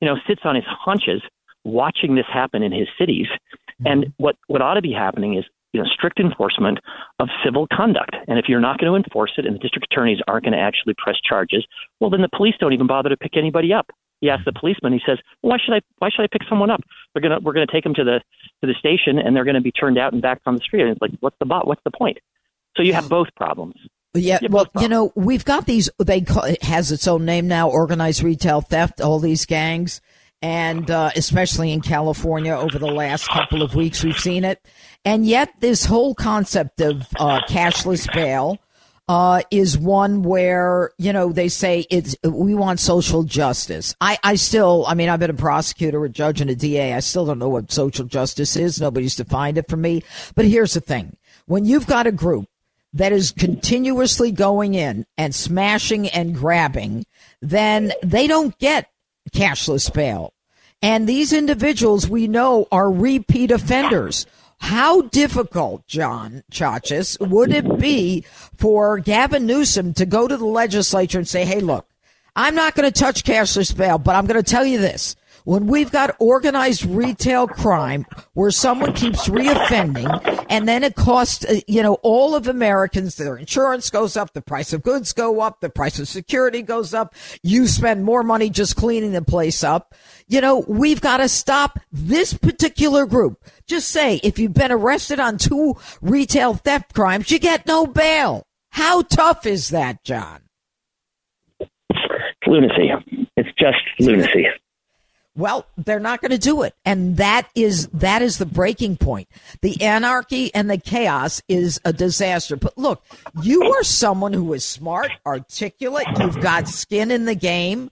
you 0.01 0.07
know, 0.07 0.17
sits 0.29 0.43
on 0.45 0.55
his 0.55 0.65
haunches 0.67 1.23
watching 1.65 2.15
this 2.15 2.27
happen 2.33 2.63
in 2.63 2.73
his 2.73 2.89
cities. 2.99 3.27
Mm-hmm. 3.27 3.87
And 3.87 4.13
what, 4.19 4.37
what 4.47 4.63
ought 4.63 4.75
to 4.75 4.83
be 4.83 4.93
happening 4.93 5.37
is 5.37 5.45
you 5.73 5.81
know, 5.83 5.87
strict 5.93 6.21
enforcement 6.21 6.79
of 7.19 7.29
civil 7.45 7.67
conduct. 7.73 8.15
And 8.29 8.39
if 8.39 8.45
you're 8.49 8.61
not 8.61 8.79
going 8.79 8.93
to 8.93 8.97
enforce 8.97 9.33
it 9.37 9.45
and 9.45 9.57
the 9.57 9.59
district 9.59 9.89
attorneys 9.91 10.19
aren't 10.29 10.45
going 10.45 10.53
to 10.53 10.61
actually 10.61 10.95
press 10.97 11.17
charges, 11.29 11.67
well, 11.99 12.11
then 12.11 12.23
the 12.23 12.29
police 12.29 12.55
don't 12.61 12.73
even 12.73 12.87
bother 12.87 13.09
to 13.09 13.17
pick 13.17 13.37
anybody 13.37 13.73
up. 13.73 13.91
He 14.25 14.31
asks 14.31 14.47
the 14.47 14.55
policeman. 14.59 14.95
He 14.95 15.03
says, 15.05 15.19
"Why 15.43 15.59
should 15.63 15.75
I? 15.75 15.81
Why 15.99 16.09
should 16.09 16.23
I 16.23 16.29
pick 16.33 16.49
someone 16.49 16.71
up? 16.71 16.81
We're 17.15 17.21
gonna 17.21 17.41
we're 17.41 17.53
gonna 17.53 17.67
take 17.71 17.85
them 17.85 17.93
to 17.93 18.05
the 18.05 18.21
to 18.63 18.67
the 18.67 18.73
station, 18.79 19.19
and 19.19 19.37
they're 19.37 19.45
going 19.45 19.55
to 19.55 19.61
be 19.61 19.71
turned 19.71 19.99
out 19.99 20.15
and 20.15 20.23
back 20.23 20.41
on 20.47 20.55
the 20.55 20.63
street." 20.63 20.81
And 20.81 20.93
it's 20.93 21.01
like, 21.03 21.11
what's 21.21 21.37
the 21.41 21.45
bot? 21.45 21.67
What's 21.67 21.83
the 21.85 21.91
point? 21.91 22.17
So 22.75 22.83
you 22.83 22.95
have 22.95 23.11
both 23.11 23.29
problems. 23.37 23.75
Yeah, 24.15 24.39
well, 24.49 24.67
you 24.81 24.89
know, 24.89 25.13
we've 25.15 25.45
got 25.45 25.67
these. 25.67 25.91
They 25.99 26.23
call, 26.23 26.45
it 26.45 26.63
has 26.63 26.91
its 26.91 27.07
own 27.07 27.27
name 27.27 27.49
now: 27.49 27.69
organized 27.69 28.23
retail 28.23 28.63
theft. 28.63 29.03
All 29.03 29.19
these 29.19 29.45
gangs, 29.45 30.01
and 30.41 30.91
uh, 30.91 31.11
especially 31.15 31.71
in 31.71 31.83
California, 31.83 32.57
over 32.57 32.79
the 32.79 32.87
last 32.87 33.29
couple 33.29 33.61
of 33.61 33.75
weeks, 33.75 34.03
we've 34.03 34.19
seen 34.19 34.45
it. 34.45 34.59
And 35.05 35.27
yet, 35.27 35.51
this 35.61 35.85
whole 35.85 36.15
concept 36.15 36.81
of 36.81 37.07
uh, 37.19 37.43
cashless 37.47 38.11
bail 38.15 38.59
uh, 39.09 39.43
is 39.51 39.77
one 39.77 40.23
where 40.23 40.91
you 40.99 41.13
know 41.13 41.33
they 41.33 41.49
say 41.49 41.87
it's 41.91 42.17
we 42.23 42.55
want 42.55 42.81
social 42.81 43.23
justice. 43.23 43.95
I 44.01 44.19
I 44.23 44.37
still 44.37 44.85
I 44.87 44.95
mean 44.95 45.09
I've 45.09 45.21
been 45.21 45.31
a 45.31 45.35
prosecutor, 45.35 46.05
a 46.05 46.09
judge, 46.09 46.41
and 46.41 46.51
a 46.51 46.55
DA. 46.55 46.95
I 46.95 47.01
still 47.01 47.27
don't 47.27 47.39
know 47.39 47.49
what 47.49 47.71
social 47.71 48.07
justice 48.07 48.57
is. 48.57 48.81
Nobody's 48.81 49.17
defined 49.17 49.59
it 49.59 49.69
for 49.69 49.77
me. 49.77 50.03
But 50.35 50.47
here's 50.47 50.75
the 50.75 50.81
thing: 50.81 51.17
when 51.47 51.65
you've 51.65 51.87
got 51.87 52.07
a 52.07 52.13
group 52.13 52.47
that 52.95 53.13
is 53.13 53.33
continuously 53.33 54.31
going 54.31 54.75
in 54.75 55.05
and 55.19 55.35
smashing 55.35 56.09
and 56.09 56.35
grabbing, 56.35 57.05
then 57.43 57.93
they 58.03 58.27
don't 58.27 58.57
get 58.59 58.89
cashless 59.33 59.93
bail. 59.93 60.33
And 60.81 61.07
these 61.09 61.33
individuals 61.33 62.09
we 62.09 62.29
know 62.29 62.69
are 62.71 62.91
repeat 62.91 63.51
offenders. 63.51 64.27
How 64.65 65.03
difficult, 65.03 65.87
John 65.87 66.43
Chachas, 66.51 67.21
would 67.21 67.53
it 67.53 67.79
be 67.79 68.25
for 68.57 68.99
Gavin 68.99 69.45
Newsom 69.45 69.93
to 69.93 70.07
go 70.07 70.27
to 70.27 70.39
the 70.39 70.47
legislature 70.47 71.19
and 71.19 71.29
say, 71.29 71.45
hey, 71.45 71.61
look, 71.61 71.87
I'm 72.35 72.55
not 72.55 72.75
going 72.75 72.91
to 72.91 72.99
touch 72.99 73.25
cashless 73.25 73.77
bail, 73.77 73.99
but 73.99 74.17
I'm 74.17 74.25
going 74.25 74.43
to 74.43 74.51
tell 74.51 74.65
you 74.65 74.79
this 74.79 75.17
when 75.45 75.67
we've 75.67 75.93
got 75.93 76.17
organized 76.19 76.85
retail 76.87 77.47
crime 77.47 78.07
where 78.33 78.51
someone 78.51 78.95
keeps 78.95 79.29
reoffending 79.29 80.47
and 80.49 80.67
then 80.67 80.83
it 80.83 80.95
costs, 80.95 81.45
uh, 81.45 81.61
you 81.67 81.83
know, 81.83 81.95
all 82.03 82.35
of 82.35 82.49
Americans, 82.49 83.17
their 83.17 83.37
insurance 83.37 83.91
goes 83.91 84.17
up, 84.17 84.33
the 84.33 84.41
price 84.41 84.73
of 84.73 84.83
goods 84.83 85.13
go 85.13 85.41
up, 85.41 85.61
the 85.61 85.69
price 85.69 85.99
of 85.99 86.09
security 86.09 86.63
goes 86.63 86.95
up. 86.95 87.15
You 87.43 87.67
spend 87.67 88.05
more 88.05 88.23
money 88.23 88.49
just 88.49 88.77
cleaning 88.77 89.13
the 89.13 89.23
place 89.23 89.63
up. 89.63 89.95
You 90.27 90.41
know, 90.41 90.65
we've 90.67 91.01
got 91.01 91.19
to 91.19 91.29
stop 91.29 91.79
this 91.93 92.33
particular 92.33 93.07
group. 93.07 93.45
Just 93.67 93.89
say 93.89 94.21
if 94.23 94.39
you've 94.39 94.55
been 94.55 94.73
arrested 94.73 95.21
on 95.21 95.37
two 95.37 95.77
retail 96.01 96.55
theft 96.55 96.95
crimes, 96.95 97.31
you 97.31 97.39
get 97.39 97.67
no 97.67 97.87
bail. 97.87 98.47
How 98.71 99.03
tough 99.03 99.47
is 99.47 99.69
that, 99.69 100.03
John? 100.03 100.41
It's 101.61 102.47
lunacy. 102.47 102.91
It's 103.37 103.51
just 103.59 103.79
lunacy. 104.01 104.47
Well, 105.37 105.67
they're 105.77 105.99
not 105.99 106.21
going 106.21 106.31
to 106.31 106.39
do 106.39 106.63
it. 106.63 106.75
And 106.85 107.17
that 107.17 107.49
is, 107.57 107.89
that 107.89 108.23
is 108.23 108.39
the 108.39 108.47
breaking 108.47 108.99
point. 108.99 109.29
The 109.63 109.83
anarchy 109.83 110.55
and 110.55 110.71
the 110.71 110.79
chaos 110.79 111.43
is 111.49 111.81
a 111.85 111.93
disaster. 111.93 112.57
But 112.57 112.79
look, 112.79 113.05
you 113.43 113.63
are 113.65 113.83
someone 113.83 114.33
who 114.33 114.53
is 114.53 114.65
smart, 114.65 115.11
articulate. 115.27 116.07
You've 116.21 116.41
got 116.41 116.69
skin 116.69 117.11
in 117.11 117.25
the 117.25 117.35
game. 117.35 117.91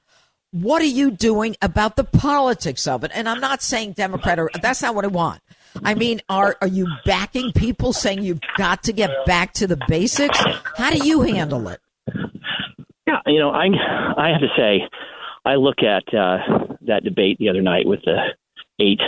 What 0.52 0.82
are 0.82 0.86
you 0.86 1.10
doing 1.10 1.56
about 1.62 1.96
the 1.96 2.04
politics 2.04 2.86
of 2.86 3.04
it? 3.04 3.10
And 3.14 3.26
I'm 3.26 3.40
not 3.40 3.62
saying 3.62 3.92
Democrat 3.92 4.38
or 4.38 4.50
that's 4.60 4.82
not 4.82 4.94
what 4.94 5.04
I 5.04 5.08
want. 5.08 5.40
I 5.82 5.94
mean, 5.94 6.20
are, 6.28 6.56
are 6.60 6.68
you 6.68 6.86
backing 7.06 7.52
people 7.52 7.94
saying 7.94 8.22
you've 8.22 8.40
got 8.58 8.82
to 8.84 8.92
get 8.92 9.10
back 9.24 9.54
to 9.54 9.66
the 9.66 9.78
basics? 9.88 10.38
How 10.76 10.90
do 10.90 11.06
you 11.06 11.22
handle 11.22 11.68
it? 11.68 11.80
Yeah, 13.06 13.20
you 13.26 13.38
know, 13.38 13.50
I, 13.50 13.66
I 14.16 14.28
have 14.28 14.42
to 14.42 14.48
say, 14.54 14.82
I 15.44 15.54
look 15.54 15.78
at 15.78 16.04
uh, 16.14 16.76
that 16.82 17.02
debate 17.02 17.38
the 17.38 17.48
other 17.48 17.62
night 17.62 17.86
with 17.86 18.00
the 18.04 18.18
eight 18.78 19.00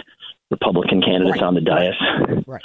Republican 0.51 1.03
candidates 1.03 1.43
right. 1.43 1.43
on 1.43 1.55
the 1.55 1.61
dais. 1.61 2.45
Right. 2.47 2.63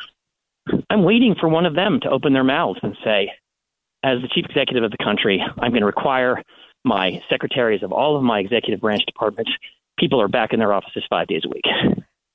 I'm 0.89 1.03
waiting 1.03 1.35
for 1.37 1.49
one 1.49 1.65
of 1.65 1.75
them 1.75 1.99
to 2.03 2.09
open 2.09 2.31
their 2.31 2.43
mouths 2.45 2.79
and 2.81 2.95
say, 3.03 3.31
as 4.03 4.21
the 4.21 4.29
chief 4.33 4.45
executive 4.45 4.83
of 4.83 4.91
the 4.91 5.03
country, 5.03 5.43
I'm 5.57 5.71
going 5.71 5.81
to 5.81 5.85
require 5.85 6.41
my 6.83 7.21
secretaries 7.29 7.83
of 7.83 7.91
all 7.91 8.17
of 8.17 8.23
my 8.23 8.39
executive 8.39 8.81
branch 8.81 9.05
departments, 9.05 9.51
people 9.97 10.21
are 10.21 10.27
back 10.27 10.53
in 10.53 10.59
their 10.59 10.73
offices 10.73 11.03
five 11.09 11.27
days 11.27 11.41
a 11.45 11.49
week. 11.49 11.65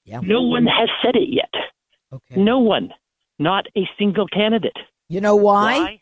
Yeah. 0.06 0.20
No 0.22 0.42
one 0.42 0.66
has 0.66 0.90
said 1.02 1.16
it 1.16 1.30
yet. 1.30 1.50
Okay. 2.12 2.38
No 2.38 2.58
one. 2.58 2.90
Not 3.38 3.66
a 3.74 3.88
single 3.98 4.26
candidate. 4.28 4.76
You 5.08 5.22
know 5.22 5.34
why? 5.34 6.00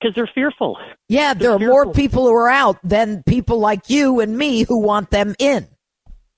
because 0.00 0.14
they're 0.14 0.30
fearful. 0.34 0.78
Yeah, 1.08 1.34
they're 1.34 1.40
there 1.42 1.52
are 1.52 1.58
fearful. 1.58 1.84
more 1.84 1.92
people 1.92 2.26
who 2.26 2.34
are 2.34 2.48
out 2.48 2.78
than 2.82 3.22
people 3.24 3.58
like 3.58 3.90
you 3.90 4.20
and 4.20 4.36
me 4.36 4.64
who 4.64 4.80
want 4.80 5.10
them 5.10 5.34
in. 5.38 5.68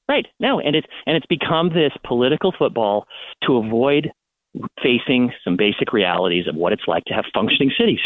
Right. 0.09 0.27
No, 0.41 0.61
and 0.61 0.75
it's 0.75 0.87
and 1.07 1.17
it's 1.17 1.27
become 1.27 1.69
this 1.69 1.93
political 2.05 2.53
football 2.59 3.07
to 3.47 3.57
avoid 3.57 4.11
facing 4.83 5.33
some 5.45 5.57
basic 5.57 5.93
realities 5.93 6.47
of 6.49 6.55
what 6.55 6.73
it's 6.73 6.83
like 6.87 7.05
to 7.05 7.15
have 7.15 7.25
functioning 7.33 7.71
cities. 7.79 8.01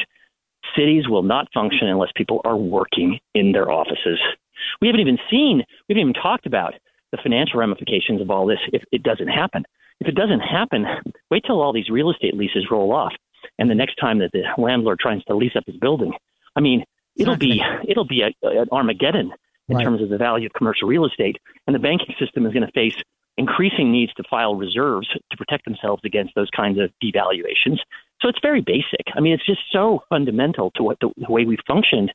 Cities 0.75 1.09
will 1.09 1.23
not 1.23 1.53
function 1.53 1.89
unless 1.89 2.11
people 2.17 2.41
are 2.45 2.57
working 2.57 3.19
in 3.35 3.53
their 3.53 3.71
offices. 3.71 4.19
We 4.81 4.89
haven't 4.89 5.01
even 5.01 5.19
seen, 5.31 5.63
we 5.89 5.95
haven't 5.95 6.11
even 6.11 6.15
talked 6.15 6.47
about 6.47 6.75
the 7.13 7.19
financial 7.23 7.61
ramifications 7.61 8.21
of 8.21 8.31
all 8.31 8.47
this 8.47 8.59
if 8.73 8.83
it 8.93 9.03
doesn't 9.03 9.29
happen. 9.29 9.65
If 10.01 10.09
it 10.09 10.15
doesn't 10.15 10.41
happen, 10.41 10.87
wait 11.31 11.45
till 11.47 11.63
all 11.63 11.73
these 11.73 11.89
real 11.89 12.11
estate 12.11 12.35
leases 12.35 12.67
roll 12.71 12.93
off 12.93 13.13
and 13.59 13.71
the 13.71 13.75
next 13.75 13.97
time 13.97 14.19
that 14.19 14.33
the 14.33 14.43
landlord 14.59 14.99
tries 14.99 15.23
to 15.25 15.35
lease 15.35 15.57
up 15.57 15.65
his 15.67 15.77
building, 15.77 16.13
I 16.55 16.61
mean, 16.61 16.85
it'll 17.17 17.37
be 17.37 17.63
it'll 17.89 18.07
be 18.07 18.23
a, 18.23 18.33
an 18.43 18.69
Armageddon 18.71 19.33
in 19.69 19.77
right. 19.77 19.85
terms 19.85 20.03
of 20.03 20.09
the 20.09 20.19
value 20.19 20.47
of 20.47 20.53
commercial 20.53 20.89
real 20.89 21.07
estate, 21.07 21.39
and 21.67 21.75
the 21.75 21.81
banking 21.81 22.15
system 22.19 22.47
is 22.47 22.53
going 22.53 22.67
to 22.67 22.73
face 22.73 22.97
increasing 23.39 23.93
needs 23.93 24.13
to 24.15 24.23
file 24.31 24.57
reserves 24.57 25.09
to 25.09 25.37
protect 25.37 25.65
themselves 25.67 26.03
against 26.05 26.35
those 26.35 26.49
kinds 26.51 26.79
of 26.79 26.91
devaluations. 27.03 27.79
So 28.21 28.29
it's 28.29 28.39
very 28.41 28.63
basic. 28.63 29.07
I 29.15 29.21
mean, 29.21 29.33
it's 29.33 29.47
just 29.47 29.61
so 29.71 30.01
fundamental 30.09 30.71
to 30.77 30.83
what 30.83 30.99
the, 31.01 31.11
the 31.17 31.31
way 31.31 31.45
we've 31.45 31.59
functioned. 31.67 32.13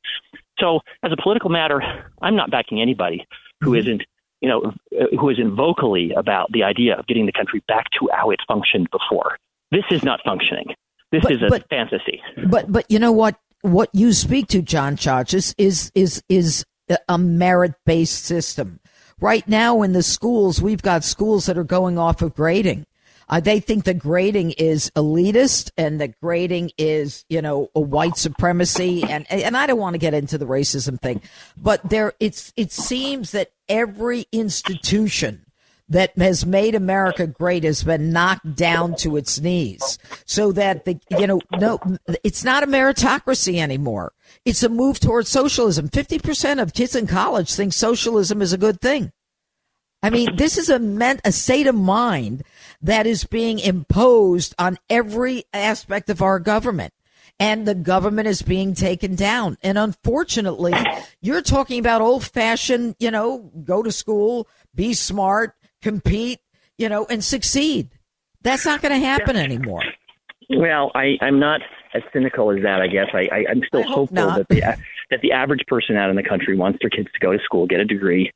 So, 0.60 0.80
as 1.04 1.12
a 1.12 1.22
political 1.22 1.50
matter, 1.50 1.82
I'm 2.22 2.36
not 2.36 2.52
backing 2.52 2.82
anybody 2.82 3.26
who 3.62 3.72
mm-hmm. 3.72 3.80
isn't 3.80 4.04
you 4.42 4.50
know, 4.50 4.74
who 5.20 5.30
isn't 5.30 5.56
vocally 5.56 6.12
about 6.18 6.52
the 6.52 6.64
idea 6.64 6.98
of 6.98 7.06
getting 7.06 7.28
the 7.28 7.32
country 7.32 7.64
back 7.68 7.86
to 8.00 8.10
how 8.12 8.32
it 8.32 8.40
functioned 8.48 8.90
before. 8.92 9.38
This 9.70 9.84
is 9.92 10.04
not 10.04 10.20
functioning. 10.26 10.74
This 11.12 11.22
but, 11.24 11.32
is 11.32 11.44
a 11.44 11.48
but, 11.48 11.70
fantasy. 11.70 12.22
But 12.48 12.72
but 12.72 12.90
you 12.90 13.00
know 13.00 13.12
what? 13.12 13.38
What 13.62 13.90
you 13.94 14.12
speak 14.12 14.48
to, 14.48 14.62
John 14.62 14.98
Chachas, 14.98 15.54
is 15.58 15.92
is 15.94 16.24
is 16.28 16.66
a 17.08 17.18
merit 17.18 17.74
based 17.86 18.26
system. 18.26 18.80
Right 19.20 19.48
now 19.48 19.84
in 19.84 19.94
the 19.94 20.02
schools, 20.02 20.62
we've 20.62 20.82
got 20.82 21.04
schools 21.04 21.46
that 21.46 21.58
are 21.58 21.64
going 21.64 22.00
off 22.00 22.24
of 22.24 22.34
grading. 22.34 22.88
Uh, 23.32 23.40
they 23.40 23.62
think 23.62 23.86
the 23.86 23.94
grading 23.94 24.52
is 24.52 24.92
elitist 24.92 25.72
and 25.78 26.02
the 26.02 26.10
grading 26.22 26.70
is, 26.78 27.24
you 27.30 27.42
know, 27.42 27.70
a 27.74 27.80
white 27.80 28.18
supremacy. 28.18 29.04
And, 29.04 29.26
and 29.32 29.56
I 29.56 29.66
don't 29.68 29.80
want 29.80 29.94
to 29.94 30.00
get 30.00 30.14
into 30.14 30.38
the 30.38 30.46
racism 30.46 31.00
thing, 31.00 31.22
but 31.56 31.82
there, 31.90 32.14
it's, 32.20 32.52
it 32.58 32.74
seems 32.74 33.32
that 33.32 33.52
every 33.70 34.26
institution 34.34 35.46
that 35.88 36.18
has 36.18 36.46
made 36.46 36.76
America 36.76 37.26
great 37.26 37.64
has 37.64 37.84
been 37.84 38.12
knocked 38.12 38.56
down 38.56 38.96
to 38.96 39.16
its 39.16 39.40
knees 39.40 39.98
so 40.26 40.52
that 40.52 40.84
the, 40.84 41.00
you 41.10 41.28
know, 41.28 41.40
no, 41.58 41.80
it's 42.24 42.44
not 42.44 42.64
a 42.64 42.68
meritocracy 42.68 43.60
anymore. 43.60 44.14
It's 44.46 44.64
a 44.64 44.70
move 44.70 45.00
towards 45.00 45.30
socialism. 45.30 45.90
50% 45.90 46.62
of 46.62 46.74
kids 46.74 46.96
in 46.96 47.08
college 47.08 47.54
think 47.54 47.72
socialism 47.72 48.42
is 48.42 48.52
a 48.52 48.58
good 48.58 48.82
thing. 48.82 49.12
I 50.04 50.10
mean, 50.10 50.36
this 50.36 50.58
is 50.58 50.70
a 50.70 51.20
a 51.24 51.32
state 51.32 51.68
of 51.68 51.76
mind 51.76 52.44
that 52.82 53.06
is 53.06 53.24
being 53.24 53.60
imposed 53.60 54.56
on 54.58 54.78
every 54.90 55.44
aspect 55.54 56.10
of 56.10 56.22
our 56.22 56.40
government. 56.40 56.94
And 57.40 57.68
the 57.68 57.76
government 57.76 58.28
is 58.28 58.42
being 58.44 58.76
taken 58.76 59.16
down. 59.16 59.58
And 59.64 59.78
unfortunately, 59.78 60.74
you're 61.22 61.42
talking 61.42 61.80
about 61.80 62.02
old 62.02 62.24
fashioned, 62.24 62.96
you 63.00 63.10
know, 63.10 63.52
go 63.64 63.82
to 63.82 63.92
school, 63.92 64.48
be 64.76 64.94
smart, 64.94 65.56
compete, 65.82 66.40
you 66.78 66.88
know, 66.88 67.08
and 67.10 67.24
succeed. 67.24 67.90
That's 68.44 68.66
not 68.66 68.82
going 68.82 69.00
to 69.00 69.06
happen 69.06 69.36
anymore. 69.38 69.82
Well, 70.50 70.92
I, 70.94 71.18
I'm 71.22 71.40
not 71.40 71.62
as 71.96 72.04
cynical 72.14 72.52
as 72.52 72.62
that. 72.64 72.82
I 72.82 72.88
guess 72.88 73.08
I, 73.14 73.28
I 73.32 73.46
I'm 73.50 73.62
still 73.68 73.82
I 73.82 73.88
hopeful 73.92 74.16
not. 74.16 74.38
that 74.38 74.50
the 74.50 74.62
that 75.10 75.22
the 75.22 75.32
average 75.32 75.66
person 75.68 75.96
out 75.96 76.10
in 76.10 76.16
the 76.16 76.24
country 76.24 76.56
wants 76.56 76.80
their 76.82 76.90
kids 76.90 77.10
to 77.14 77.20
go 77.20 77.32
to 77.32 77.40
school, 77.44 77.66
get 77.66 77.80
a 77.80 77.86
degree, 77.86 78.32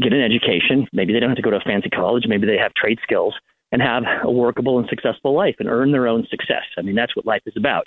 get 0.00 0.12
an 0.12 0.20
education. 0.22 0.86
Maybe 0.92 1.12
they 1.12 1.20
don't 1.20 1.30
have 1.30 1.36
to 1.36 1.42
go 1.42 1.50
to 1.50 1.56
a 1.56 1.60
fancy 1.60 1.90
college. 1.90 2.24
Maybe 2.28 2.46
they 2.46 2.58
have 2.58 2.74
trade 2.74 2.98
skills 3.02 3.34
and 3.72 3.82
have 3.82 4.04
a 4.22 4.30
workable 4.30 4.78
and 4.78 4.88
successful 4.88 5.34
life 5.34 5.56
and 5.58 5.68
earn 5.68 5.92
their 5.92 6.06
own 6.06 6.26
success. 6.30 6.64
I 6.78 6.82
mean, 6.82 6.94
that's 6.94 7.16
what 7.16 7.26
life 7.26 7.42
is 7.46 7.54
about. 7.56 7.86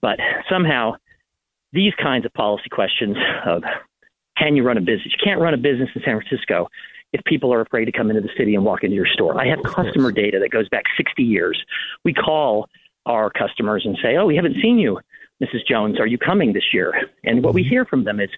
But 0.00 0.18
somehow, 0.48 0.96
these 1.72 1.92
kinds 2.00 2.24
of 2.24 2.32
policy 2.32 2.68
questions 2.70 3.16
of 3.44 3.62
can 4.38 4.54
you 4.56 4.62
run 4.62 4.76
a 4.76 4.80
business? 4.80 5.06
You 5.06 5.24
can't 5.24 5.40
run 5.40 5.54
a 5.54 5.58
business 5.58 5.88
in 5.94 6.02
San 6.04 6.20
Francisco 6.20 6.68
if 7.12 7.24
people 7.24 7.52
are 7.52 7.60
afraid 7.60 7.86
to 7.86 7.92
come 7.92 8.10
into 8.10 8.20
the 8.20 8.30
city 8.36 8.54
and 8.54 8.64
walk 8.64 8.84
into 8.84 8.94
your 8.94 9.06
store. 9.06 9.40
I 9.40 9.46
have 9.48 9.62
customer 9.62 10.12
data 10.12 10.38
that 10.40 10.50
goes 10.50 10.68
back 10.68 10.84
60 10.96 11.22
years. 11.22 11.62
We 12.04 12.12
call 12.12 12.68
our 13.06 13.30
customers 13.30 13.82
and 13.84 13.96
say, 14.02 14.16
"Oh, 14.16 14.26
we 14.26 14.36
haven't 14.36 14.56
seen 14.60 14.78
you, 14.78 15.00
Mrs. 15.42 15.66
Jones. 15.68 15.98
Are 15.98 16.06
you 16.06 16.18
coming 16.18 16.52
this 16.52 16.72
year?" 16.72 17.08
And 17.24 17.42
what 17.42 17.54
we 17.54 17.62
mm-hmm. 17.62 17.70
hear 17.70 17.84
from 17.84 18.04
them 18.04 18.20
is, 18.20 18.30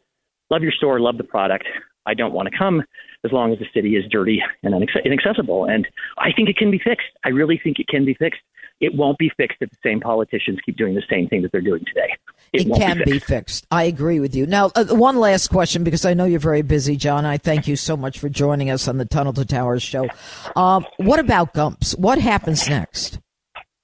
"Love 0.50 0.62
your 0.62 0.72
store, 0.72 1.00
love 1.00 1.18
the 1.18 1.24
product. 1.24 1.66
I 2.08 2.14
don't 2.14 2.32
want 2.32 2.48
to 2.50 2.58
come 2.58 2.82
as 3.24 3.32
long 3.32 3.52
as 3.52 3.58
the 3.58 3.66
city 3.74 3.96
is 3.96 4.04
dirty 4.10 4.42
and 4.62 4.74
inaccessible." 5.04 5.66
And 5.66 5.86
I 6.18 6.32
think 6.32 6.48
it 6.48 6.56
can 6.56 6.70
be 6.70 6.78
fixed. 6.78 7.08
I 7.24 7.28
really 7.28 7.60
think 7.62 7.78
it 7.78 7.88
can 7.88 8.04
be 8.04 8.14
fixed. 8.14 8.40
It 8.80 8.94
won't 8.94 9.18
be 9.18 9.30
fixed 9.36 9.58
if 9.60 9.70
the 9.70 9.76
same 9.82 10.00
politicians 10.00 10.58
keep 10.64 10.76
doing 10.76 10.94
the 10.94 11.02
same 11.10 11.28
thing 11.28 11.42
that 11.42 11.50
they're 11.50 11.60
doing 11.60 11.84
today. 11.84 12.14
It, 12.52 12.68
won't 12.68 12.80
can 12.80 13.02
be 13.04 13.18
fixed. 13.18 13.66
I 13.70 13.84
agree 13.84 14.20
with 14.20 14.34
you. 14.34 14.46
Now, 14.46 14.70
uh, 14.74 14.84
one 14.86 15.18
last 15.18 15.48
question 15.48 15.84
because 15.84 16.04
I 16.04 16.14
know 16.14 16.24
you're 16.24 16.38
very 16.38 16.62
busy, 16.62 16.96
John. 16.96 17.26
I 17.26 17.38
thank 17.38 17.66
you 17.66 17.76
so 17.76 17.96
much 17.96 18.18
for 18.18 18.28
joining 18.28 18.70
us 18.70 18.86
on 18.86 18.96
the 18.98 19.04
Tunnel 19.04 19.32
to 19.32 19.44
Towers 19.44 19.82
show. 19.82 20.08
Um, 20.54 20.86
what 20.98 21.18
about 21.18 21.54
Gumps? 21.54 21.96
What 21.96 22.18
happens 22.18 22.68
next? 22.68 23.18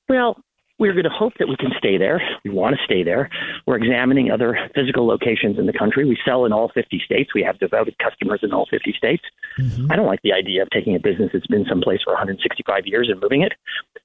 Well, 0.09 0.37
we're 0.79 0.93
going 0.93 1.05
to 1.05 1.11
hope 1.11 1.35
that 1.39 1.49
we 1.49 1.57
can 1.57 1.71
stay 1.79 1.99
there. 1.99 2.21
We 2.45 2.51
want 2.51 2.77
to 2.77 2.85
stay 2.85 3.05
there. 3.05 3.31
We're 3.67 3.77
examining 3.77 4.31
other 4.31 4.59
physical 4.75 5.07
locations 5.07 5.59
in 5.59 5.67
the 5.67 5.73
country. 5.73 6.05
We 6.05 6.19
sell 6.25 6.45
in 6.45 6.53
all 6.53 6.71
50 6.75 7.01
states. 7.05 7.31
We 7.35 7.43
have 7.43 7.59
devoted 7.59 7.97
customers 7.99 8.41
in 8.43 8.53
all 8.53 8.67
50 8.71 8.93
states. 8.97 9.23
Mm-hmm. 9.59 9.93
I 9.93 9.97
don't 9.97 10.07
like 10.07 10.23
the 10.23 10.33
idea 10.33 10.63
of 10.63 10.71
taking 10.71 10.97
a 10.97 10.99
business 10.99 11.31
that's 11.33 11.47
been 11.47 11.65
someplace 11.69 12.01
for 12.03 12.13
165 12.13 12.87
years 12.87 13.09
and 13.11 13.21
moving 13.21 13.43
it. 13.43 13.53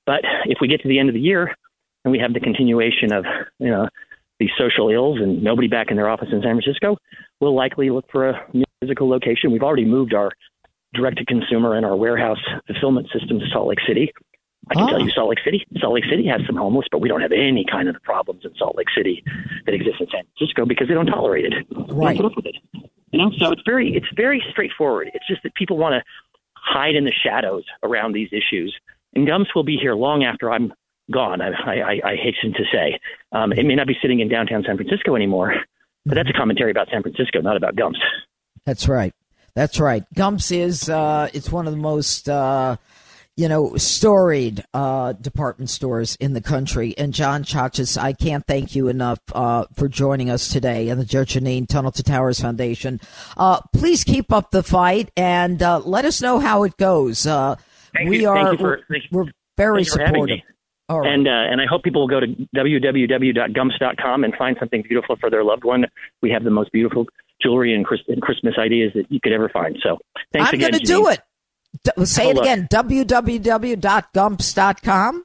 But 0.05 0.21
if 0.45 0.59
we 0.61 0.67
get 0.67 0.81
to 0.81 0.87
the 0.87 0.99
end 0.99 1.09
of 1.09 1.15
the 1.15 1.21
year 1.21 1.55
and 2.05 2.11
we 2.11 2.19
have 2.19 2.33
the 2.33 2.39
continuation 2.39 3.13
of, 3.13 3.25
you 3.57 3.69
know, 3.69 3.89
these 4.39 4.51
social 4.57 4.89
ills 4.89 5.19
and 5.19 5.43
nobody 5.43 5.67
back 5.67 5.87
in 5.89 5.97
their 5.97 6.09
office 6.09 6.29
in 6.31 6.41
San 6.41 6.61
Francisco, 6.61 6.97
we'll 7.41 7.55
likely 7.55 7.89
look 7.89 8.05
for 8.11 8.29
a 8.29 8.47
new 8.53 8.63
physical 8.79 9.09
location. 9.09 9.51
We've 9.51 9.63
already 9.63 9.85
moved 9.85 10.13
our 10.13 10.31
direct 10.93 11.17
to 11.17 11.25
consumer 11.25 11.75
and 11.75 11.85
our 11.85 11.95
warehouse 11.95 12.39
fulfillment 12.67 13.07
system 13.11 13.39
to 13.39 13.45
Salt 13.51 13.67
Lake 13.67 13.79
City. 13.87 14.11
I 14.69 14.73
can 14.75 14.83
Ah. 14.83 14.87
tell 14.89 14.99
you 15.01 15.09
Salt 15.11 15.29
Lake 15.29 15.39
City. 15.43 15.65
Salt 15.79 15.93
Lake 15.93 16.05
City 16.09 16.25
has 16.27 16.41
some 16.45 16.55
homeless, 16.55 16.85
but 16.91 17.01
we 17.01 17.09
don't 17.09 17.21
have 17.21 17.31
any 17.31 17.65
kind 17.69 17.87
of 17.87 17.95
the 17.95 17.99
problems 18.01 18.45
in 18.45 18.53
Salt 18.55 18.75
Lake 18.77 18.89
City 18.95 19.23
that 19.65 19.73
exist 19.73 19.95
in 19.99 20.07
San 20.11 20.23
Francisco 20.37 20.65
because 20.65 20.87
they 20.87 20.93
don't 20.93 21.07
tolerate 21.07 21.45
it. 21.45 21.53
They 21.69 21.75
don't 21.75 21.91
Right. 21.91 22.17
put 22.17 22.25
up 22.27 22.35
with 22.35 22.45
it. 22.45 22.55
You 23.11 23.19
know, 23.19 23.31
so 23.37 23.51
it's 23.51 23.63
very 23.65 23.95
it's 23.95 24.05
very 24.15 24.43
straightforward. 24.51 25.09
It's 25.13 25.27
just 25.27 25.41
that 25.43 25.53
people 25.55 25.77
want 25.77 25.93
to 25.93 26.03
hide 26.53 26.95
in 26.95 27.05
the 27.05 27.11
shadows 27.11 27.63
around 27.83 28.11
these 28.13 28.29
issues. 28.31 28.75
And 29.15 29.25
Gumps 29.25 29.55
will 29.55 29.63
be 29.63 29.77
here 29.77 29.95
long 29.95 30.23
after 30.23 30.51
I'm 30.51 30.71
gone. 31.11 31.41
I, 31.41 31.49
I, 31.49 32.01
I 32.11 32.15
hasten 32.15 32.53
to 32.53 32.63
say, 32.71 32.99
um, 33.31 33.51
it 33.51 33.65
may 33.65 33.73
not 33.73 33.87
be 33.87 33.97
sitting 33.99 34.19
in 34.19 34.27
downtown 34.29 34.63
San 34.63 34.75
Francisco 34.77 35.15
anymore, 35.15 35.55
but 36.05 36.13
that's 36.13 36.29
a 36.29 36.33
commentary 36.33 36.69
about 36.69 36.89
San 36.91 37.01
Francisco, 37.01 37.41
not 37.41 37.57
about 37.57 37.75
Gumps. 37.75 37.99
That's 38.65 38.87
right. 38.87 39.13
That's 39.55 39.79
right. 39.79 40.03
Gumps 40.13 40.51
is 40.51 40.87
uh, 40.89 41.29
it's 41.33 41.51
one 41.51 41.65
of 41.65 41.73
the 41.73 41.79
most 41.79 42.29
uh, 42.29 42.75
you 43.39 43.47
know 43.47 43.77
storied 43.77 44.65
uh, 44.73 45.13
department 45.13 45.69
stores 45.69 46.17
in 46.17 46.33
the 46.33 46.41
country. 46.41 46.93
And 46.97 47.13
John 47.13 47.45
Chachas, 47.45 47.97
I 47.97 48.11
can't 48.11 48.45
thank 48.45 48.75
you 48.75 48.89
enough 48.89 49.19
uh, 49.33 49.63
for 49.75 49.87
joining 49.87 50.29
us 50.29 50.49
today 50.49 50.89
and 50.89 50.99
the 50.99 51.05
Judge 51.05 51.35
Jeanine 51.35 51.65
Tunnel 51.65 51.93
to 51.93 52.03
Towers 52.03 52.41
Foundation. 52.41 52.99
Uh, 53.37 53.61
please 53.71 54.03
keep 54.03 54.33
up 54.33 54.51
the 54.51 54.61
fight 54.61 55.09
and 55.15 55.63
uh, 55.63 55.79
let 55.79 56.03
us 56.03 56.21
know 56.21 56.39
how 56.39 56.63
it 56.63 56.75
goes. 56.75 57.25
Uh, 57.25 57.55
we 58.05 58.21
you. 58.21 58.29
Are 58.29 58.57
for- 58.57 58.81
we're, 58.89 58.99
we're 59.23 59.31
very 59.55 59.85
thank 59.85 59.87
you 59.87 59.93
for 59.93 59.99
having 59.99 60.13
supportive. 60.15 60.37
me. 60.37 60.43
All 60.89 60.99
right. 60.99 61.13
And 61.13 61.27
uh, 61.27 61.31
and 61.31 61.61
I 61.61 61.65
hope 61.65 61.83
people 61.83 62.01
will 62.01 62.09
go 62.09 62.19
to 62.19 62.27
www.gumps.com 62.57 64.23
and 64.25 64.35
find 64.35 64.57
something 64.59 64.81
beautiful 64.81 65.15
for 65.15 65.29
their 65.29 65.45
loved 65.45 65.63
one. 65.63 65.85
We 66.21 66.29
have 66.31 66.43
the 66.43 66.49
most 66.49 66.73
beautiful 66.73 67.05
jewelry 67.41 67.73
and, 67.73 67.85
Christmas 67.85 68.55
ideas 68.57 68.91
that 68.95 69.09
you 69.09 69.21
could 69.21 69.31
ever 69.31 69.47
find. 69.47 69.77
So 69.81 69.97
thanks 70.33 70.49
I'm 70.49 70.55
again. 70.55 70.71
going 70.71 70.81
to 70.81 70.85
do 70.85 71.07
it. 71.07 71.21
D- 71.83 72.05
say 72.05 72.29
it 72.29 72.37
again. 72.37 72.67
www.gumps.com. 72.71 75.23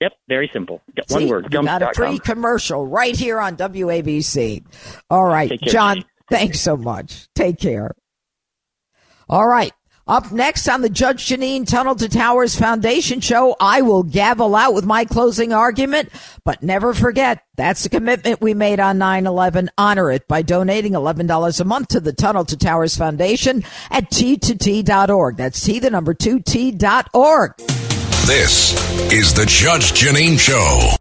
Yep, 0.00 0.12
very 0.28 0.50
simple. 0.52 0.82
Got 0.96 1.10
One 1.10 1.20
See, 1.22 1.30
word. 1.30 1.44
you 1.52 1.62
got 1.62 1.82
a 1.82 1.92
free 1.94 2.18
commercial 2.18 2.84
right 2.86 3.16
here 3.16 3.38
on 3.38 3.56
WABC. 3.56 4.64
All 5.10 5.24
right. 5.24 5.52
John, 5.62 6.04
thanks 6.28 6.60
so 6.60 6.76
much. 6.76 7.28
Take 7.36 7.60
care. 7.60 7.92
All 9.28 9.46
right. 9.46 9.72
Up 10.08 10.32
next 10.32 10.68
on 10.68 10.82
the 10.82 10.88
Judge 10.90 11.26
Jeanine 11.26 11.64
Tunnel 11.64 11.94
to 11.94 12.08
Towers 12.08 12.56
Foundation 12.56 13.20
show, 13.20 13.54
I 13.60 13.82
will 13.82 14.02
gavel 14.02 14.56
out 14.56 14.74
with 14.74 14.84
my 14.84 15.04
closing 15.04 15.52
argument, 15.52 16.08
but 16.44 16.60
never 16.60 16.92
forget 16.92 17.44
that's 17.56 17.84
the 17.84 17.88
commitment 17.88 18.40
we 18.40 18.52
made 18.52 18.80
on 18.80 18.98
9-11. 18.98 19.68
Honor 19.78 20.10
it 20.10 20.26
by 20.26 20.42
donating 20.42 20.94
$11 20.94 21.60
a 21.60 21.64
month 21.64 21.88
to 21.88 22.00
the 22.00 22.12
Tunnel 22.12 22.44
to 22.46 22.56
Towers 22.56 22.96
Foundation 22.96 23.62
at 23.92 24.10
T2T.org. 24.10 25.36
That's 25.36 25.60
T 25.60 25.78
the 25.78 25.90
number 25.90 26.14
two 26.14 26.40
T 26.40 26.72
dot 26.72 27.08
org. 27.14 27.56
This 28.26 28.72
is 29.12 29.32
the 29.34 29.46
Judge 29.46 29.92
Jeanine 29.92 30.38
Show. 30.38 30.96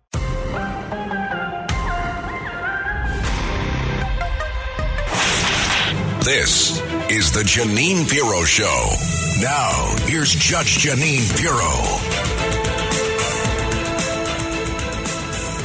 This 6.24 6.91
is 7.12 7.30
the 7.30 7.42
Jeanine 7.42 8.10
Pirro 8.10 8.46
Show. 8.46 8.96
Now, 9.42 9.96
here's 10.06 10.32
Judge 10.34 10.78
Jeanine 10.78 11.28
Pirro. 11.36 11.68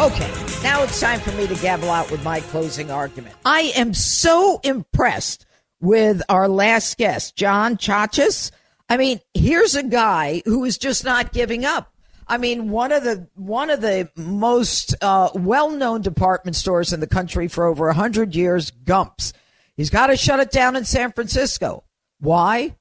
Okay, 0.05 0.29
now 0.65 0.83
it's 0.83 1.01
time 1.01 1.21
for 1.21 1.31
me 1.33 1.47
to 1.47 1.55
gavel 1.63 1.89
out 1.89 2.11
with 2.11 2.25
my 2.25 2.41
closing 2.41 2.91
argument. 2.91 3.37
I 3.45 3.73
am 3.77 3.95
so 3.95 4.59
impressed 4.65 5.47
with 5.81 6.21
our 6.29 6.49
last 6.49 6.99
guest, 6.99 7.37
John 7.37 7.77
Chachas. 7.77 8.51
I 8.89 8.97
mean, 8.97 9.21
here's 9.33 9.77
a 9.77 9.85
guy 9.85 10.43
who 10.47 10.65
is 10.65 10.79
just 10.79 11.05
not 11.05 11.33
giving 11.33 11.65
up. 11.65 11.95
I 12.27 12.39
mean, 12.39 12.71
one 12.71 12.91
of 12.91 13.05
the 13.05 13.29
one 13.37 13.71
of 13.71 13.81
the 13.81 14.11
most 14.17 14.97
uh, 15.01 15.31
well-known 15.33 16.03
department 16.03 16.57
stores 16.57 16.93
in 16.93 16.99
the 16.99 17.07
country 17.07 17.47
for 17.47 17.67
over 17.67 17.93
hundred 17.93 18.35
years, 18.35 18.73
Gumps. 18.73 19.33
He's 19.77 19.91
got 19.91 20.07
to 20.09 20.17
shut 20.17 20.41
it 20.41 20.51
down 20.51 20.77
in 20.77 20.85
San 20.85 21.13
Francisco. 21.13 21.85
Why? 22.19 22.77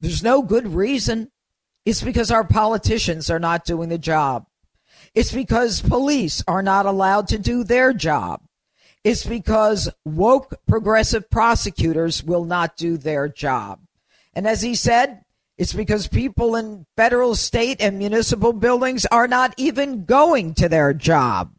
There's 0.00 0.22
no 0.22 0.42
good 0.42 0.74
reason. 0.74 1.30
It's 1.84 2.02
because 2.02 2.30
our 2.30 2.44
politicians 2.44 3.30
are 3.30 3.38
not 3.38 3.64
doing 3.64 3.88
the 3.88 3.98
job. 3.98 4.46
It's 5.14 5.32
because 5.32 5.80
police 5.80 6.42
are 6.46 6.62
not 6.62 6.86
allowed 6.86 7.28
to 7.28 7.38
do 7.38 7.64
their 7.64 7.92
job. 7.92 8.42
It's 9.04 9.24
because 9.24 9.88
woke 10.04 10.58
progressive 10.66 11.30
prosecutors 11.30 12.22
will 12.22 12.44
not 12.44 12.76
do 12.76 12.96
their 12.96 13.28
job. 13.28 13.80
And 14.34 14.46
as 14.46 14.62
he 14.62 14.74
said, 14.74 15.22
it's 15.56 15.72
because 15.72 16.08
people 16.08 16.56
in 16.56 16.86
federal, 16.96 17.34
state, 17.34 17.80
and 17.80 17.98
municipal 17.98 18.52
buildings 18.52 19.06
are 19.06 19.26
not 19.26 19.54
even 19.56 20.04
going 20.04 20.54
to 20.54 20.68
their 20.68 20.94
job. 20.94 21.52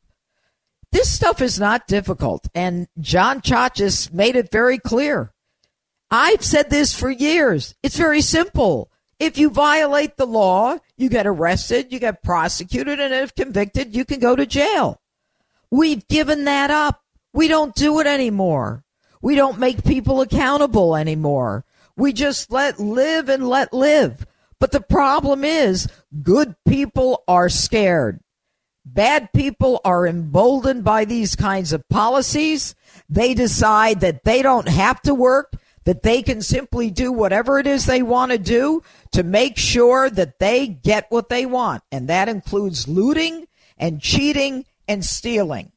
This 0.91 1.11
stuff 1.11 1.41
is 1.41 1.59
not 1.59 1.87
difficult. 1.87 2.47
And 2.55 2.87
John 2.99 3.41
Chachas 3.41 4.11
made 4.11 4.35
it 4.35 4.51
very 4.51 4.79
clear. 4.79 5.31
I've 6.11 6.43
said 6.43 6.69
this 6.69 6.97
for 6.97 7.11
years. 7.11 7.75
It's 7.83 7.97
very 7.97 8.21
simple. 8.21 8.91
If 9.19 9.37
you 9.37 9.49
violate 9.49 10.17
the 10.17 10.25
law, 10.25 10.77
you 10.97 11.09
get 11.09 11.27
arrested, 11.27 11.91
you 11.91 11.99
get 11.99 12.23
prosecuted, 12.23 12.99
and 12.99 13.13
if 13.13 13.35
convicted, 13.35 13.95
you 13.95 14.05
can 14.05 14.19
go 14.19 14.35
to 14.35 14.45
jail. 14.45 15.01
We've 15.69 16.07
given 16.07 16.45
that 16.45 16.71
up. 16.71 17.03
We 17.33 17.47
don't 17.47 17.75
do 17.75 17.99
it 17.99 18.07
anymore. 18.07 18.83
We 19.21 19.35
don't 19.35 19.59
make 19.59 19.83
people 19.83 20.21
accountable 20.21 20.95
anymore. 20.95 21.65
We 21.95 22.13
just 22.13 22.49
let 22.51 22.79
live 22.79 23.29
and 23.29 23.47
let 23.47 23.73
live. 23.73 24.25
But 24.59 24.71
the 24.71 24.81
problem 24.81 25.43
is 25.43 25.87
good 26.23 26.55
people 26.67 27.23
are 27.27 27.49
scared. 27.49 28.21
Bad 28.93 29.31
people 29.33 29.81
are 29.85 30.07
emboldened 30.07 30.83
by 30.83 31.05
these 31.05 31.35
kinds 31.35 31.73
of 31.73 31.87
policies. 31.89 32.73
They 33.07 33.35
decide 33.35 33.99
that 33.99 34.23
they 34.23 34.41
don't 34.41 34.67
have 34.67 34.99
to 35.03 35.13
work, 35.13 35.53
that 35.83 36.01
they 36.01 36.23
can 36.23 36.41
simply 36.41 36.89
do 36.89 37.11
whatever 37.11 37.59
it 37.59 37.67
is 37.67 37.85
they 37.85 38.01
want 38.01 38.31
to 38.31 38.39
do 38.39 38.81
to 39.11 39.21
make 39.21 39.57
sure 39.57 40.09
that 40.09 40.39
they 40.39 40.67
get 40.67 41.05
what 41.09 41.29
they 41.29 41.45
want. 41.45 41.83
And 41.91 42.07
that 42.09 42.29
includes 42.29 42.87
looting 42.87 43.47
and 43.77 44.01
cheating 44.01 44.65
and 44.87 45.05
stealing. 45.05 45.71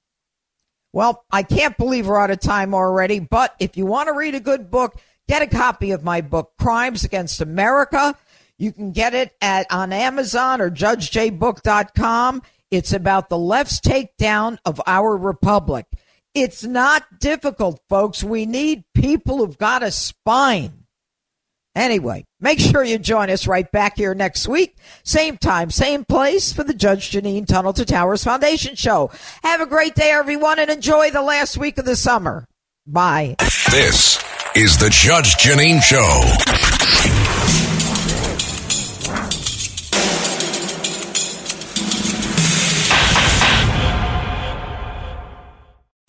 Well, 0.95 1.25
I 1.31 1.43
can't 1.43 1.77
believe 1.77 2.07
we're 2.07 2.19
out 2.19 2.31
of 2.31 2.41
time 2.41 2.75
already, 2.75 3.19
but 3.19 3.55
if 3.59 3.77
you 3.77 3.85
want 3.85 4.09
to 4.09 4.15
read 4.15 4.35
a 4.35 4.41
good 4.41 4.71
book, 4.71 4.99
get 5.29 5.43
a 5.43 5.47
copy 5.47 5.91
of 5.91 6.03
my 6.03 6.23
book, 6.23 6.53
Crimes 6.59 7.05
Against 7.05 7.43
America. 7.43 8.17
You 8.57 8.73
can 8.73 8.93
get 8.93 9.13
it 9.13 9.35
at 9.43 9.67
on 9.71 9.93
Amazon 9.93 10.63
or 10.63 10.71
judgejbook.com. 10.71 12.43
It's 12.73 12.95
about 12.95 13.29
the 13.29 13.39
left's 13.39 13.81
takedown 13.81 14.57
of 14.65 14.81
our 14.87 15.15
republic. 15.15 15.85
It's 16.35 16.65
not 16.65 17.21
difficult, 17.21 17.79
folks. 17.91 18.25
We 18.25 18.47
need 18.47 18.85
people 18.95 19.37
who've 19.37 19.59
got 19.59 19.83
a 19.83 19.91
spine. 19.91 20.87
Anyway, 21.75 22.25
make 22.41 22.59
sure 22.59 22.83
you 22.83 22.99
join 22.99 23.29
us 23.29 23.47
right 23.47 23.71
back 23.71 23.99
here 23.99 24.15
next 24.15 24.49
week. 24.49 24.79
Same 25.05 25.37
time, 25.37 25.71
same 25.71 26.07
place 26.07 26.51
for 26.51 26.65
the 26.65 26.73
Judge 26.73 27.11
Jeanine 27.11 27.47
Tunnel 27.47 27.75
to 27.75 27.85
Towers 27.85 28.25
Foundation 28.25 28.75
Show. 28.75 29.11
Have 29.43 29.61
a 29.61 29.67
great 29.67 29.95
day, 29.95 30.11
everyone, 30.11 30.59
and 30.59 30.71
enjoy 30.71 31.11
the 31.11 31.23
last 31.23 31.59
week 31.59 31.77
of 31.77 31.85
the 31.85 31.97
summer. 31.97 32.47
Bye. 32.87 33.37
This 33.71 34.17
is 34.57 34.79
the 34.79 34.89
Judge 34.91 35.35
Jeanine 35.37 35.83
Show. 35.83 36.72